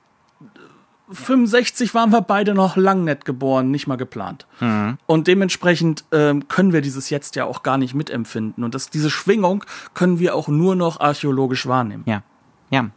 65 1.11 1.95
waren 1.95 2.11
wir 2.11 2.21
beide 2.21 2.55
noch 2.55 2.77
lang 2.77 3.05
nicht 3.05 3.25
geboren, 3.25 3.71
nicht 3.71 3.87
mal 3.87 3.97
geplant. 3.97 4.47
Und 5.07 5.27
dementsprechend 5.29 6.05
ähm, 6.13 6.49
können 6.49 6.73
wir 6.73 6.81
dieses 6.81 7.11
Jetzt 7.11 7.37
ja 7.37 7.45
auch 7.45 7.63
gar 7.63 7.79
nicht 7.79 7.95
mitempfinden. 7.95 8.65
Und 8.65 8.75
das, 8.75 8.91
diese 8.91 9.11
Schwingung 9.11 9.65
können 9.95 10.19
wir 10.19 10.35
auch 10.35 10.49
nur 10.49 10.75
noch 10.75 10.99
archäologisch 11.01 11.67
wahrnehmen. 11.67 12.03
Ja, 12.07 12.23
ja. 12.71 12.91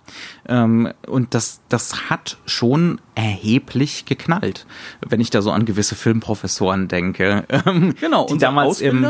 Ähm, 0.48 0.92
und 1.08 1.34
das, 1.36 1.62
das 1.70 2.10
hat 2.10 2.38
schon 2.46 3.00
erheblich 3.14 4.06
geknallt, 4.06 4.66
wenn 5.08 5.20
ich 5.20 5.30
da 5.30 5.42
so 5.42 5.52
an 5.52 5.66
gewisse 5.66 5.96
Filmprofessoren 5.96 6.88
denke. 6.88 7.46
Ähm, 7.66 7.94
Genau, 8.00 8.26
die 8.26 8.38
damals 8.38 8.80
im, 8.80 9.06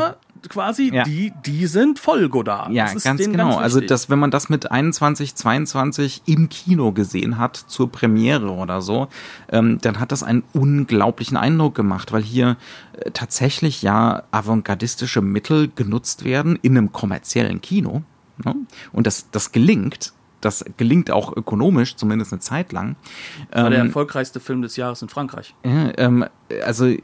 quasi, 0.48 0.92
Ja. 0.94 1.04
die, 1.04 1.34
die 1.46 1.66
sind 1.68 2.00
voll 2.00 2.30
Godard. 2.30 2.72
ja, 2.72 2.86
ganz 2.86 3.04
genau. 3.04 3.50
ganz 3.50 3.58
also 3.58 3.82
das, 3.82 4.10
wenn 4.10 4.20
man 4.20 4.32
das 4.32 4.50
mit 4.50 4.72
21, 4.72 5.36
22 5.36 6.22
im 6.26 6.50
Kino 6.50 6.92
gesehen 6.92 7.38
hat 7.38 7.58
zur 7.58 7.92
Premiere 7.92 8.52
oder 8.52 8.82
so, 8.82 9.08
ähm, 9.52 9.80
dann 9.82 10.00
hat 10.00 10.12
das 10.12 10.24
einen 10.24 10.44
unglaublichen 10.54 11.38
Eindruck 11.38 11.76
gemacht, 11.76 12.12
weil 12.12 12.24
hier 12.24 12.58
äh, 12.94 13.12
tatsächlich 13.12 13.82
ja 13.82 14.24
avantgardistische 14.32 15.22
Mittel 15.22 15.70
genutzt 15.76 16.24
werden 16.24 16.58
in 16.62 16.78
einem 16.78 16.92
kommerziellen 16.92 17.62
Kino. 17.62 18.04
Ne? 18.44 18.56
Und 18.94 19.08
das, 19.08 19.30
das 19.32 19.52
gelingt 19.52 20.14
das 20.42 20.66
gelingt 20.78 21.12
auch 21.12 21.36
ökonomisch, 21.36 21.96
zumindest 21.96 22.34
eine 22.34 22.40
Zeit 22.40 22.72
lang. 22.72 22.96
War 23.52 23.66
ähm, 23.66 23.72
der 23.72 23.84
erfolgreichste 23.86 24.40
Film 24.40 24.62
des 24.62 24.76
Jahres 24.76 25.02
in 25.02 25.10
Frankreich. 25.10 25.56
Ähm, 25.64 26.26
also 26.64 26.88
äh, 26.88 27.00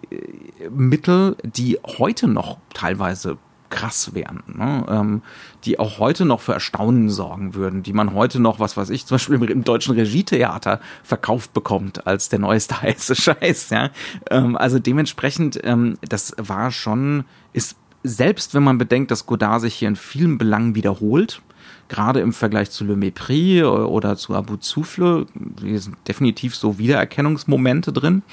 Mittel, 0.70 1.36
die 1.44 1.80
heute 1.84 2.28
noch 2.28 2.58
teilweise 2.74 3.38
krass 3.70 4.14
wären, 4.14 4.44
ne? 4.48 4.86
ähm, 4.90 5.22
die 5.66 5.80
auch 5.80 6.00
heute 6.00 6.24
noch 6.24 6.40
für 6.40 6.54
Erstaunen 6.54 7.10
sorgen 7.10 7.56
würden, 7.56 7.84
die 7.84 7.94
man 7.94 8.14
heute 8.14 8.40
noch, 8.40 8.60
was 8.60 8.78
weiß 8.78 8.90
ich, 8.90 9.06
zum 9.06 9.16
Beispiel 9.16 9.36
im, 9.36 9.44
im 9.44 9.64
deutschen 9.64 9.96
Regietheater 9.96 10.80
verkauft 11.04 11.54
bekommt 11.54 12.08
als 12.08 12.30
der 12.30 12.40
neueste 12.40 12.82
heiße 12.82 13.16
Scheiß. 13.16 13.72
Ja? 13.72 13.90
Ähm, 14.30 14.56
also 14.56 14.80
dementsprechend, 14.80 15.60
ähm, 15.64 15.98
das 16.08 16.34
war 16.38 16.72
schon, 16.72 17.26
ist 17.54 17.76
selbst 18.04 18.54
wenn 18.54 18.64
man 18.64 18.78
bedenkt, 18.78 19.12
dass 19.12 19.26
Godard 19.26 19.62
sich 19.62 19.74
hier 19.74 19.88
in 19.88 19.96
vielen 19.96 20.38
Belangen 20.38 20.76
wiederholt, 20.76 21.42
gerade 21.88 22.20
im 22.20 22.34
Vergleich 22.34 22.72
zu 22.72 22.84
Le 22.84 22.96
Mépris 22.96 23.64
oder 23.64 24.16
zu 24.16 24.34
Abu 24.34 24.58
Souffle, 24.60 25.28
hier 25.62 25.80
sind 25.80 25.96
definitiv 26.08 26.56
so 26.56 26.78
Wiedererkennungsmomente 26.78 27.94
drin. 27.94 28.24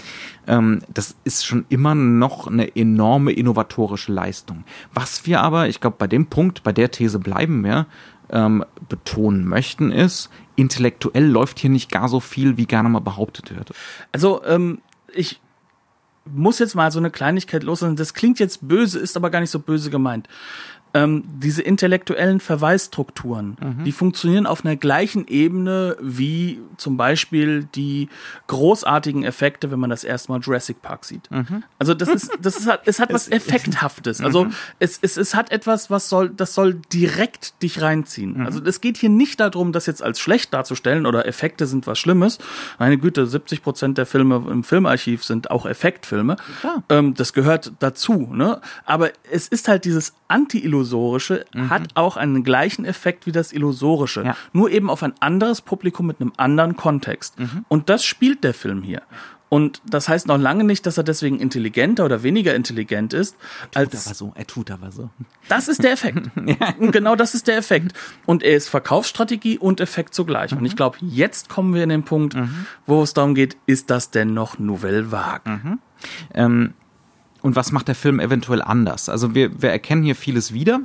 Ähm, 0.46 0.82
das 0.92 1.16
ist 1.24 1.44
schon 1.44 1.64
immer 1.68 1.94
noch 1.94 2.46
eine 2.46 2.74
enorme 2.76 3.32
innovatorische 3.32 4.12
Leistung. 4.12 4.64
Was 4.92 5.26
wir 5.26 5.40
aber, 5.40 5.68
ich 5.68 5.80
glaube, 5.80 5.96
bei 5.98 6.06
dem 6.06 6.26
Punkt, 6.26 6.62
bei 6.62 6.72
der 6.72 6.90
These 6.90 7.18
bleiben 7.18 7.62
wir, 7.64 7.86
ähm, 8.30 8.64
betonen 8.88 9.46
möchten, 9.46 9.92
ist, 9.92 10.30
intellektuell 10.56 11.26
läuft 11.26 11.58
hier 11.58 11.70
nicht 11.70 11.90
gar 11.90 12.08
so 12.08 12.20
viel, 12.20 12.56
wie 12.56 12.66
gerne 12.66 12.88
mal 12.88 13.00
behauptet 13.00 13.54
wird. 13.54 13.72
Also, 14.12 14.42
ähm, 14.44 14.80
ich 15.12 15.40
muss 16.24 16.58
jetzt 16.58 16.74
mal 16.74 16.90
so 16.90 17.00
eine 17.00 17.10
Kleinigkeit 17.10 17.64
loslassen. 17.64 17.96
Das 17.96 18.14
klingt 18.14 18.38
jetzt 18.38 18.66
böse, 18.66 18.98
ist 18.98 19.16
aber 19.16 19.28
gar 19.28 19.40
nicht 19.40 19.50
so 19.50 19.58
böse 19.58 19.90
gemeint 19.90 20.28
ähm, 20.94 21.24
diese 21.38 21.62
intellektuellen 21.62 22.40
Verweisstrukturen, 22.40 23.56
mhm. 23.60 23.84
die 23.84 23.92
funktionieren 23.92 24.46
auf 24.46 24.64
einer 24.64 24.76
gleichen 24.76 25.26
Ebene 25.26 25.96
wie 26.00 26.60
zum 26.76 26.96
Beispiel 26.96 27.64
die 27.74 28.08
großartigen 28.48 29.24
Effekte, 29.24 29.70
wenn 29.70 29.80
man 29.80 29.90
das 29.90 30.04
erste 30.04 30.32
Mal 30.32 30.40
Jurassic 30.40 30.82
Park 30.82 31.04
sieht. 31.04 31.30
Mhm. 31.30 31.64
Also 31.78 31.94
das 31.94 32.08
ist, 32.08 32.30
das 32.40 32.56
ist, 32.56 32.68
es 32.84 32.98
hat 32.98 33.12
was 33.12 33.28
Effekthaftes. 33.28 34.20
Also 34.20 34.46
mhm. 34.46 34.54
es, 34.78 34.98
es, 35.00 35.16
es 35.16 35.34
hat 35.34 35.50
etwas, 35.50 35.90
was 35.90 36.08
soll, 36.08 36.30
das 36.30 36.54
soll 36.54 36.74
direkt 36.92 37.62
dich 37.62 37.80
reinziehen. 37.80 38.38
Mhm. 38.38 38.46
Also 38.46 38.62
es 38.64 38.80
geht 38.80 38.98
hier 38.98 39.10
nicht 39.10 39.40
darum, 39.40 39.72
das 39.72 39.86
jetzt 39.86 40.02
als 40.02 40.20
schlecht 40.20 40.52
darzustellen 40.52 41.06
oder 41.06 41.26
Effekte 41.26 41.66
sind 41.66 41.86
was 41.86 41.98
Schlimmes. 41.98 42.38
Meine 42.78 42.98
Güte, 42.98 43.26
70 43.26 43.62
Prozent 43.62 43.98
der 43.98 44.06
Filme 44.06 44.44
im 44.50 44.64
Filmarchiv 44.64 45.24
sind 45.24 45.50
auch 45.50 45.64
Effektfilme. 45.64 46.36
Ähm, 46.88 47.14
das 47.14 47.32
gehört 47.32 47.72
dazu. 47.78 48.28
Ne? 48.32 48.60
Aber 48.84 49.10
es 49.30 49.48
ist 49.48 49.68
halt 49.68 49.84
dieses 49.84 50.12
Anti-Illusorische 50.82 51.44
mhm. 51.54 51.70
hat 51.70 51.88
auch 51.94 52.16
einen 52.16 52.44
gleichen 52.44 52.84
Effekt 52.84 53.26
wie 53.26 53.32
das 53.32 53.52
Illusorische. 53.52 54.24
Ja. 54.24 54.36
Nur 54.52 54.70
eben 54.70 54.90
auf 54.90 55.02
ein 55.02 55.14
anderes 55.20 55.60
Publikum 55.60 56.06
mit 56.06 56.20
einem 56.20 56.32
anderen 56.36 56.76
Kontext. 56.76 57.38
Mhm. 57.38 57.64
Und 57.68 57.88
das 57.88 58.04
spielt 58.04 58.44
der 58.44 58.54
Film 58.54 58.82
hier. 58.82 59.02
Und 59.48 59.82
das 59.84 60.08
heißt 60.08 60.28
noch 60.28 60.38
lange 60.38 60.64
nicht, 60.64 60.86
dass 60.86 60.96
er 60.96 61.04
deswegen 61.04 61.38
intelligenter 61.38 62.06
oder 62.06 62.22
weniger 62.22 62.54
intelligent 62.54 63.12
ist. 63.12 63.36
Er 63.74 63.84
tut 63.84 63.94
als, 63.94 64.06
aber 64.06 64.14
so, 64.14 64.32
er 64.34 64.46
tut 64.46 64.70
aber 64.70 64.92
so. 64.92 65.10
Das 65.48 65.68
ist 65.68 65.82
der 65.82 65.92
Effekt. 65.92 66.30
ja. 66.46 66.72
Genau 66.90 67.16
das 67.16 67.34
ist 67.34 67.48
der 67.48 67.58
Effekt. 67.58 67.92
Und 68.24 68.42
er 68.42 68.56
ist 68.56 68.70
Verkaufsstrategie 68.70 69.58
und 69.58 69.80
Effekt 69.80 70.14
zugleich. 70.14 70.52
Mhm. 70.52 70.58
Und 70.58 70.64
ich 70.64 70.74
glaube, 70.74 70.96
jetzt 71.02 71.50
kommen 71.50 71.74
wir 71.74 71.82
in 71.82 71.90
den 71.90 72.04
Punkt, 72.04 72.34
mhm. 72.34 72.66
wo 72.86 73.02
es 73.02 73.12
darum 73.12 73.34
geht, 73.34 73.58
ist 73.66 73.90
das 73.90 74.10
denn 74.10 74.32
noch 74.32 74.58
Nouvelle 74.58 75.12
Vague? 75.12 75.42
Mhm. 75.44 75.78
Ähm, 76.32 76.74
und 77.42 77.56
was 77.56 77.72
macht 77.72 77.88
der 77.88 77.94
Film 77.94 78.20
eventuell 78.20 78.62
anders? 78.62 79.08
Also 79.08 79.34
wir, 79.34 79.60
wir 79.60 79.70
erkennen 79.70 80.02
hier 80.02 80.16
vieles 80.16 80.52
wieder. 80.52 80.80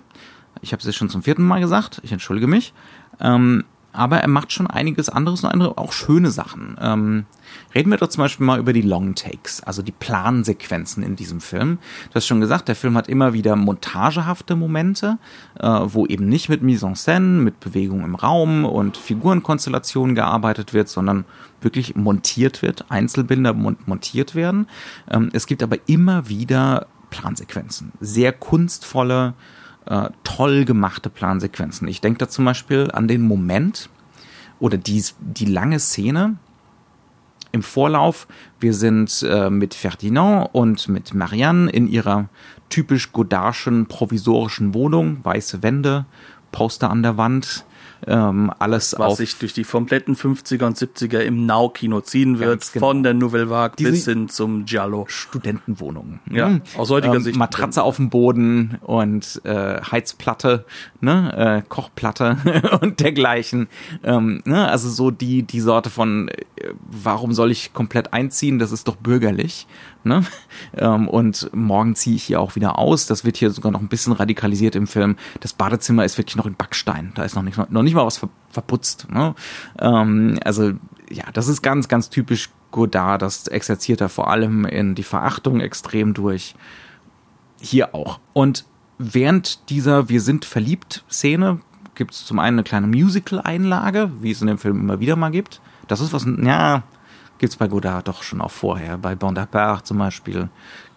Ich 0.61 0.71
habe 0.73 0.79
es 0.79 0.85
jetzt 0.85 0.95
schon 0.95 1.09
zum 1.09 1.23
vierten 1.23 1.45
Mal 1.45 1.61
gesagt, 1.61 2.01
ich 2.03 2.11
entschuldige 2.11 2.47
mich. 2.47 2.73
Ähm, 3.19 3.63
aber 3.97 4.19
er 4.19 4.27
macht 4.27 4.51
schon 4.51 4.67
einiges 4.67 5.09
anderes 5.09 5.43
und 5.43 5.49
andere 5.49 5.77
auch 5.77 5.91
schöne 5.91 6.29
Sachen. 6.29 6.77
Ähm, 6.79 7.25
reden 7.73 7.89
wir 7.89 7.97
doch 7.97 8.09
zum 8.09 8.23
Beispiel 8.23 8.45
mal 8.45 8.59
über 8.59 8.71
die 8.71 8.83
Long 8.83 9.15
Takes, 9.15 9.63
also 9.63 9.81
die 9.81 9.91
Plansequenzen 9.91 11.01
in 11.01 11.15
diesem 11.15 11.41
Film. 11.41 11.79
Du 12.09 12.15
hast 12.15 12.27
schon 12.27 12.39
gesagt, 12.39 12.67
der 12.67 12.75
Film 12.75 12.95
hat 12.95 13.07
immer 13.07 13.33
wieder 13.33 13.55
montagehafte 13.55 14.55
Momente, 14.55 15.17
äh, 15.59 15.67
wo 15.67 16.05
eben 16.05 16.29
nicht 16.29 16.47
mit 16.47 16.61
Mise 16.61 16.85
en 16.85 16.95
scène, 16.95 17.41
mit 17.41 17.59
Bewegung 17.59 18.03
im 18.03 18.13
Raum 18.13 18.65
und 18.65 18.97
Figurenkonstellationen 18.97 20.13
gearbeitet 20.13 20.73
wird, 20.73 20.89
sondern 20.89 21.25
wirklich 21.61 21.95
montiert 21.95 22.61
wird, 22.61 22.89
Einzelbilder 22.89 23.53
montiert 23.53 24.35
werden. 24.35 24.67
Ähm, 25.09 25.29
es 25.33 25.47
gibt 25.47 25.63
aber 25.63 25.77
immer 25.87 26.29
wieder 26.29 26.87
Plansequenzen, 27.09 27.93
sehr 27.99 28.33
kunstvolle, 28.33 29.33
äh, 29.85 30.09
toll 30.23 30.65
gemachte 30.65 31.09
Plansequenzen. 31.09 31.87
Ich 31.87 32.01
denke 32.01 32.19
da 32.19 32.29
zum 32.29 32.45
Beispiel 32.45 32.89
an 32.91 33.07
den 33.07 33.21
Moment 33.21 33.89
oder 34.59 34.77
die, 34.77 35.03
die 35.19 35.45
lange 35.45 35.79
Szene 35.79 36.37
im 37.51 37.63
Vorlauf. 37.63 38.27
Wir 38.59 38.73
sind 38.73 39.25
äh, 39.27 39.49
mit 39.49 39.73
Ferdinand 39.73 40.49
und 40.51 40.87
mit 40.89 41.13
Marianne 41.13 41.69
in 41.69 41.87
ihrer 41.87 42.29
typisch 42.69 43.11
godardschen 43.11 43.87
provisorischen 43.87 44.73
Wohnung, 44.73 45.19
weiße 45.23 45.63
Wände, 45.63 46.05
Poster 46.51 46.89
an 46.89 47.03
der 47.03 47.17
Wand, 47.17 47.65
ähm, 48.05 48.51
alles 48.59 48.95
Was 48.97 49.11
auf 49.11 49.17
sich 49.17 49.37
durch 49.37 49.53
die 49.53 49.63
kompletten 49.63 50.15
50er 50.15 50.65
und 50.65 50.77
70er 50.77 51.19
im 51.19 51.45
Now-Kino 51.45 52.01
ziehen 52.01 52.39
wird, 52.39 52.71
genau. 52.71 52.87
von 52.87 53.03
der 53.03 53.13
Nouvelle 53.13 53.49
Vague 53.49 53.75
Diese 53.77 53.91
bis 53.91 54.05
hin 54.05 54.29
zum 54.29 54.65
Giallo. 54.65 55.05
Studentenwohnungen. 55.07 56.19
Ja, 56.29 56.49
mhm. 56.49 56.61
aus 56.77 56.89
heutiger 56.89 57.15
ähm, 57.15 57.21
Sicht. 57.21 57.37
Matratze 57.37 57.83
auf 57.83 57.95
dem 57.95 58.09
Boden 58.09 58.77
und 58.81 59.41
äh, 59.43 59.81
Heizplatte, 59.81 60.65
ne, 61.01 61.63
äh, 61.63 61.67
Kochplatte 61.67 62.37
und 62.81 62.99
dergleichen. 62.99 63.67
Ähm, 64.03 64.41
ne, 64.45 64.67
also 64.67 64.89
so 64.89 65.11
die, 65.11 65.43
die 65.43 65.59
Sorte 65.59 65.89
von, 65.89 66.29
äh, 66.29 66.43
warum 66.85 67.33
soll 67.33 67.51
ich 67.51 67.73
komplett 67.73 68.13
einziehen? 68.13 68.59
Das 68.59 68.71
ist 68.71 68.87
doch 68.87 68.95
bürgerlich. 68.95 69.67
Ne? 70.07 70.23
Ähm, 70.75 71.07
und 71.07 71.49
morgen 71.53 71.95
ziehe 71.95 72.15
ich 72.15 72.23
hier 72.23 72.41
auch 72.41 72.55
wieder 72.55 72.77
aus. 72.77 73.07
Das 73.07 73.23
wird 73.23 73.37
hier 73.37 73.51
sogar 73.51 73.71
noch 73.71 73.79
ein 73.79 73.87
bisschen 73.87 74.13
radikalisiert 74.13 74.75
im 74.75 74.85
Film. 74.85 75.15
Das 75.39 75.53
Badezimmer 75.53 76.03
ist 76.03 76.17
wirklich 76.17 76.35
noch 76.35 76.45
in 76.45 76.55
Backstein. 76.55 77.13
Da 77.15 77.23
ist 77.23 77.35
noch 77.35 77.41
nicht, 77.41 77.57
noch 77.71 77.83
nicht 77.83 77.93
mal 77.93 78.05
was 78.05 78.17
ver 78.17 78.29
verputzt. 78.49 79.07
Ne? 79.09 79.33
Ähm, 79.79 80.37
also 80.43 80.73
ja, 81.09 81.23
das 81.33 81.47
ist 81.47 81.61
ganz, 81.61 81.87
ganz 81.87 82.09
typisch 82.09 82.49
Godard. 82.71 83.21
Das 83.21 83.47
exerziert 83.47 84.01
er 84.01 84.09
vor 84.09 84.29
allem 84.29 84.65
in 84.65 84.93
die 84.93 85.03
Verachtung 85.03 85.61
extrem 85.61 86.13
durch. 86.13 86.53
Hier 87.61 87.95
auch. 87.95 88.19
Und 88.33 88.65
während 88.97 89.69
dieser 89.69 90.09
Wir 90.09 90.21
sind 90.21 90.43
verliebt 90.43 91.05
Szene 91.09 91.59
gibt 91.97 92.13
es 92.13 92.25
zum 92.25 92.39
einen 92.39 92.55
eine 92.55 92.63
kleine 92.63 92.87
Musical-Einlage, 92.87 94.11
wie 94.21 94.31
es 94.31 94.41
in 94.41 94.47
dem 94.47 94.57
Film 94.57 94.79
immer 94.79 94.99
wieder 95.01 95.17
mal 95.17 95.31
gibt. 95.31 95.59
Das 95.87 95.99
ist 95.99 96.13
was, 96.13 96.25
ja, 96.25 96.83
Gibt's 97.39 97.55
bei 97.55 97.67
Godard 97.67 98.07
doch 98.07 98.23
schon 98.23 98.41
auch 98.41 98.51
vorher, 98.51 98.97
bei 98.97 99.15
Bonaparte 99.15 99.83
zum 99.83 99.97
Beispiel. 99.99 100.49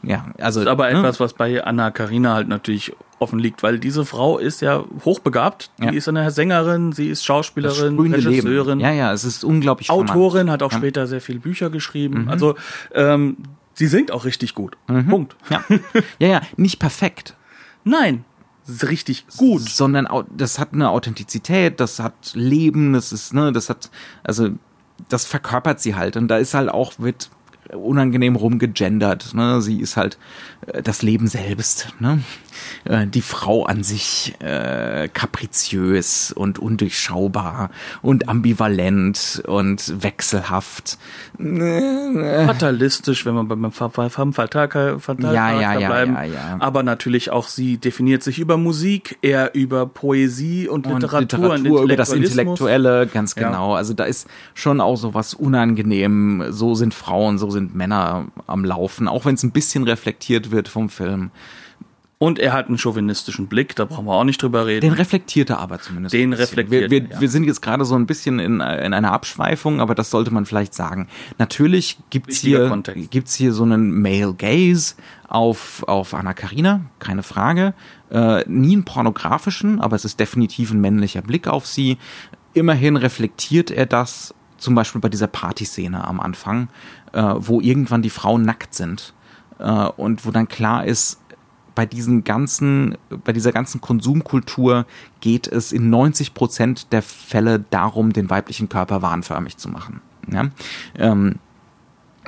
Ja, 0.02 0.26
also. 0.38 0.60
Das 0.60 0.66
ist 0.66 0.70
aber 0.70 0.90
ne? 0.90 0.98
etwas, 0.98 1.20
was 1.20 1.34
bei 1.34 1.62
Anna 1.62 1.90
Karina 1.90 2.34
halt 2.34 2.48
natürlich 2.48 2.92
offen 3.18 3.38
liegt, 3.38 3.62
weil 3.62 3.78
diese 3.78 4.06
Frau 4.06 4.38
ist 4.38 4.62
ja 4.62 4.82
hochbegabt. 5.04 5.70
Die 5.78 5.84
ja. 5.84 5.90
ist 5.92 6.08
eine 6.08 6.30
Sängerin, 6.30 6.92
sie 6.92 7.08
ist 7.08 7.24
Schauspielerin, 7.24 7.98
Regisseurin. 7.98 8.78
Leben. 8.78 8.80
Ja, 8.80 8.92
ja, 8.92 9.12
es 9.12 9.24
ist 9.24 9.44
unglaublich 9.44 9.90
Autorin, 9.90 10.46
charmant. 10.46 10.50
hat 10.50 10.62
auch 10.62 10.72
ja. 10.72 10.78
später 10.78 11.06
sehr 11.06 11.20
viele 11.20 11.40
Bücher 11.40 11.68
geschrieben. 11.68 12.22
Mhm. 12.22 12.28
Also, 12.28 12.54
ähm, 12.94 13.36
sie 13.74 13.86
singt 13.88 14.10
auch 14.10 14.24
richtig 14.24 14.54
gut. 14.54 14.76
Mhm. 14.88 15.06
Punkt. 15.06 15.36
Ja. 15.50 15.62
ja, 16.18 16.28
ja, 16.28 16.40
nicht 16.56 16.78
perfekt. 16.78 17.36
Nein, 17.84 18.24
richtig 18.82 19.26
gut. 19.36 19.62
Sondern 19.62 20.08
das 20.34 20.58
hat 20.58 20.72
eine 20.72 20.90
Authentizität, 20.90 21.78
das 21.80 21.98
hat 21.98 22.32
Leben, 22.34 22.94
das 22.94 23.12
ist, 23.12 23.34
ne, 23.34 23.52
das 23.52 23.68
hat, 23.68 23.90
also 24.22 24.50
das 25.08 25.26
verkörpert 25.26 25.80
sie 25.80 25.94
halt. 25.94 26.16
Und 26.16 26.28
da 26.28 26.38
ist 26.38 26.54
halt 26.54 26.68
auch, 26.68 26.94
wird 26.98 27.30
unangenehm 27.72 28.36
rumgegendert. 28.36 29.34
Ne? 29.34 29.60
Sie 29.60 29.80
ist 29.80 29.96
halt 29.96 30.18
äh, 30.66 30.82
das 30.82 31.02
Leben 31.02 31.28
selbst. 31.28 31.88
Ne? 32.00 32.22
Äh, 32.84 33.06
die 33.06 33.22
Frau 33.22 33.64
an 33.64 33.82
sich 33.82 34.34
äh, 34.40 35.08
kapriziös 35.08 36.32
und 36.32 36.58
undurchschaubar 36.58 37.70
und 38.02 38.28
ambivalent 38.28 39.42
und 39.46 40.02
wechselhaft. 40.02 40.98
Fatalistisch, 41.38 43.26
wenn 43.26 43.34
man 43.34 43.48
beim 43.48 43.70
Fatal 43.70 44.10
ja, 45.20 45.60
ja, 45.60 45.78
ja, 45.78 45.88
bleiben. 45.88 46.14
Ja, 46.14 46.24
ja. 46.24 46.56
Aber 46.60 46.82
natürlich 46.82 47.30
auch 47.30 47.48
sie 47.48 47.78
definiert 47.78 48.22
sich 48.22 48.38
über 48.38 48.56
Musik, 48.56 49.18
eher 49.22 49.54
über 49.54 49.86
Poesie 49.86 50.68
und, 50.68 50.86
und 50.86 51.00
Literatur, 51.00 51.56
Literatur 51.56 51.82
über 51.82 51.96
das 51.96 52.12
Intellektuelle, 52.12 53.06
ganz 53.06 53.34
genau. 53.34 53.72
Ja. 53.72 53.76
Also 53.76 53.94
da 53.94 54.04
ist 54.04 54.28
schon 54.54 54.80
auch 54.80 54.96
so 54.96 55.14
was 55.14 55.34
unangenehm. 55.34 56.44
So 56.50 56.74
sind 56.74 56.94
Frauen, 56.94 57.38
so 57.38 57.50
sind 57.50 57.74
Männer 57.74 58.26
am 58.46 58.64
Laufen, 58.64 59.08
auch 59.08 59.24
wenn 59.24 59.34
es 59.34 59.42
ein 59.42 59.52
bisschen 59.52 59.84
reflektiert 59.84 60.50
wird 60.50 60.68
vom 60.68 60.88
Film. 60.88 61.30
Und 62.22 62.38
er 62.38 62.52
hat 62.52 62.68
einen 62.68 62.76
chauvinistischen 62.76 63.46
Blick, 63.46 63.74
da 63.76 63.86
brauchen 63.86 64.04
wir 64.04 64.12
auch 64.12 64.24
nicht 64.24 64.42
drüber 64.42 64.66
reden. 64.66 64.82
Den 64.82 64.92
reflektiert 64.92 65.48
er 65.48 65.58
aber 65.58 65.80
zumindest. 65.80 66.12
Den 66.12 66.34
reflektiert 66.34 66.90
wir, 66.90 67.04
wir, 67.04 67.08
ja. 67.08 67.18
wir 67.18 67.28
sind 67.30 67.44
jetzt 67.44 67.62
gerade 67.62 67.86
so 67.86 67.94
ein 67.94 68.04
bisschen 68.04 68.38
in, 68.38 68.60
in 68.60 68.92
einer 68.92 69.12
Abschweifung, 69.12 69.80
aber 69.80 69.94
das 69.94 70.10
sollte 70.10 70.30
man 70.30 70.44
vielleicht 70.44 70.74
sagen. 70.74 71.08
Natürlich 71.38 71.96
gibt's 72.10 72.36
hier, 72.36 72.70
gibt's 73.10 73.34
hier 73.34 73.54
so 73.54 73.62
einen 73.62 74.02
Male 74.02 74.34
Gaze 74.34 74.96
auf, 75.28 75.82
auf 75.88 76.12
Anna 76.12 76.34
Karina, 76.34 76.82
keine 76.98 77.22
Frage. 77.22 77.72
Äh, 78.10 78.44
nie 78.46 78.74
einen 78.74 78.84
pornografischen, 78.84 79.80
aber 79.80 79.96
es 79.96 80.04
ist 80.04 80.20
definitiv 80.20 80.72
ein 80.72 80.80
männlicher 80.82 81.22
Blick 81.22 81.48
auf 81.48 81.66
sie. 81.66 81.96
immerhin 82.52 82.98
reflektiert 82.98 83.70
er 83.70 83.86
das 83.86 84.34
zum 84.58 84.74
Beispiel 84.74 85.00
bei 85.00 85.08
dieser 85.08 85.26
Partyszene 85.26 86.06
am 86.06 86.20
Anfang, 86.20 86.68
äh, 87.14 87.22
wo 87.22 87.62
irgendwann 87.62 88.02
die 88.02 88.10
Frauen 88.10 88.42
nackt 88.42 88.74
sind 88.74 89.14
äh, 89.58 89.64
und 89.64 90.26
wo 90.26 90.32
dann 90.32 90.48
klar 90.48 90.84
ist, 90.84 91.18
bei 91.74 91.86
diesen 91.86 92.24
ganzen, 92.24 92.96
bei 93.24 93.32
dieser 93.32 93.52
ganzen 93.52 93.80
Konsumkultur 93.80 94.86
geht 95.20 95.46
es 95.46 95.72
in 95.72 95.90
90 95.90 96.34
Prozent 96.34 96.92
der 96.92 97.02
Fälle 97.02 97.64
darum, 97.70 98.12
den 98.12 98.30
weiblichen 98.30 98.68
Körper 98.68 99.02
wahnförmig 99.02 99.56
zu 99.56 99.68
machen. 99.68 100.00
Ja? 100.30 100.48
Ähm, 100.98 101.36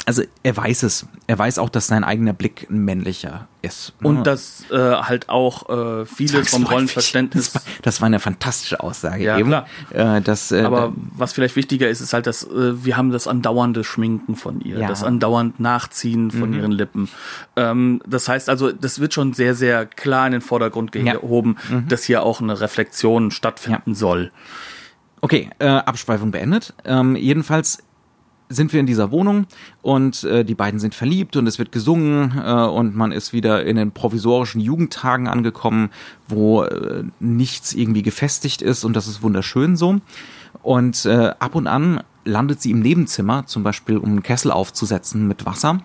also 0.05 0.23
er 0.43 0.57
weiß 0.57 0.83
es. 0.83 1.07
Er 1.27 1.39
weiß 1.39 1.59
auch, 1.59 1.69
dass 1.69 1.87
sein 1.87 2.03
eigener 2.03 2.33
Blick 2.33 2.67
ein 2.69 2.85
männlicher 2.85 3.47
ist. 3.61 3.95
Und 4.03 4.17
ja. 4.17 4.23
dass 4.23 4.65
äh, 4.71 4.77
halt 4.77 5.29
auch 5.29 5.69
äh, 5.69 6.07
vieles 6.07 6.51
vom 6.51 6.65
Rollenverständnis. 6.65 7.53
Das 7.53 7.55
war, 7.55 7.73
das 7.83 8.01
war, 8.01 8.07
eine 8.07 8.19
fantastische 8.19 8.81
Aussage 8.81 9.23
ja, 9.23 9.39
eben. 9.39 9.49
Klar. 9.49 9.67
Äh, 9.91 10.21
dass, 10.21 10.51
äh, 10.51 10.63
Aber 10.63 10.93
was 10.97 11.33
vielleicht 11.33 11.55
wichtiger 11.55 11.89
ist, 11.89 12.01
ist 12.01 12.13
halt, 12.13 12.27
dass 12.27 12.43
äh, 12.45 12.85
wir 12.85 12.97
haben 12.97 13.13
das 13.13 13.29
andauernde 13.29 13.85
Schminken 13.85 14.35
von 14.35 14.61
ihr, 14.61 14.79
ja. 14.79 14.89
das 14.89 15.05
andauernd 15.05 15.61
Nachziehen 15.61 16.31
von 16.31 16.51
mhm. 16.51 16.57
ihren 16.57 16.73
Lippen. 16.73 17.09
Ähm, 17.55 18.03
das 18.07 18.29
heißt 18.29 18.49
also, 18.49 18.73
das 18.73 18.99
wird 18.99 19.15
schon 19.15 19.35
sehr, 19.35 19.55
sehr 19.55 19.87
klar 19.87 20.27
in 20.27 20.33
den 20.33 20.41
Vordergrund 20.41 20.91
gehoben, 20.91 21.57
ja. 21.71 21.77
mhm. 21.77 21.89
dass 21.89 22.05
hier 22.05 22.25
auch 22.25 22.41
eine 22.41 22.61
Reflexion 22.61 23.31
stattfinden 23.31 23.95
soll. 23.95 24.33
Okay, 25.21 25.51
äh, 25.61 25.69
Abschweifung 25.69 26.33
beendet. 26.33 26.75
Ähm, 26.85 27.15
jedenfalls 27.15 27.79
sind 28.55 28.73
wir 28.73 28.81
in 28.81 28.87
dieser 28.87 29.11
Wohnung 29.11 29.47
und 29.83 30.25
äh, 30.25 30.45
die 30.45 30.55
beiden 30.55 30.81
sind 30.81 30.95
verliebt 30.95 31.37
und 31.37 31.47
es 31.47 31.59
wird 31.59 31.73
gesungen 31.73 32.35
äh, 32.37 32.53
und 32.53 32.95
man 32.95 33.13
ist 33.13 33.33
wieder 33.33 33.65
in 33.65 33.77
den 33.77 33.93
provisorischen 33.93 34.61
Jugendtagen 34.61 35.29
angekommen, 35.29 35.91
wo 36.29 36.63
äh, 36.63 37.05
nichts 37.21 37.73
irgendwie 37.75 38.03
gefestigt 38.03 38.63
ist 38.63 38.85
und 38.85 38.95
das 38.95 39.07
ist 39.07 39.23
wunderschön 39.23 39.77
so. 39.77 40.01
Und 40.63 41.07
äh, 41.07 41.33
ab 41.39 41.55
und 41.55 41.67
an 41.67 42.03
landet 42.25 42.61
sie 42.63 42.71
im 42.71 42.81
Nebenzimmer, 42.81 43.47
zum 43.47 43.63
Beispiel 43.63 43.97
um 43.97 44.11
einen 44.11 44.23
Kessel 44.23 44.51
aufzusetzen 44.51 45.27
mit 45.27 45.47
Wasser. 45.47 45.81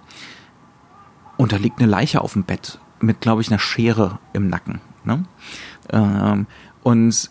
Und 1.38 1.51
da 1.51 1.57
liegt 1.57 1.80
eine 1.80 1.89
Leiche 1.89 2.22
auf 2.22 2.34
dem 2.34 2.43
Bett 2.43 2.80
mit, 2.99 3.22
glaube 3.22 3.41
ich, 3.41 3.49
einer 3.49 3.59
Schere 3.59 4.20
im 4.34 4.47
Nacken. 4.47 4.82
Ne? 5.03 5.24
Ähm, 5.91 6.47
und 6.84 7.30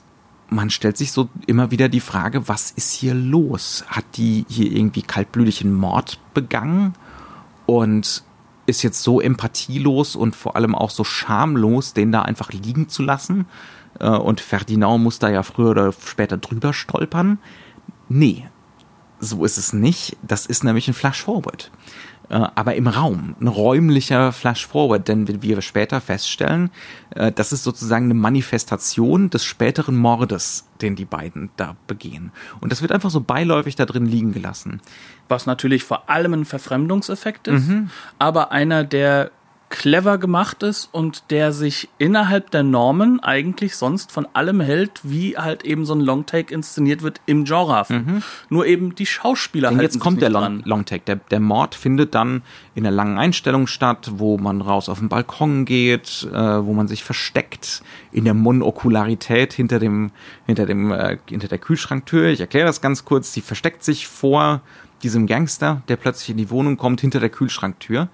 man 0.49 0.71
stellt 0.71 0.97
sich 0.97 1.13
so 1.13 1.29
immer 1.47 1.71
wieder 1.71 1.89
die 1.89 2.01
Frage, 2.01 2.49
was 2.49 2.71
ist 2.71 2.93
hier 2.93 3.15
los? 3.15 3.85
Hat 3.89 4.05
die 4.17 4.45
hier 4.49 4.71
irgendwie 4.71 5.03
kaltblütigen 5.03 5.73
Mord 5.73 6.21
begangen 6.35 6.95
und 7.67 8.23
ist 8.67 8.83
jetzt 8.83 9.03
so 9.03 9.21
empathielos 9.21 10.17
und 10.17 10.35
vor 10.35 10.57
allem 10.57 10.75
auch 10.75 10.91
so 10.91 11.05
schamlos, 11.05 11.95
den 11.95 12.13
da 12.13 12.23
einfach 12.23 12.53
liegen 12.53 12.89
zu 12.89 13.03
lassen? 13.03 13.47
Äh, 14.01 14.09
und 14.09 14.41
Ferdinand 14.41 15.03
muss 15.03 15.19
da 15.19 15.29
ja 15.29 15.43
früher 15.43 15.71
oder 15.71 15.93
später 15.93 16.37
drüber 16.37 16.73
stolpern. 16.73 17.39
Nee, 18.09 18.49
so 19.21 19.45
ist 19.45 19.57
es 19.57 19.73
nicht. 19.73 20.17
Das 20.23 20.47
ist 20.47 20.65
nämlich 20.65 20.89
ein 20.89 20.95
Flash 20.95 21.23
Forward. 21.23 21.71
Äh, 22.29 22.35
aber 22.55 22.75
im 22.75 22.89
Raum, 22.89 23.37
ein 23.41 23.47
räumlicher 23.47 24.33
Flash-Forward, 24.33 25.07
denn 25.07 25.29
wie 25.29 25.43
wir 25.43 25.63
später 25.63 26.01
feststellen, 26.01 26.71
äh, 27.11 27.31
das 27.31 27.53
ist 27.53 27.63
sozusagen 27.63 28.07
eine 28.07 28.15
Manifestation 28.15 29.31
des 29.31 29.45
späteren 29.45 29.97
Mordes, 29.97 30.67
den 30.83 30.97
die 30.97 31.05
beiden 31.05 31.51
da 31.57 31.77
begehen. 31.87 32.33
Und 32.61 32.73
das 32.73 32.83
wird 32.83 32.93
einfach 32.93 33.11
so 33.11 33.21
beiläufig 33.21 33.77
da 33.77 33.87
drin 33.87 34.07
liegen 34.07 34.33
gelassen. 34.33 34.81
Was 35.29 35.47
natürlich 35.47 35.85
vor 35.85 36.11
allem 36.11 36.33
ein 36.33 36.45
Verfremdungseffekt 36.45 37.49
ist, 37.49 37.69
mhm. 37.69 37.91
aber 38.19 38.51
einer, 38.53 38.85
der 38.85 39.31
clever 39.69 40.19
gemacht 40.19 40.63
ist 40.63 40.89
und 40.93 41.25
der 41.31 41.53
sich 41.53 41.89
innerhalb 41.99 42.51
der 42.51 42.63
Normen 42.63 43.21
eigentlich 43.21 43.77
sonst 43.77 44.13
von 44.13 44.27
allem 44.33 44.61
hält, 44.61 45.01
wie 45.03 45.37
halt 45.37 45.65
eben 45.65 45.85
so 45.85 45.95
ein 45.95 46.01
Longtake 46.01 46.55
inszeniert 46.55 47.03
wird 47.03 47.21
im 47.27 47.45
Genre. 47.45 47.85
Mhm. 47.89 48.23
Nur 48.49 48.67
eben 48.67 48.95
die 48.95 49.07
Schauspieler 49.07 49.71
Denn 49.71 49.81
jetzt 49.81 49.99
kommt 49.99 50.23
der 50.23 50.31
Long 50.31 50.63
Longtake. 50.65 51.03
Der, 51.07 51.17
der 51.17 51.41
Mord 51.41 51.75
findet 51.75 52.15
dann 52.15 52.43
in 52.75 52.87
einer 52.87 52.95
langen 52.95 53.19
Einstellung 53.19 53.67
statt, 53.67 54.13
wo 54.17 54.39
man 54.39 54.61
raus 54.61 54.89
auf 54.89 55.01
den 55.01 55.09
Balkon 55.09 55.65
geht, 55.65 56.29
äh, 56.33 56.37
wo 56.37 56.73
man 56.73 56.87
sich 56.87 57.03
versteckt 57.03 57.83
in 58.13 58.25
der 58.25 58.35
Monokularität 58.35 59.53
hinter 59.53 59.79
dem 59.79 60.13
hinter 60.47 60.67
dem 60.67 60.93
äh, 60.93 61.19
hinter 61.29 61.49
der 61.49 61.59
Kühlschranktür. 61.59 62.29
Ich 62.29 62.41
erkläre 62.41 62.67
das 62.67 62.81
ganz 62.81 63.05
kurz. 63.05 63.33
Sie 63.33 63.41
versteckt 63.41 63.83
sich 63.83 64.07
vor 64.07 64.61
diesem 65.03 65.27
Gangster, 65.27 65.83
der 65.89 65.97
plötzlich 65.97 66.31
in 66.31 66.37
die 66.37 66.51
Wohnung 66.51 66.77
kommt, 66.77 67.01
hinter 67.01 67.21
der 67.21 67.31
Kühlschranktür. 67.31 68.09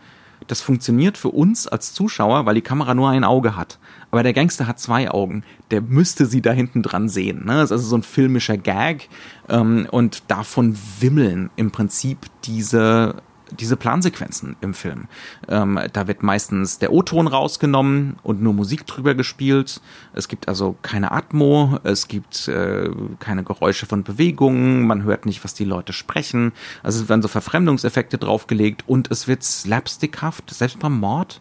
Das 0.46 0.60
funktioniert 0.60 1.18
für 1.18 1.28
uns 1.28 1.66
als 1.66 1.94
Zuschauer, 1.94 2.46
weil 2.46 2.54
die 2.54 2.62
Kamera 2.62 2.94
nur 2.94 3.10
ein 3.10 3.24
Auge 3.24 3.56
hat. 3.56 3.78
Aber 4.10 4.22
der 4.22 4.32
Gangster 4.32 4.66
hat 4.66 4.78
zwei 4.78 5.10
Augen. 5.10 5.44
Der 5.70 5.80
müsste 5.80 6.26
sie 6.26 6.42
da 6.42 6.52
hinten 6.52 6.82
dran 6.82 7.08
sehen. 7.08 7.46
Ne? 7.46 7.54
Das 7.54 7.64
ist 7.64 7.72
also 7.72 7.88
so 7.88 7.96
ein 7.96 8.02
filmischer 8.02 8.56
Gag. 8.56 9.08
Ähm, 9.48 9.86
und 9.90 10.24
davon 10.28 10.76
wimmeln 11.00 11.50
im 11.56 11.70
Prinzip 11.70 12.18
diese 12.44 13.16
diese 13.58 13.76
Plansequenzen 13.76 14.56
im 14.60 14.74
Film. 14.74 15.08
Ähm, 15.48 15.78
da 15.92 16.06
wird 16.06 16.22
meistens 16.22 16.78
der 16.78 16.92
O-Ton 16.92 17.26
rausgenommen 17.26 18.16
und 18.22 18.42
nur 18.42 18.52
Musik 18.52 18.86
drüber 18.86 19.14
gespielt. 19.14 19.80
Es 20.12 20.28
gibt 20.28 20.48
also 20.48 20.76
keine 20.82 21.12
Atmo, 21.12 21.78
es 21.84 22.08
gibt 22.08 22.48
äh, 22.48 22.90
keine 23.18 23.44
Geräusche 23.44 23.86
von 23.86 24.02
Bewegungen, 24.02 24.86
man 24.86 25.02
hört 25.04 25.26
nicht, 25.26 25.44
was 25.44 25.54
die 25.54 25.64
Leute 25.64 25.92
sprechen. 25.92 26.52
Also 26.82 27.02
es 27.02 27.08
werden 27.08 27.22
so 27.22 27.28
Verfremdungseffekte 27.28 28.18
draufgelegt 28.18 28.84
und 28.86 29.10
es 29.10 29.28
wird 29.28 29.42
slapstickhaft, 29.42 30.50
selbst 30.50 30.78
beim 30.78 30.98
Mord. 30.98 31.40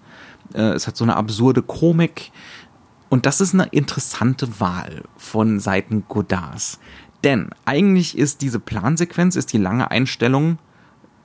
Äh, 0.54 0.72
es 0.72 0.88
hat 0.88 0.98
so 0.98 1.04
eine 1.04 1.16
absurde 1.16 1.62
Komik. 1.62 2.32
Und 3.10 3.26
das 3.26 3.42
ist 3.42 3.54
eine 3.54 3.66
interessante 3.72 4.60
Wahl 4.62 5.04
von 5.18 5.60
Seiten 5.60 6.06
Godards. 6.08 6.80
Denn 7.24 7.50
eigentlich 7.66 8.18
ist 8.18 8.42
diese 8.42 8.60
Plansequenz, 8.60 9.36
ist 9.36 9.54
die 9.54 9.58
lange 9.58 9.92
Einstellung 9.92 10.58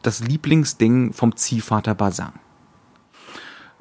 das 0.03 0.20
Lieblingsding 0.20 1.12
vom 1.12 1.36
Ziehvater 1.36 1.94
Bazin. 1.94 2.32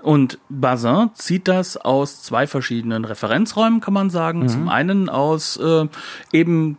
Und 0.01 0.37
Bazin 0.49 1.09
zieht 1.15 1.47
das 1.47 1.77
aus 1.77 2.21
zwei 2.21 2.45
verschiedenen 2.45 3.05
Referenzräumen, 3.05 3.81
kann 3.81 3.95
man 3.95 4.11
sagen. 4.11 4.41
Mhm. 4.41 4.49
Zum 4.49 4.69
einen 4.69 5.09
aus 5.09 5.57
äh, 5.57 5.87
eben 6.31 6.77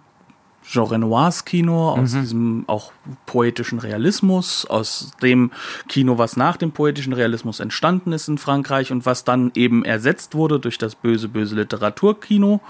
Jean 0.64 0.84
Renoirs 0.84 1.44
Kino, 1.44 1.90
aus 1.90 2.12
mhm. 2.12 2.20
diesem 2.20 2.64
auch 2.68 2.92
poetischen 3.24 3.78
Realismus, 3.78 4.64
aus 4.64 5.12
dem 5.22 5.50
Kino, 5.88 6.18
was 6.18 6.36
nach 6.36 6.56
dem 6.56 6.72
poetischen 6.72 7.12
Realismus 7.12 7.60
entstanden 7.60 8.12
ist 8.12 8.28
in 8.28 8.38
Frankreich 8.38 8.92
und 8.92 9.06
was 9.06 9.24
dann 9.24 9.52
eben 9.54 9.84
ersetzt 9.84 10.34
wurde 10.34 10.58
durch 10.58 10.78
das 10.78 10.94
böse, 10.94 11.28
böse 11.28 11.56
Literaturkino. 11.56 12.60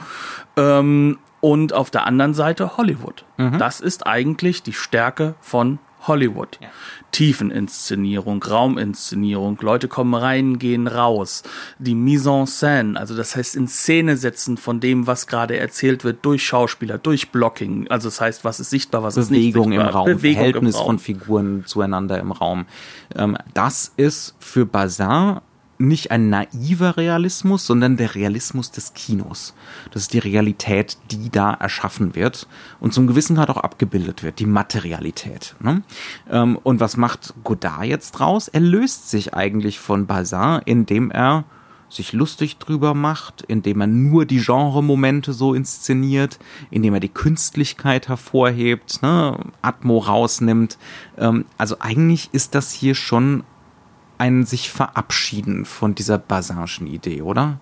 Ähm, 0.57 1.19
und 1.41 1.75
auf 1.75 1.91
der 1.91 2.07
anderen 2.07 2.35
Seite 2.35 2.77
Hollywood. 2.77 3.25
Mhm. 3.37 3.59
Das 3.59 3.81
ist 3.81 4.07
eigentlich 4.07 4.62
die 4.62 4.73
Stärke 4.73 5.35
von 5.41 5.79
Hollywood. 6.09 6.59
Ja. 6.61 6.69
Tiefeninszenierung, 7.13 8.43
Rauminszenierung, 8.43 9.59
Leute 9.63 9.89
kommen 9.89 10.15
rein, 10.15 10.59
gehen 10.59 10.87
raus. 10.87 11.43
Die 11.79 11.95
Mise 11.95 12.31
en 12.31 12.47
scène, 12.47 12.99
also 12.99 13.17
das 13.17 13.37
heißt 13.37 13.57
in 13.57 13.69
Szene 13.69 14.17
setzen 14.17 14.57
von 14.57 14.81
dem, 14.81 15.07
was 15.07 15.27
gerade 15.27 15.57
erzählt 15.57 16.05
wird, 16.05 16.25
durch 16.25 16.45
Schauspieler, 16.45 16.99
durch 16.99 17.31
Blocking. 17.31 17.89
Also 17.89 18.09
das 18.09 18.21
heißt, 18.21 18.45
was 18.45 18.61
ist 18.61 18.71
sichtbar, 18.71 19.03
was 19.03 19.15
Bewegung 19.15 19.33
ist 19.33 19.41
nicht 19.41 19.55
sichtbar. 19.55 19.89
Im 19.89 19.95
Raum, 19.95 20.05
Bewegung 20.07 20.37
Verhältnis 20.37 20.75
im 20.75 20.79
Raum. 20.79 20.87
von 20.87 20.99
Figuren 20.99 21.65
zueinander 21.67 22.19
im 22.19 22.33
Raum. 22.33 22.67
Ähm, 23.15 23.39
das 23.55 23.93
ist 23.97 24.35
für 24.39 24.67
Bazin 24.67 25.41
nicht 25.79 26.11
ein 26.11 26.31
naiver 26.31 26.97
Realismus, 26.97 27.66
sondern 27.66 27.97
der 27.97 28.14
Realismus 28.14 28.70
des 28.70 28.95
Kinos. 28.95 29.55
Das 29.93 30.03
ist 30.03 30.12
die 30.12 30.18
Realität, 30.18 30.99
die 31.11 31.31
da 31.31 31.53
erschaffen 31.55 32.14
wird 32.14 32.47
und 32.81 32.95
zum 32.95 33.07
gewissen 33.07 33.37
Grad 33.37 33.51
auch 33.51 33.57
abgebildet 33.57 34.22
wird, 34.22 34.39
die 34.39 34.47
Materialität. 34.47 35.55
Ne? 35.61 35.83
Ähm, 36.31 36.59
und 36.62 36.81
was 36.81 36.97
macht 36.97 37.35
Godard 37.45 37.85
jetzt 37.85 38.12
draus? 38.12 38.49
Er 38.49 38.61
löst 38.61 39.11
sich 39.11 39.35
eigentlich 39.35 39.79
von 39.79 40.07
Bazin, 40.07 40.61
indem 40.64 41.11
er 41.11 41.45
sich 41.89 42.12
lustig 42.12 42.59
drüber 42.59 42.95
macht, 42.95 43.43
indem 43.43 43.81
er 43.81 43.87
nur 43.87 44.24
die 44.27 44.41
Genremomente 44.41 45.33
so 45.33 45.55
inszeniert, 45.55 46.39
indem 46.70 46.95
er 46.95 47.01
die 47.01 47.09
Künstlichkeit 47.09 48.09
hervorhebt, 48.09 49.03
ne, 49.03 49.39
Atmo 49.62 49.99
rausnimmt. 49.99 50.79
Ähm, 51.16 51.45
also 51.59 51.77
eigentlich 51.81 52.31
ist 52.33 52.55
das 52.55 52.72
hier 52.72 52.95
schon 52.95 53.45
ein 54.19 54.45
sich 54.45 54.71
verabschieden 54.71 55.64
von 55.64 55.95
dieser 55.95 56.19
Basinschen 56.19 56.87
Idee, 56.87 57.23
oder? 57.23 57.61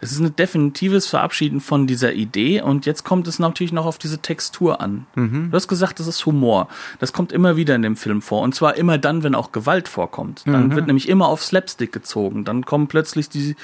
Es 0.00 0.12
ist 0.12 0.20
ein 0.20 0.34
definitives 0.36 1.06
Verabschieden 1.06 1.60
von 1.60 1.86
dieser 1.86 2.12
Idee 2.12 2.60
und 2.60 2.86
jetzt 2.86 3.04
kommt 3.04 3.26
es 3.26 3.38
natürlich 3.38 3.72
noch 3.72 3.86
auf 3.86 3.98
diese 3.98 4.18
Textur 4.18 4.80
an. 4.80 5.06
Mhm. 5.14 5.50
Du 5.50 5.56
hast 5.56 5.68
gesagt, 5.68 6.00
das 6.00 6.06
ist 6.06 6.24
Humor. 6.26 6.68
Das 6.98 7.12
kommt 7.12 7.32
immer 7.32 7.56
wieder 7.56 7.74
in 7.74 7.82
dem 7.82 7.96
Film 7.96 8.22
vor 8.22 8.42
und 8.42 8.54
zwar 8.54 8.76
immer 8.76 8.98
dann, 8.98 9.22
wenn 9.22 9.34
auch 9.34 9.52
Gewalt 9.52 9.88
vorkommt. 9.88 10.42
Dann 10.46 10.68
mhm. 10.68 10.74
wird 10.74 10.86
nämlich 10.86 11.08
immer 11.08 11.28
auf 11.28 11.42
Slapstick 11.42 11.92
gezogen. 11.92 12.44
Dann 12.44 12.64
kommen 12.64 12.88
plötzlich 12.88 13.28
die 13.28 13.56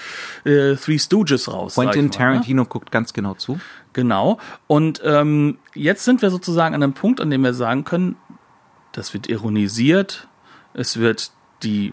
äh, 0.44 0.76
Three 0.76 0.98
Stooges 0.98 1.52
raus. 1.52 1.74
Quentin 1.74 2.06
ne? 2.06 2.10
Tarantino 2.10 2.62
ne? 2.62 2.68
guckt 2.68 2.90
ganz 2.90 3.12
genau 3.12 3.34
zu. 3.34 3.60
Genau. 3.92 4.38
Und 4.66 5.00
ähm, 5.04 5.58
jetzt 5.74 6.04
sind 6.04 6.22
wir 6.22 6.30
sozusagen 6.30 6.74
an 6.74 6.82
einem 6.82 6.92
Punkt, 6.92 7.20
an 7.20 7.30
dem 7.30 7.42
wir 7.42 7.54
sagen 7.54 7.84
können, 7.84 8.16
das 8.92 9.12
wird 9.12 9.28
ironisiert, 9.28 10.28
es 10.74 10.98
wird 10.98 11.32
die, 11.62 11.92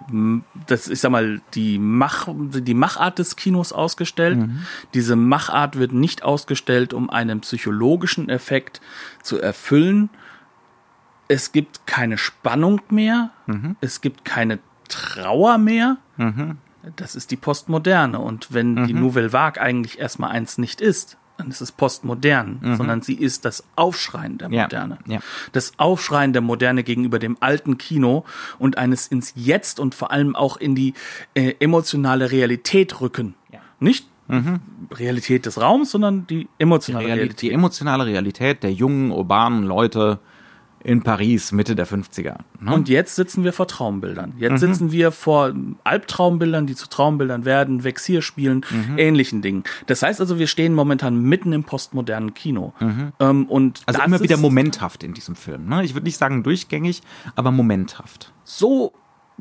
das, 0.68 0.88
ich 0.88 0.99
sag 0.99 1.11
mal, 1.11 1.41
die 1.53 1.80
Mach, 1.80 2.28
die 2.30 2.74
Machart 2.74 3.20
des 3.20 3.36
Kinos 3.36 3.74
ausgestellt. 3.74 4.38
Mhm. 4.38 4.59
Diese 4.93 5.16
Machart 5.16 5.78
wird 5.78 5.91
nicht 5.91 6.24
ausgestellt, 6.24 6.93
um 6.93 7.09
einen 7.09 7.41
psychologischen 7.41 8.30
Effekt 8.30 8.82
zu 9.24 9.39
erfüllen. 9.39 10.09
Es 11.28 11.51
gibt 11.51 11.88
keine 11.88 12.18
Spannung 12.18 12.82
mehr. 12.89 13.32
Mhm. 13.47 13.76
Es 13.82 14.01
gibt 14.01 14.26
keine 14.26 14.59
Trauer 14.88 15.57
mehr. 15.57 15.97
Mhm. 16.18 16.57
Das 16.95 17.16
ist 17.16 17.32
die 17.32 17.38
Postmoderne. 17.38 18.20
Und 18.20 18.53
wenn 18.53 18.86
die 18.86 18.93
mhm. 18.93 19.01
Nouvelle 19.01 19.34
Vague 19.34 19.61
eigentlich 19.61 19.99
erstmal 19.99 20.32
eins 20.32 20.59
nicht 20.59 20.82
ist, 20.82 21.18
dann 21.38 21.50
ist 21.50 21.62
es 21.62 21.72
postmodern, 21.72 22.60
mhm. 22.62 22.76
sondern 22.76 23.02
sie 23.02 23.16
ist 23.16 23.46
das 23.46 23.64
Aufschreien 23.76 24.38
der 24.38 24.50
Moderne. 24.50 24.98
Ja, 25.06 25.16
ja. 25.16 25.20
Das 25.52 25.74
Aufschreien 25.78 26.34
der 26.34 26.42
Moderne 26.42 26.84
gegenüber 26.84 27.20
dem 27.20 27.38
alten 27.40 27.78
Kino 27.78 28.26
und 28.60 28.78
eines 28.78 29.08
ins 29.08 29.34
Jetzt 29.36 29.80
und 29.80 29.96
vor 29.96 30.12
allem 30.12 30.36
auch 30.36 30.58
in 30.58 30.76
die 30.76 30.94
äh, 31.34 31.54
emotionale 31.60 32.32
Realität 32.32 33.02
rücken. 33.02 33.36
Ja. 33.52 33.60
Nicht 33.80 34.08
mhm. 34.28 34.60
Realität 34.92 35.46
des 35.46 35.60
Raums, 35.60 35.92
sondern 35.92 36.28
die 36.28 36.48
emotionale 36.58 37.06
die 37.06 37.12
Realität. 37.12 37.42
Die 37.42 37.52
emotionale 37.52 38.06
Realität 38.06 38.64
der 38.64 38.72
jungen, 38.72 39.12
urbanen 39.12 39.64
Leute, 39.64 40.20
in 40.86 41.02
Paris 41.02 41.52
Mitte 41.52 41.76
der 41.76 41.88
50er. 41.88 42.38
Ne? 42.62 42.74
Und 42.74 42.90
jetzt 42.90 43.16
sitzen 43.16 43.44
wir 43.44 43.54
vor 43.54 43.68
Traumbildern. 43.68 44.34
Jetzt 44.38 44.54
mhm. 44.54 44.58
sitzen 44.58 44.92
wir 44.92 45.12
vor 45.12 45.52
Albtraumbildern, 45.84 46.68
die 46.68 46.76
zu 46.76 46.88
Traumbildern 46.88 47.44
werden, 47.44 47.84
Vexierspielen, 47.84 48.64
mhm. 48.70 48.98
ähnlichen 48.98 49.42
Dingen. 49.42 49.64
Das 49.88 50.04
heißt 50.04 50.22
also, 50.22 50.38
wir 50.38 50.46
stehen 50.46 50.76
momentan 50.76 51.20
mitten 51.20 51.54
im 51.54 51.64
postmodernen 51.64 52.36
Kino. 52.36 52.74
Mhm. 52.80 53.14
Ähm, 53.20 53.46
und 53.48 53.82
also 53.88 54.02
immer 54.02 54.22
wieder 54.22 54.38
momenthaft 54.38 55.04
in 55.04 55.16
diesem 55.16 55.36
Film. 55.36 55.68
Ne? 55.68 55.84
Ich 55.84 55.96
würde 55.96 56.06
nicht 56.06 56.18
sagen 56.18 56.44
durchgängig, 56.44 57.02
aber 57.36 57.50
momenthaft. 57.50 58.32
So 58.44 58.94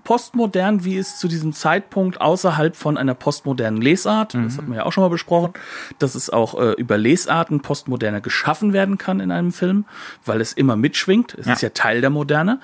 postmodern, 0.02 0.84
wie 0.84 0.98
es 0.98 1.18
zu 1.18 1.28
diesem 1.28 1.52
Zeitpunkt 1.52 2.20
außerhalb 2.20 2.76
von 2.76 2.98
einer 2.98 3.14
postmodernen 3.14 3.80
Lesart, 3.80 4.34
mhm. 4.34 4.44
das 4.44 4.58
hatten 4.58 4.68
wir 4.68 4.78
ja 4.78 4.86
auch 4.86 4.92
schon 4.92 5.02
mal 5.02 5.08
besprochen, 5.08 5.52
dass 5.98 6.14
es 6.14 6.30
auch 6.30 6.60
äh, 6.60 6.72
über 6.72 6.98
Lesarten 6.98 7.60
postmoderner 7.60 8.20
geschaffen 8.20 8.72
werden 8.72 8.98
kann 8.98 9.20
in 9.20 9.30
einem 9.30 9.52
Film, 9.52 9.84
weil 10.24 10.40
es 10.40 10.52
immer 10.52 10.76
mitschwingt. 10.76 11.34
Es 11.34 11.46
ja. 11.46 11.52
ist 11.52 11.62
ja 11.62 11.68
Teil 11.70 12.00
der 12.00 12.10
Moderne. 12.10 12.60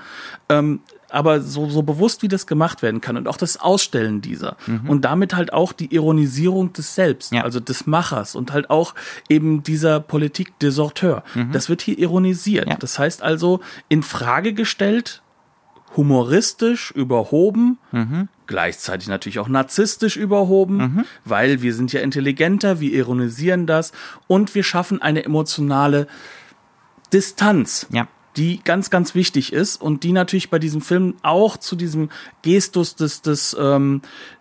Ähm, 0.48 0.80
aber 1.08 1.40
so, 1.40 1.68
so 1.68 1.82
bewusst, 1.82 2.22
wie 2.22 2.28
das 2.28 2.46
gemacht 2.46 2.82
werden 2.82 3.00
kann 3.00 3.16
und 3.16 3.26
auch 3.26 3.36
das 3.36 3.58
Ausstellen 3.58 4.20
dieser 4.20 4.56
mhm. 4.66 4.88
und 4.88 5.04
damit 5.04 5.34
halt 5.34 5.52
auch 5.52 5.72
die 5.72 5.92
Ironisierung 5.92 6.72
des 6.72 6.94
Selbst, 6.94 7.32
ja. 7.32 7.42
also 7.42 7.60
des 7.60 7.86
Machers 7.86 8.36
und 8.36 8.52
halt 8.52 8.70
auch 8.70 8.94
eben 9.28 9.62
dieser 9.62 10.00
Politik 10.00 10.58
des 10.60 10.74
Sorteur. 10.74 11.24
Mhm. 11.34 11.52
Das 11.52 11.68
wird 11.68 11.82
hier 11.82 11.98
ironisiert. 11.98 12.68
Ja. 12.68 12.76
Das 12.76 12.98
heißt 12.98 13.22
also 13.22 13.60
in 13.88 14.02
Frage 14.02 14.52
gestellt, 14.52 15.22
humoristisch 16.00 16.92
überhoben, 16.92 17.78
mhm. 17.92 18.28
gleichzeitig 18.46 19.08
natürlich 19.08 19.38
auch 19.38 19.48
narzisstisch 19.48 20.16
überhoben, 20.16 20.76
mhm. 20.76 21.04
weil 21.26 21.60
wir 21.60 21.74
sind 21.74 21.92
ja 21.92 22.00
intelligenter, 22.00 22.80
wir 22.80 22.90
ironisieren 22.90 23.66
das 23.66 23.92
und 24.26 24.54
wir 24.54 24.62
schaffen 24.62 25.02
eine 25.02 25.26
emotionale 25.26 26.06
Distanz. 27.12 27.86
Ja. 27.90 28.08
Die 28.38 28.60
ganz, 28.64 28.88
ganz 28.88 29.14
wichtig 29.14 29.52
ist 29.52 29.82
und 29.82 30.02
die 30.02 30.12
natürlich 30.12 30.48
bei 30.48 30.58
diesem 30.58 30.80
Film 30.80 31.16
auch 31.20 31.58
zu 31.58 31.76
diesem 31.76 32.08
Gestus 32.40 32.96
des, 32.96 33.20
des, 33.20 33.54
ähm, 33.60 34.00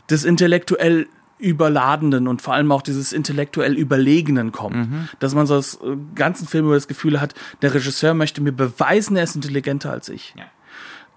des 0.09 0.23
intellektuell 0.23 1.07
überladenen 1.39 2.29
und 2.29 2.41
vor 2.41 2.53
allem 2.53 2.71
auch 2.71 2.81
dieses 2.81 3.11
intellektuell 3.11 3.77
Überlegenen 3.77 4.53
kommt. 4.53 4.75
Mhm. 4.77 5.09
Dass 5.19 5.35
man 5.35 5.45
so 5.45 5.55
das 5.55 5.75
äh, 5.75 5.97
ganzen 6.15 6.47
Film 6.47 6.67
über 6.67 6.75
das 6.75 6.87
Gefühl 6.87 7.19
hat, 7.19 7.33
der 7.61 7.73
Regisseur 7.73 8.13
möchte 8.13 8.39
mir 8.39 8.53
beweisen, 8.53 9.17
er 9.17 9.23
ist 9.23 9.35
intelligenter 9.35 9.91
als 9.91 10.07
ich. 10.07 10.33
Ja. 10.37 10.45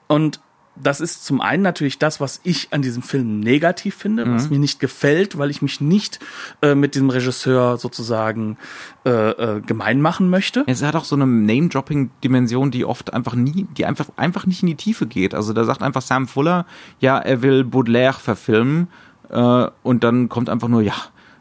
Und 0.06 0.40
das 0.74 1.00
ist 1.00 1.24
zum 1.24 1.40
einen 1.40 1.62
natürlich 1.62 1.98
das, 1.98 2.20
was 2.20 2.40
ich 2.44 2.68
an 2.72 2.80
diesem 2.80 3.02
Film 3.02 3.40
negativ 3.40 3.94
finde, 3.94 4.24
mhm. 4.24 4.34
was 4.34 4.48
mir 4.48 4.58
nicht 4.58 4.80
gefällt, 4.80 5.36
weil 5.36 5.50
ich 5.50 5.60
mich 5.60 5.80
nicht 5.80 6.18
äh, 6.62 6.74
mit 6.74 6.94
dem 6.94 7.10
Regisseur 7.10 7.76
sozusagen 7.76 8.56
äh, 9.04 9.10
äh, 9.10 9.60
gemein 9.60 10.00
machen 10.00 10.30
möchte. 10.30 10.64
Es 10.66 10.82
hat 10.82 10.96
auch 10.96 11.04
so 11.04 11.14
eine 11.14 11.26
Name-Dropping-Dimension, 11.26 12.70
die 12.70 12.84
oft 12.84 13.12
einfach 13.12 13.34
nie, 13.34 13.66
die 13.76 13.84
einfach, 13.84 14.08
einfach 14.16 14.46
nicht 14.46 14.62
in 14.62 14.68
die 14.68 14.76
Tiefe 14.76 15.06
geht. 15.06 15.34
Also 15.34 15.52
da 15.52 15.64
sagt 15.64 15.82
einfach 15.82 16.02
Sam 16.02 16.26
Fuller, 16.26 16.66
ja, 17.00 17.18
er 17.18 17.42
will 17.42 17.64
Baudelaire 17.64 18.18
verfilmen 18.18 18.88
äh, 19.28 19.66
und 19.82 20.04
dann 20.04 20.28
kommt 20.28 20.48
einfach 20.48 20.68
nur, 20.68 20.80
ja, 20.80 20.94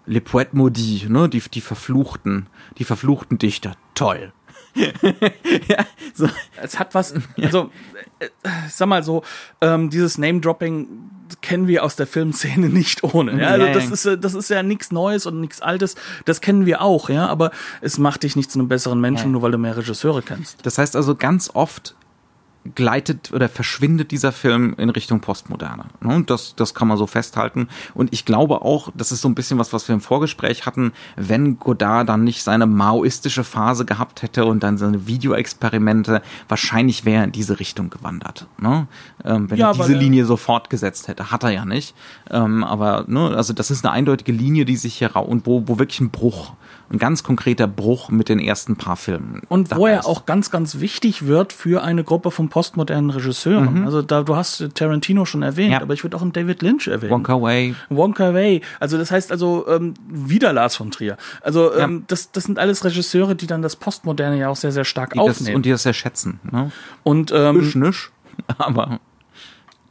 Le 0.07 0.19
Poète 0.19 0.49
Maudit, 0.53 1.09
ne, 1.09 1.29
die, 1.29 1.39
die 1.39 1.61
Verfluchten, 1.61 2.47
die 2.79 2.83
verfluchten 2.83 3.37
Dichter, 3.37 3.75
toll. 3.93 4.33
ja, 5.67 5.85
so. 6.13 6.29
Es 6.61 6.79
hat 6.79 6.93
was, 6.95 7.13
also, 7.41 7.71
äh, 8.19 8.27
sag 8.69 8.87
mal 8.87 9.03
so, 9.03 9.23
ähm, 9.61 9.89
dieses 9.89 10.17
Name-Dropping 10.17 10.87
kennen 11.41 11.67
wir 11.67 11.83
aus 11.83 11.95
der 11.95 12.07
Filmszene 12.07 12.69
nicht 12.69 13.03
ohne. 13.03 13.41
Ja? 13.41 13.49
Also 13.49 13.65
das 13.67 14.05
ist, 14.05 14.23
das 14.23 14.33
ist 14.33 14.49
ja 14.49 14.63
nichts 14.63 14.91
Neues 14.91 15.25
und 15.25 15.39
nichts 15.39 15.61
Altes. 15.61 15.95
Das 16.25 16.41
kennen 16.41 16.65
wir 16.65 16.81
auch, 16.81 17.09
ja. 17.09 17.27
Aber 17.27 17.51
es 17.81 17.97
macht 17.97 18.23
dich 18.23 18.35
nicht 18.35 18.51
zu 18.51 18.59
einem 18.59 18.67
besseren 18.67 18.99
Menschen, 18.99 19.27
ja. 19.27 19.31
nur 19.31 19.41
weil 19.41 19.51
du 19.51 19.57
mehr 19.57 19.77
Regisseure 19.77 20.21
kennst. 20.21 20.65
Das 20.65 20.77
heißt 20.77 20.95
also 20.95 21.15
ganz 21.15 21.49
oft 21.53 21.95
gleitet 22.75 23.31
oder 23.33 23.49
verschwindet 23.49 24.11
dieser 24.11 24.31
Film 24.31 24.75
in 24.77 24.89
Richtung 24.89 25.19
Postmoderne. 25.19 25.85
Und 26.01 26.29
das, 26.29 26.55
das 26.55 26.73
kann 26.73 26.87
man 26.87 26.97
so 26.97 27.07
festhalten. 27.07 27.67
Und 27.93 28.13
ich 28.13 28.23
glaube 28.23 28.61
auch, 28.61 28.91
das 28.95 29.11
ist 29.11 29.21
so 29.21 29.29
ein 29.29 29.35
bisschen 29.35 29.57
was, 29.57 29.73
was 29.73 29.87
wir 29.87 29.95
im 29.95 30.01
Vorgespräch 30.01 30.65
hatten, 30.65 30.93
wenn 31.15 31.57
Godard 31.57 32.09
dann 32.09 32.23
nicht 32.23 32.43
seine 32.43 32.67
maoistische 32.67 33.43
Phase 33.43 33.85
gehabt 33.85 34.21
hätte 34.21 34.45
und 34.45 34.61
dann 34.61 34.77
seine 34.77 35.07
Videoexperimente, 35.07 36.21
wahrscheinlich 36.47 37.03
wäre 37.03 37.21
er 37.21 37.23
in 37.25 37.31
diese 37.31 37.59
Richtung 37.59 37.89
gewandert. 37.89 38.47
Ne? 38.59 38.87
Ähm, 39.25 39.49
wenn 39.49 39.57
ja, 39.57 39.71
er 39.71 39.73
diese 39.73 39.93
Linie 39.93 40.25
so 40.25 40.37
fortgesetzt 40.37 41.07
hätte. 41.07 41.31
Hat 41.31 41.43
er 41.43 41.49
ja 41.49 41.65
nicht. 41.65 41.95
Ähm, 42.29 42.63
aber 42.63 43.05
ne, 43.07 43.35
also 43.35 43.53
das 43.53 43.71
ist 43.71 43.85
eine 43.85 43.93
eindeutige 43.93 44.31
Linie, 44.31 44.65
die 44.65 44.77
sich 44.77 44.95
hier 44.95 45.15
und 45.15 45.45
wo, 45.45 45.67
wo 45.67 45.79
wirklich 45.79 45.99
ein 45.99 46.09
Bruch 46.09 46.53
ein 46.91 46.99
ganz 46.99 47.23
konkreter 47.23 47.67
Bruch 47.67 48.09
mit 48.09 48.29
den 48.29 48.39
ersten 48.39 48.75
paar 48.75 48.97
Filmen. 48.97 49.41
Und 49.47 49.75
wo 49.75 49.87
er 49.87 50.05
auch 50.05 50.25
ganz, 50.25 50.51
ganz 50.51 50.79
wichtig 50.79 51.25
wird 51.25 51.53
für 51.53 51.83
eine 51.83 52.03
Gruppe 52.03 52.31
von 52.31 52.49
postmodernen 52.49 53.09
Regisseuren. 53.09 53.79
Mhm. 53.79 53.85
Also 53.85 54.01
da, 54.01 54.23
du 54.23 54.35
hast 54.35 54.67
Tarantino 54.75 55.25
schon 55.25 55.41
erwähnt, 55.41 55.73
ja. 55.73 55.81
aber 55.81 55.93
ich 55.93 56.03
würde 56.03 56.17
auch 56.17 56.21
einen 56.21 56.33
David 56.33 56.61
Lynch 56.61 56.87
erwähnen. 56.87 57.11
Wonka 57.11 57.41
Way. 57.41 57.75
Wonka 57.89 58.33
Way. 58.33 58.61
Also 58.79 58.97
das 58.97 59.11
heißt 59.11 59.31
also 59.31 59.65
ähm, 59.67 59.93
wieder 60.07 60.51
Lars 60.53 60.75
von 60.75 60.91
Trier. 60.91 61.17
Also 61.41 61.73
ähm, 61.73 61.99
ja. 61.99 62.03
das, 62.07 62.31
das 62.31 62.43
sind 62.43 62.59
alles 62.59 62.83
Regisseure, 62.83 63.35
die 63.35 63.47
dann 63.47 63.61
das 63.61 63.75
Postmoderne 63.75 64.37
ja 64.37 64.49
auch 64.49 64.55
sehr, 64.55 64.71
sehr 64.71 64.85
stark 64.85 65.13
die 65.13 65.19
aufnehmen. 65.19 65.47
Das, 65.47 65.55
und 65.55 65.65
die 65.65 65.71
das 65.71 65.83
sehr 65.83 65.93
schätzen. 65.93 66.39
Ne? 66.51 66.71
Und 67.03 67.31
ähm, 67.33 67.57
Nisch, 67.59 67.75
nisch, 67.75 68.11
aber 68.57 68.99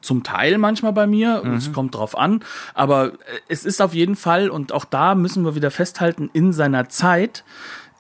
zum 0.01 0.23
Teil 0.23 0.59
manchmal 0.59 0.93
bei 0.93 1.07
mir, 1.07 1.43
mhm. 1.45 1.55
es 1.55 1.73
kommt 1.73 1.95
drauf 1.95 2.17
an, 2.17 2.43
aber 2.75 3.13
äh, 3.13 3.17
es 3.49 3.65
ist 3.65 3.81
auf 3.83 3.95
jeden 3.95 4.17
Fall, 4.17 4.51
und 4.51 4.73
auch 4.73 4.85
da 4.85 5.15
müssen 5.15 5.45
wir 5.45 5.55
wieder 5.55 5.71
festhalten, 5.71 6.31
in 6.33 6.53
seiner 6.53 6.89
Zeit 6.89 7.45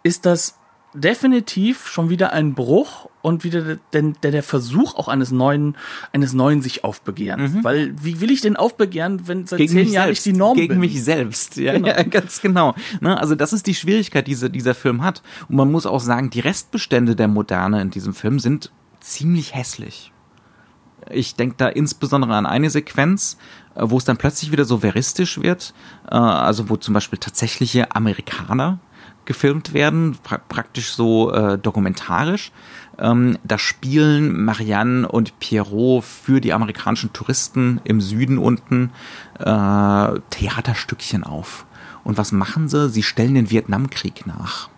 ist 0.02 0.26
das 0.26 0.56
definitiv 0.94 1.86
schon 1.86 2.10
wieder 2.10 2.32
ein 2.32 2.54
Bruch 2.54 3.08
und 3.22 3.44
wieder 3.44 3.76
der, 3.92 4.02
der, 4.22 4.30
der 4.32 4.42
Versuch 4.42 4.96
auch 4.96 5.08
eines 5.08 5.30
neuen, 5.30 5.76
eines 6.12 6.32
neuen 6.32 6.62
sich 6.62 6.84
aufbegehren. 6.84 7.42
Mhm. 7.58 7.64
Weil 7.64 7.94
wie 8.02 8.20
will 8.20 8.30
ich 8.30 8.40
denn 8.40 8.56
aufbegehren, 8.56 9.28
wenn 9.28 9.46
seit 9.46 9.58
Gegen 9.58 9.72
zehn 9.72 9.88
Jahren 9.88 10.10
ich 10.10 10.22
die 10.22 10.32
Norm 10.32 10.56
Gegen 10.56 10.74
bin? 10.74 10.80
mich 10.80 11.02
selbst, 11.04 11.56
ja, 11.56 11.74
genau. 11.74 11.86
ja 11.88 12.02
ganz 12.02 12.40
genau. 12.40 12.74
Ne, 13.00 13.18
also 13.18 13.34
das 13.34 13.52
ist 13.52 13.66
die 13.66 13.74
Schwierigkeit, 13.74 14.26
die 14.26 14.32
dieser, 14.32 14.48
dieser 14.48 14.74
Film 14.74 15.04
hat. 15.04 15.22
Und 15.48 15.56
man 15.56 15.70
muss 15.70 15.86
auch 15.86 16.00
sagen, 16.00 16.30
die 16.30 16.40
Restbestände 16.40 17.14
der 17.14 17.28
Moderne 17.28 17.80
in 17.82 17.90
diesem 17.90 18.14
Film 18.14 18.40
sind 18.40 18.72
ziemlich 19.00 19.54
hässlich. 19.54 20.12
Ich 21.12 21.34
denke 21.34 21.56
da 21.58 21.68
insbesondere 21.68 22.34
an 22.34 22.46
eine 22.46 22.70
Sequenz, 22.70 23.36
äh, 23.74 23.82
wo 23.84 23.98
es 23.98 24.04
dann 24.04 24.16
plötzlich 24.16 24.52
wieder 24.52 24.64
so 24.64 24.78
veristisch 24.78 25.40
wird, 25.40 25.74
äh, 26.10 26.14
also 26.14 26.68
wo 26.68 26.76
zum 26.76 26.94
Beispiel 26.94 27.18
tatsächliche 27.18 27.94
Amerikaner 27.94 28.78
gefilmt 29.24 29.74
werden, 29.74 30.16
pra 30.22 30.38
praktisch 30.38 30.92
so 30.92 31.32
äh, 31.32 31.58
dokumentarisch. 31.58 32.52
Ähm, 32.98 33.38
da 33.44 33.58
spielen 33.58 34.44
Marianne 34.44 35.06
und 35.06 35.38
Pierrot 35.38 36.04
für 36.04 36.40
die 36.40 36.52
amerikanischen 36.52 37.12
Touristen 37.12 37.80
im 37.84 38.00
Süden 38.00 38.38
unten 38.38 38.90
äh, 39.38 40.20
Theaterstückchen 40.30 41.24
auf. 41.24 41.66
Und 42.02 42.18
was 42.18 42.32
machen 42.32 42.68
sie? 42.68 42.88
Sie 42.88 43.02
stellen 43.02 43.34
den 43.34 43.50
Vietnamkrieg 43.50 44.26
nach 44.26 44.68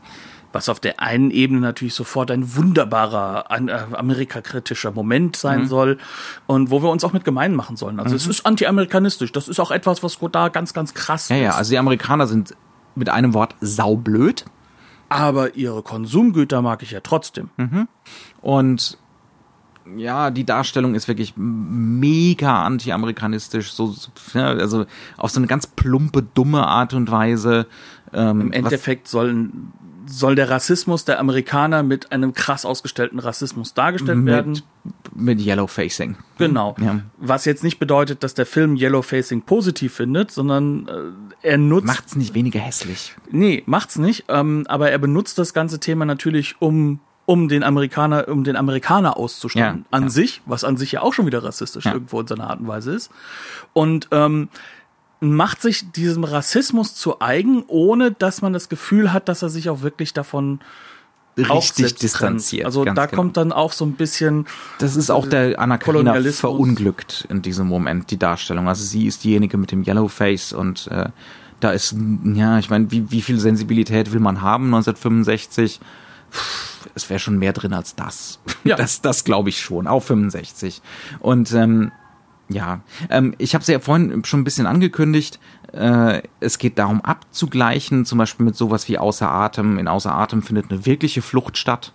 was 0.53 0.69
auf 0.69 0.81
der 0.81 1.01
einen 1.01 1.31
Ebene 1.31 1.61
natürlich 1.61 1.95
sofort 1.95 2.31
ein 2.31 2.57
wunderbarer 2.57 3.47
äh, 3.51 3.95
amerikakritischer 3.95 4.93
Moment 4.93 5.37
sein 5.37 5.63
mhm. 5.63 5.67
soll 5.67 5.99
und 6.47 6.71
wo 6.71 6.83
wir 6.83 6.91
uns 6.91 7.05
auch 7.05 7.13
mit 7.13 7.25
gemein 7.25 7.55
machen 7.55 7.77
sollen. 7.77 7.99
Also 7.99 8.11
mhm. 8.11 8.17
es 8.17 8.27
ist 8.27 8.47
anti-amerikanistisch. 8.47 9.33
Das 9.33 9.49
ist 9.49 9.61
auch 9.61 9.71
etwas, 9.71 10.03
was 10.03 10.19
da 10.31 10.49
ganz, 10.49 10.73
ganz 10.75 10.95
krass 10.95 11.29
ja, 11.29 11.37
ist. 11.37 11.43
Ja, 11.43 11.51
also 11.53 11.71
die 11.71 11.79
Amerikaner 11.79 12.27
sind 12.27 12.55
mit 12.95 13.09
einem 13.09 13.35
Wort 13.35 13.55
saublöd. 13.61 14.45
Aber 15.09 15.57
ihre 15.57 15.83
Konsumgüter 15.83 16.63
mag 16.63 16.83
ich 16.83 16.93
ja 16.93 17.01
trotzdem. 17.01 17.51
Mhm. 17.57 17.89
Und 18.41 18.99
ja, 19.97 20.31
die 20.31 20.45
Darstellung 20.45 20.95
ist 20.95 21.09
wirklich 21.09 21.35
mega 21.37 22.65
anti-amerikanistisch, 22.65 23.73
so, 23.73 23.95
also 24.35 24.87
auf 25.17 25.31
so 25.31 25.41
eine 25.41 25.47
ganz 25.47 25.67
plumpe, 25.67 26.23
dumme 26.23 26.67
Art 26.67 26.95
und 26.95 27.11
Weise. 27.11 27.67
Ähm, 28.13 28.41
Im 28.43 28.53
Endeffekt 28.53 29.09
sollen 29.09 29.73
soll 30.07 30.35
der 30.35 30.51
Rassismus 30.51 31.05
der 31.05 31.19
Amerikaner 31.19 31.83
mit 31.83 32.13
einem 32.13 32.35
krass 32.35 32.65
ausgestellten 32.65 33.19
Rassismus 33.19 33.75
dargestellt 33.75 34.19
mit, 34.19 34.27
werden. 34.27 34.63
Mit 35.15 35.41
Yellowfacing. 35.41 36.17
Genau. 36.39 36.75
Ja. 36.81 37.01
Was 37.19 37.45
jetzt 37.45 37.63
nicht 37.65 37.79
bedeutet, 37.79 38.23
dass 38.23 38.35
der 38.35 38.47
Film 38.47 38.77
Yellowfacing 38.77 39.43
positiv 39.43 39.95
findet, 39.95 40.31
sondern 40.31 40.89
äh, 41.43 41.49
er 41.49 41.59
nutzt. 41.59 41.87
Macht's 41.87 42.17
nicht 42.17 42.35
weniger 42.35 42.61
hässlich. 42.61 43.15
Nee, 43.31 43.63
macht's 43.67 43.97
nicht. 43.97 44.25
Ähm, 44.29 44.65
aber 44.69 44.91
er 44.91 44.99
benutzt 44.99 45.39
das 45.39 45.55
ganze 45.55 45.81
Thema 45.81 46.05
natürlich, 46.05 46.57
um 46.61 47.01
um 47.25 47.49
den 47.49 47.63
Amerikaner, 47.63 48.27
um 48.29 48.43
den 48.43 48.57
Amerikaner 48.57 49.17
auszustellen 49.17 49.87
Ja, 49.91 49.97
an 49.97 50.03
ja. 50.05 50.09
sich, 50.09 50.43
was 50.45 50.65
an 50.65 50.77
sich 50.77 50.93
ja 50.93 51.03
auch 51.03 51.15
schon 51.15 51.25
wieder 51.25 51.45
rassistisch 51.45 51.87
irgendwo 51.87 52.21
in 52.21 52.27
seiner 52.27 52.51
Art 52.51 52.59
und 52.61 52.67
Weise 52.67 52.93
ist. 52.93 53.11
Und 53.73 54.09
ähm, 54.11 54.49
macht 55.23 55.63
sich 55.63 55.93
diesem 55.93 56.25
Rassismus 56.25 56.97
zu 56.97 57.21
eigen, 57.21 57.63
ohne 57.69 58.11
dass 58.11 58.43
man 58.43 58.53
das 58.53 58.69
Gefühl 58.69 59.13
hat, 59.13 59.29
dass 59.29 59.43
er 59.43 59.51
sich 59.51 59.71
auch 59.71 59.83
wirklich 59.83 60.13
davon 60.13 60.61
Richtig 61.39 61.95
distanziert. 61.95 62.67
Also 62.67 62.85
da 62.85 63.07
genau. 63.07 63.07
kommt 63.17 63.37
dann 63.39 63.53
auch 63.53 63.73
so 63.73 63.87
ein 63.87 63.93
bisschen 63.93 64.47
Das 64.79 64.97
ist 64.97 65.11
auch 65.11 65.27
der 65.27 65.59
Anna 65.59 65.79
Karina 65.79 66.11
Kolonialismus. 66.11 66.41
verunglückt 66.41 67.27
in 67.31 67.41
diesem 67.41 67.69
Moment, 67.69 68.11
die 68.11 68.19
Darstellung. 68.19 68.69
Also 68.69 68.85
sie 68.85 69.07
ist 69.07 69.25
diejenige 69.25 69.57
mit 69.57 69.71
dem 69.71 69.83
Yellowface 69.83 70.53
und 70.53 70.89
äh, 70.89 71.09
da 71.61 71.71
ist, 71.71 71.95
ja, 72.35 72.59
ich 72.59 72.69
meine, 72.69 72.91
wie, 72.91 73.11
wie 73.11 73.23
viel 73.23 73.39
Sensibilität 73.39 74.13
will 74.13 74.21
man 74.21 74.43
haben 74.43 74.67
1965? 74.67 75.81
Pff, 76.31 76.89
Es 76.95 77.09
wäre 77.09 77.21
schon 77.21 77.39
mehr 77.39 77.53
drin 77.53 77.73
als 77.73 77.95
das. 77.95 78.41
Ja. 78.65 78.77
Das, 78.83 79.01
das 79.01 79.25
glaube 79.25 79.49
ich 79.49 79.61
schon, 79.61 79.87
auch 79.87 80.03
65. 80.03 80.83
Und 81.21 81.53
ähm, 81.53 81.93
ja, 82.49 82.81
ähm, 83.11 83.35
ich 83.39 83.55
habe 83.55 83.63
es 83.63 83.69
ja 83.69 83.79
vorhin 83.79 84.25
schon 84.25 84.41
ein 84.41 84.45
bisschen 84.45 84.67
angekündigt. 84.67 85.39
Äh, 85.73 86.23
es 86.41 86.59
geht 86.59 86.79
darum 86.79 87.01
abzugleichen, 87.01 88.05
zum 88.05 88.19
Beispiel 88.19 88.45
mit 88.45 88.57
sowas 88.57 88.89
wie 88.89 88.99
Außer 88.99 89.31
Atem. 89.31 89.79
In 89.79 89.89
Außer 89.89 90.13
Atem 90.13 90.43
findet 90.43 90.71
eine 90.71 90.85
wirkliche 90.85 91.23
Flucht 91.23 91.57
statt. 91.57 91.93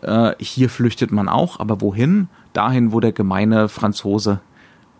Äh, 0.00 0.32
hier 0.38 0.68
flüchtet 0.68 1.12
man 1.12 1.28
auch, 1.28 1.60
aber 1.60 1.80
wohin? 1.80 2.28
Dahin, 2.52 2.92
wo 2.92 3.00
der 3.00 3.12
gemeine 3.12 3.68
Franzose 3.68 4.40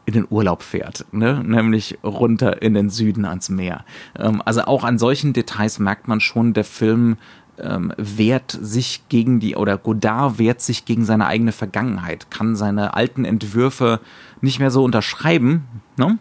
in 0.04 0.14
den 0.14 0.26
Urlaub 0.30 0.62
fährt, 0.62 1.06
ne? 1.12 1.42
nämlich 1.44 1.98
runter 2.02 2.60
in 2.60 2.74
den 2.74 2.90
Süden 2.90 3.24
ans 3.24 3.48
Meer. 3.48 3.84
Ähm, 4.18 4.42
also 4.44 4.62
auch 4.62 4.84
an 4.84 4.98
solchen 4.98 5.32
Details 5.32 5.78
merkt 5.78 6.08
man 6.08 6.20
schon, 6.20 6.54
der 6.54 6.64
Film 6.64 7.16
ähm, 7.58 7.92
wehrt 7.96 8.58
sich 8.60 9.04
gegen 9.08 9.38
die, 9.38 9.54
oder 9.56 9.78
Godard 9.78 10.38
wehrt 10.38 10.60
sich 10.60 10.84
gegen 10.84 11.04
seine 11.04 11.26
eigene 11.26 11.52
Vergangenheit, 11.52 12.30
kann 12.30 12.56
seine 12.56 12.94
alten 12.94 13.24
Entwürfe 13.24 14.00
nicht 14.42 14.58
mehr 14.58 14.70
so 14.70 14.84
unterschreiben, 14.84 15.66
ne? 15.96 16.18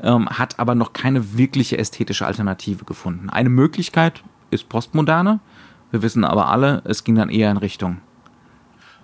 ähm, 0.00 0.28
hat 0.28 0.60
aber 0.60 0.74
noch 0.76 0.92
keine 0.92 1.36
wirkliche 1.36 1.78
ästhetische 1.78 2.26
Alternative 2.26 2.84
gefunden. 2.84 3.28
Eine 3.30 3.48
Möglichkeit 3.48 4.22
ist 4.50 4.68
Postmoderne, 4.68 5.40
wir 5.90 6.02
wissen 6.02 6.24
aber 6.24 6.48
alle, 6.48 6.82
es 6.84 7.02
ging 7.04 7.16
dann 7.16 7.28
eher 7.28 7.50
in 7.50 7.56
Richtung. 7.56 7.98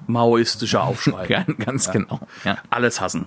maoistischer 0.07 0.85
Aufschrei. 0.85 1.27
Ja, 1.29 1.43
ganz 1.65 1.91
genau. 1.91 2.21
Ja. 2.45 2.59
Alles 2.71 3.01
hassen. 3.01 3.27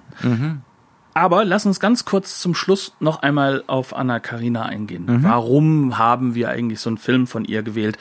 Aber 1.14 1.44
lass 1.44 1.66
uns 1.66 1.80
ganz 1.80 2.06
kurz 2.06 2.40
zum 2.40 2.56
Schluss 2.56 2.94
noch 3.00 3.22
einmal 3.22 3.64
auf 3.68 3.96
Anna 3.96 4.20
Karina 4.20 4.64
eingehen. 4.64 5.06
Warum 5.24 5.98
haben 5.98 6.36
wir 6.36 6.50
eigentlich 6.50 6.80
so 6.80 6.90
einen 6.90 6.98
Film 6.98 7.28
von 7.28 7.46
ihr 7.46 7.64
gewählt? 7.64 7.98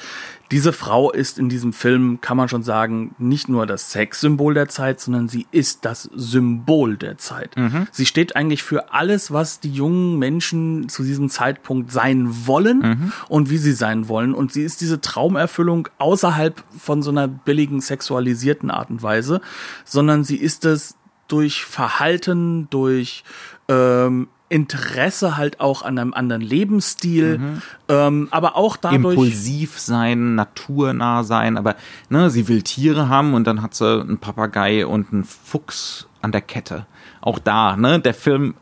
Diese 0.51 0.73
Frau 0.73 1.13
ist 1.13 1.39
in 1.39 1.49
diesem 1.49 1.73
Film, 1.73 2.21
kann 2.21 2.37
man 2.37 2.49
schon 2.49 2.65
sagen, 2.65 3.15
nicht 3.19 3.49
nur 3.49 3.67
das 3.67 3.93
Sexsymbol 3.93 4.55
der 4.55 4.69
Zeit, 4.69 5.01
sondern 5.01 5.29
sie 5.29 5.47
ist 5.53 5.85
das 5.85 6.11
Symbol 6.13 6.97
der 6.97 7.19
Zeit. 7.19 7.55
Sie 7.93 8.05
steht 8.07 8.35
eigentlich 8.35 8.65
für 8.65 8.93
alles, 8.93 9.33
was 9.33 9.61
die 9.61 9.71
jungen 9.71 10.19
Menschen 10.19 10.89
zu 10.89 11.05
diesem 11.05 11.31
Zeitpunkt 11.31 11.93
sein 11.93 12.47
wollen 12.47 13.13
und 13.29 13.51
wie 13.51 13.59
sie 13.59 13.73
sein 13.73 14.09
wollen. 14.09 14.35
Und 14.35 14.53
sie 14.53 14.63
ist 14.63 14.81
diese 14.81 15.01
Traumerfüllung 15.01 15.89
außerhalb 15.99 16.63
von 16.77 17.03
so 17.03 17.11
einer 17.11 17.29
billigen, 17.29 17.81
sexualisierten 17.81 18.71
Art 18.71 18.91
und 18.91 19.03
Weise, 19.03 19.41
sondern 19.85 20.25
sie 20.25 20.37
ist 20.37 20.65
es 20.65 20.97
durch 21.33 21.65
Verhalten, 21.65 22.69
durch 22.71 23.25
ähm, 23.69 24.29
Interesse 24.51 25.37
halt 25.37 25.61
auch 25.61 25.83
an 25.83 25.97
einem 25.97 26.13
anderen 26.13 26.43
Lebensstil, 26.43 27.61
ähm, 27.89 28.29
aber 28.33 28.57
auch 28.57 28.77
dadurch. 28.77 29.15
impulsiv 29.15 29.79
sein, 29.79 30.35
naturnah 30.35 31.23
sein, 31.23 31.57
aber 31.57 31.77
ne, 32.09 32.31
sie 32.31 32.49
will 32.49 32.63
Tiere 32.63 33.09
haben 33.09 33.35
und 33.35 33.47
dann 33.47 33.63
hat 33.63 33.75
sie 33.75 34.01
einen 34.01 34.19
Papagei 34.19 34.85
und 34.85 35.13
einen 35.13 35.25
Fuchs 35.25 36.09
an 36.21 36.33
der 36.33 36.41
Kette. 36.41 36.87
Auch 37.21 37.39
da, 37.39 37.77
ne, 37.77 38.01
der 38.01 38.13
Film 38.13 38.55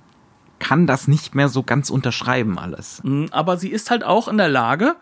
kann 0.59 0.87
das 0.87 1.09
nicht 1.09 1.35
mehr 1.35 1.49
so 1.49 1.63
ganz 1.63 1.89
unterschreiben 1.89 2.59
alles. 2.59 3.01
Mhm, 3.05 3.29
Aber 3.31 3.57
sie 3.57 3.71
ist 3.71 3.91
halt 3.91 4.05
auch 4.05 4.29
in 4.29 4.37
der 4.37 4.49
Lage, 4.49 4.97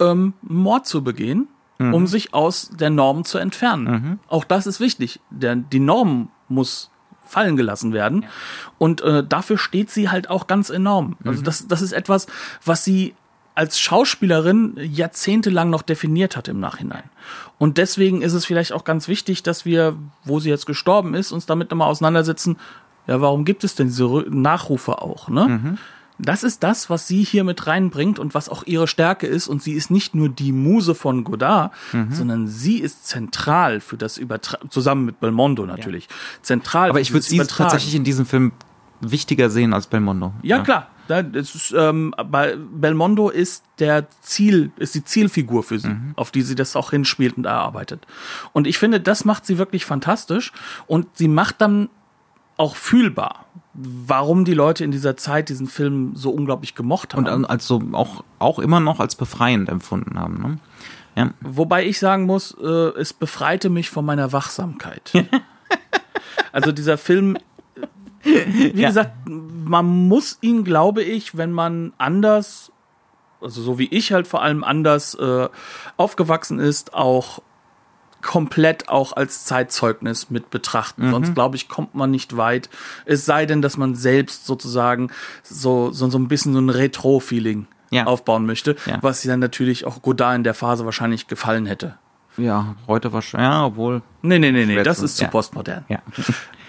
ähm, 0.00 0.32
Mord 0.40 0.86
zu 0.86 1.04
begehen, 1.04 1.48
um 1.78 2.06
sich 2.06 2.34
aus 2.34 2.70
der 2.78 2.90
Norm 2.90 3.24
zu 3.24 3.38
entfernen. 3.38 4.20
Auch 4.28 4.44
das 4.44 4.66
ist 4.66 4.80
wichtig. 4.80 5.18
Der, 5.30 5.56
die 5.56 5.80
Norm 5.80 6.28
muss 6.48 6.89
fallen 7.30 7.56
gelassen 7.56 7.92
werden. 7.92 8.26
Und 8.78 9.00
äh, 9.02 9.24
dafür 9.24 9.56
steht 9.56 9.90
sie 9.90 10.08
halt 10.08 10.28
auch 10.28 10.46
ganz 10.46 10.70
enorm. 10.70 11.16
Also 11.24 11.42
das, 11.42 11.68
das 11.68 11.80
ist 11.80 11.92
etwas, 11.92 12.26
was 12.64 12.84
sie 12.84 13.14
als 13.54 13.78
Schauspielerin 13.78 14.74
jahrzehntelang 14.80 15.70
noch 15.70 15.82
definiert 15.82 16.36
hat 16.36 16.48
im 16.48 16.60
Nachhinein. 16.60 17.02
Und 17.58 17.78
deswegen 17.78 18.22
ist 18.22 18.32
es 18.32 18.46
vielleicht 18.46 18.72
auch 18.72 18.84
ganz 18.84 19.06
wichtig, 19.06 19.42
dass 19.42 19.64
wir, 19.64 19.96
wo 20.24 20.40
sie 20.40 20.48
jetzt 20.48 20.66
gestorben 20.66 21.14
ist, 21.14 21.32
uns 21.32 21.46
damit 21.46 21.70
nochmal 21.70 21.88
auseinandersetzen, 21.88 22.56
ja, 23.06 23.20
warum 23.20 23.44
gibt 23.44 23.64
es 23.64 23.74
denn 23.74 23.88
diese 23.88 24.06
Nachrufe 24.28 25.02
auch, 25.02 25.28
ne? 25.28 25.78
Das 26.22 26.42
ist 26.42 26.62
das, 26.62 26.90
was 26.90 27.06
sie 27.08 27.22
hier 27.22 27.44
mit 27.44 27.66
reinbringt 27.66 28.18
und 28.18 28.34
was 28.34 28.48
auch 28.48 28.64
ihre 28.64 28.86
Stärke 28.86 29.26
ist. 29.26 29.48
Und 29.48 29.62
sie 29.62 29.72
ist 29.72 29.90
nicht 29.90 30.14
nur 30.14 30.28
die 30.28 30.52
Muse 30.52 30.94
von 30.94 31.24
Godard, 31.24 31.72
sondern 32.10 32.46
sie 32.48 32.78
ist 32.78 33.06
zentral 33.06 33.80
für 33.80 33.96
das 33.96 34.18
Übertragen, 34.18 34.70
zusammen 34.70 35.04
mit 35.04 35.20
Belmondo 35.20 35.66
natürlich, 35.66 36.08
zentral 36.42 36.90
Aber 36.90 37.00
ich 37.00 37.12
würde 37.12 37.26
sie 37.26 37.38
tatsächlich 37.38 37.94
in 37.94 38.04
diesem 38.04 38.26
Film 38.26 38.52
wichtiger 39.00 39.50
sehen 39.50 39.72
als 39.72 39.86
Belmondo. 39.86 40.32
Ja, 40.42 40.60
klar. 40.60 40.88
Da, 41.08 41.24
das 41.24 41.56
ist, 41.56 41.74
ähm, 41.76 42.14
Belmondo 42.72 43.30
ist 43.30 43.64
der 43.80 44.08
Ziel, 44.20 44.70
ist 44.76 44.94
die 44.94 45.02
Zielfigur 45.02 45.64
für 45.64 45.80
sie, 45.80 45.96
auf 46.14 46.30
die 46.30 46.42
sie 46.42 46.54
das 46.54 46.76
auch 46.76 46.90
hinspielt 46.90 47.36
und 47.36 47.46
erarbeitet. 47.46 48.06
Und 48.52 48.68
ich 48.68 48.78
finde, 48.78 49.00
das 49.00 49.24
macht 49.24 49.44
sie 49.44 49.58
wirklich 49.58 49.84
fantastisch 49.84 50.52
und 50.86 51.08
sie 51.14 51.26
macht 51.26 51.60
dann 51.60 51.88
auch 52.56 52.76
fühlbar, 52.76 53.46
warum 53.74 54.44
die 54.44 54.54
Leute 54.54 54.84
in 54.84 54.90
dieser 54.90 55.16
Zeit 55.16 55.48
diesen 55.48 55.66
Film 55.68 56.12
so 56.16 56.30
unglaublich 56.30 56.74
gemocht 56.74 57.14
haben. 57.14 57.26
Und 57.28 57.44
als 57.44 57.66
so 57.66 57.80
auch, 57.92 58.24
auch 58.38 58.58
immer 58.58 58.80
noch 58.80 59.00
als 59.00 59.14
befreiend 59.14 59.68
empfunden 59.68 60.18
haben. 60.18 60.40
Ne? 60.42 60.58
Ja. 61.16 61.30
Wobei 61.40 61.86
ich 61.86 61.98
sagen 61.98 62.26
muss, 62.26 62.56
äh, 62.60 62.66
es 62.66 63.12
befreite 63.12 63.70
mich 63.70 63.90
von 63.90 64.04
meiner 64.04 64.32
Wachsamkeit. 64.32 65.12
also 66.52 66.72
dieser 66.72 66.98
Film, 66.98 67.36
äh, 68.24 68.30
wie 68.74 68.80
Ja. 68.80 68.88
gesagt, 68.88 69.12
man 69.26 69.86
muss 69.86 70.38
ihn, 70.40 70.64
glaube 70.64 71.02
ich, 71.02 71.36
wenn 71.36 71.52
man 71.52 71.92
anders, 71.98 72.72
also 73.40 73.62
so 73.62 73.78
wie 73.78 73.88
ich 73.88 74.12
halt 74.12 74.26
vor 74.26 74.42
allem 74.42 74.64
anders 74.64 75.14
äh, 75.14 75.48
aufgewachsen 75.96 76.58
ist, 76.58 76.92
auch 76.94 77.40
komplett 78.22 78.88
auch 78.88 79.12
als 79.12 79.44
Zeitzeugnis 79.44 80.30
mit 80.30 80.50
betrachten. 80.50 81.06
Mhm. 81.06 81.10
Sonst 81.10 81.34
glaube 81.34 81.56
ich, 81.56 81.68
kommt 81.68 81.94
man 81.94 82.10
nicht 82.10 82.36
weit. 82.36 82.68
Es 83.06 83.24
sei 83.24 83.46
denn, 83.46 83.62
dass 83.62 83.76
man 83.76 83.94
selbst 83.94 84.46
sozusagen 84.46 85.10
so, 85.42 85.90
so, 85.92 86.08
so 86.10 86.18
ein 86.18 86.28
bisschen 86.28 86.52
so 86.52 86.60
ein 86.60 86.70
Retro-Feeling 86.70 87.66
Ja. 87.90 88.04
aufbauen 88.04 88.46
möchte, 88.46 88.76
Ja. 88.86 88.98
was 89.02 89.22
dann 89.22 89.40
natürlich 89.40 89.86
auch 89.86 90.02
Godard 90.02 90.36
in 90.36 90.44
der 90.44 90.54
Phase 90.54 90.84
wahrscheinlich 90.84 91.26
gefallen 91.26 91.66
hätte. 91.66 91.96
ja, 92.36 92.74
heute 92.86 93.12
wahrscheinlich, 93.12 93.50
ja, 93.50 93.64
obwohl, 93.66 94.02
Nee, 94.22 94.38
nee, 94.38 94.52
nee, 94.52 94.64
nee, 94.64 94.82
das 94.82 95.00
ist 95.00 95.16
zu 95.16 95.24
ja. 95.24 95.30
postmodern. 95.30 95.84
ja. 95.88 95.98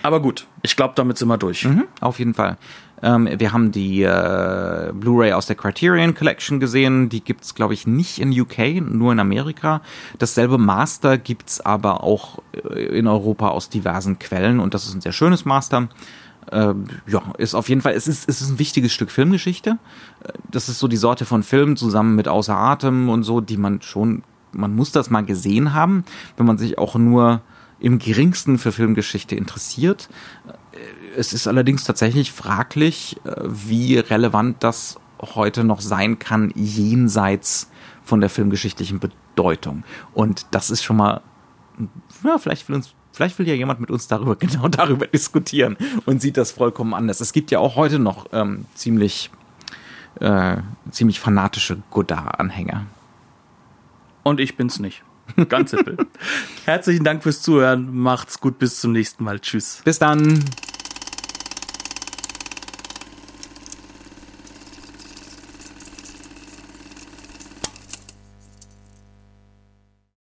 Aber 0.03 0.19
gut, 0.19 0.47
ich 0.63 0.75
glaube, 0.75 0.93
damit 0.95 1.17
sind 1.19 1.27
wir 1.27 1.37
durch. 1.37 1.63
Mhm, 1.65 1.85
auf 1.99 2.17
jeden 2.17 2.33
Fall. 2.33 2.57
Ähm, 3.03 3.29
wir 3.37 3.53
haben 3.53 3.71
die 3.71 4.03
äh, 4.03 4.91
Blu-ray 4.93 5.33
aus 5.33 5.47
der 5.47 5.55
Criterion 5.55 6.13
Collection 6.13 6.59
gesehen. 6.59 7.09
Die 7.09 7.21
gibt's 7.21 7.55
glaube 7.55 7.73
ich, 7.73 7.87
nicht 7.87 8.19
in 8.19 8.39
UK, 8.39 8.81
nur 8.81 9.11
in 9.11 9.19
Amerika. 9.19 9.81
Dasselbe 10.19 10.57
Master 10.57 11.17
gibt's 11.17 11.61
aber 11.61 12.03
auch 12.03 12.39
äh, 12.53 12.97
in 12.97 13.07
Europa 13.07 13.49
aus 13.49 13.69
diversen 13.69 14.19
Quellen 14.19 14.59
und 14.59 14.73
das 14.73 14.85
ist 14.85 14.93
ein 14.93 15.01
sehr 15.01 15.13
schönes 15.13 15.45
Master. 15.45 15.89
Ähm, 16.51 16.85
ja, 17.07 17.21
ist 17.37 17.55
auf 17.55 17.69
jeden 17.69 17.81
Fall, 17.81 17.93
es 17.93 18.07
ist, 18.07 18.27
es 18.27 18.41
ist 18.41 18.49
ein 18.49 18.59
wichtiges 18.59 18.91
Stück 18.91 19.11
Filmgeschichte. 19.11 19.77
Das 20.49 20.69
ist 20.69 20.79
so 20.79 20.87
die 20.87 20.97
Sorte 20.97 21.25
von 21.25 21.43
Film 21.43 21.77
zusammen 21.77 22.15
mit 22.15 22.27
Außer 22.27 22.55
Atem 22.55 23.09
und 23.09 23.23
so, 23.23 23.41
die 23.41 23.57
man 23.57 23.81
schon, 23.81 24.23
man 24.51 24.75
muss 24.75 24.91
das 24.91 25.09
mal 25.09 25.21
gesehen 25.21 25.73
haben, 25.73 26.03
wenn 26.37 26.45
man 26.45 26.57
sich 26.57 26.77
auch 26.77 26.95
nur 26.95 27.41
im 27.79 27.99
geringsten 27.99 28.57
für 28.57 28.71
Filmgeschichte 28.71 29.35
interessiert. 29.35 30.09
Es 31.15 31.33
ist 31.33 31.47
allerdings 31.47 31.83
tatsächlich 31.83 32.31
fraglich, 32.31 33.17
äh, 33.23 33.35
wie 33.43 33.97
relevant 33.97 34.63
das 34.63 34.99
heute 35.21 35.63
noch 35.63 35.81
sein 35.81 36.19
kann, 36.19 36.51
jenseits 36.55 37.69
von 38.03 38.21
der 38.21 38.29
filmgeschichtlichen 38.29 38.99
Bedeutung. 38.99 39.83
Und 40.13 40.45
das 40.51 40.69
ist 40.69 40.83
schon 40.83 40.97
mal, 40.97 41.21
ja, 42.23 42.37
vielleicht 42.37 42.67
will 42.67 42.75
uns, 42.75 42.93
vielleicht 43.11 43.37
will 43.39 43.47
ja 43.47 43.53
jemand 43.53 43.79
mit 43.79 43.91
uns 43.91 44.07
darüber, 44.07 44.35
genau 44.39 44.67
darüber 44.67 45.07
diskutieren 45.07 45.77
und 46.05 46.21
sieht 46.21 46.37
das 46.37 46.51
vollkommen 46.51 46.93
anders. 46.93 47.21
Es 47.21 47.33
gibt 47.33 47.51
ja 47.51 47.59
auch 47.59 47.75
heute 47.75 47.99
noch 47.99 48.27
ähm, 48.31 48.65
ziemlich, 48.75 49.29
äh, 50.19 50.57
ziemlich 50.89 51.19
fanatische 51.19 51.77
Godard-Anhänger. 51.91 52.85
Und 54.23 54.39
ich 54.39 54.55
bin's 54.57 54.79
nicht. 54.79 55.03
Ganz 55.49 55.71
simpel. 55.71 55.97
Herzlichen 56.65 57.03
Dank 57.03 57.23
fürs 57.23 57.41
Zuhören. 57.41 57.95
Macht's 57.95 58.39
gut. 58.39 58.59
Bis 58.59 58.79
zum 58.79 58.91
nächsten 58.91 59.23
Mal. 59.23 59.39
Tschüss. 59.39 59.81
Bis 59.83 59.97
dann. 59.97 60.43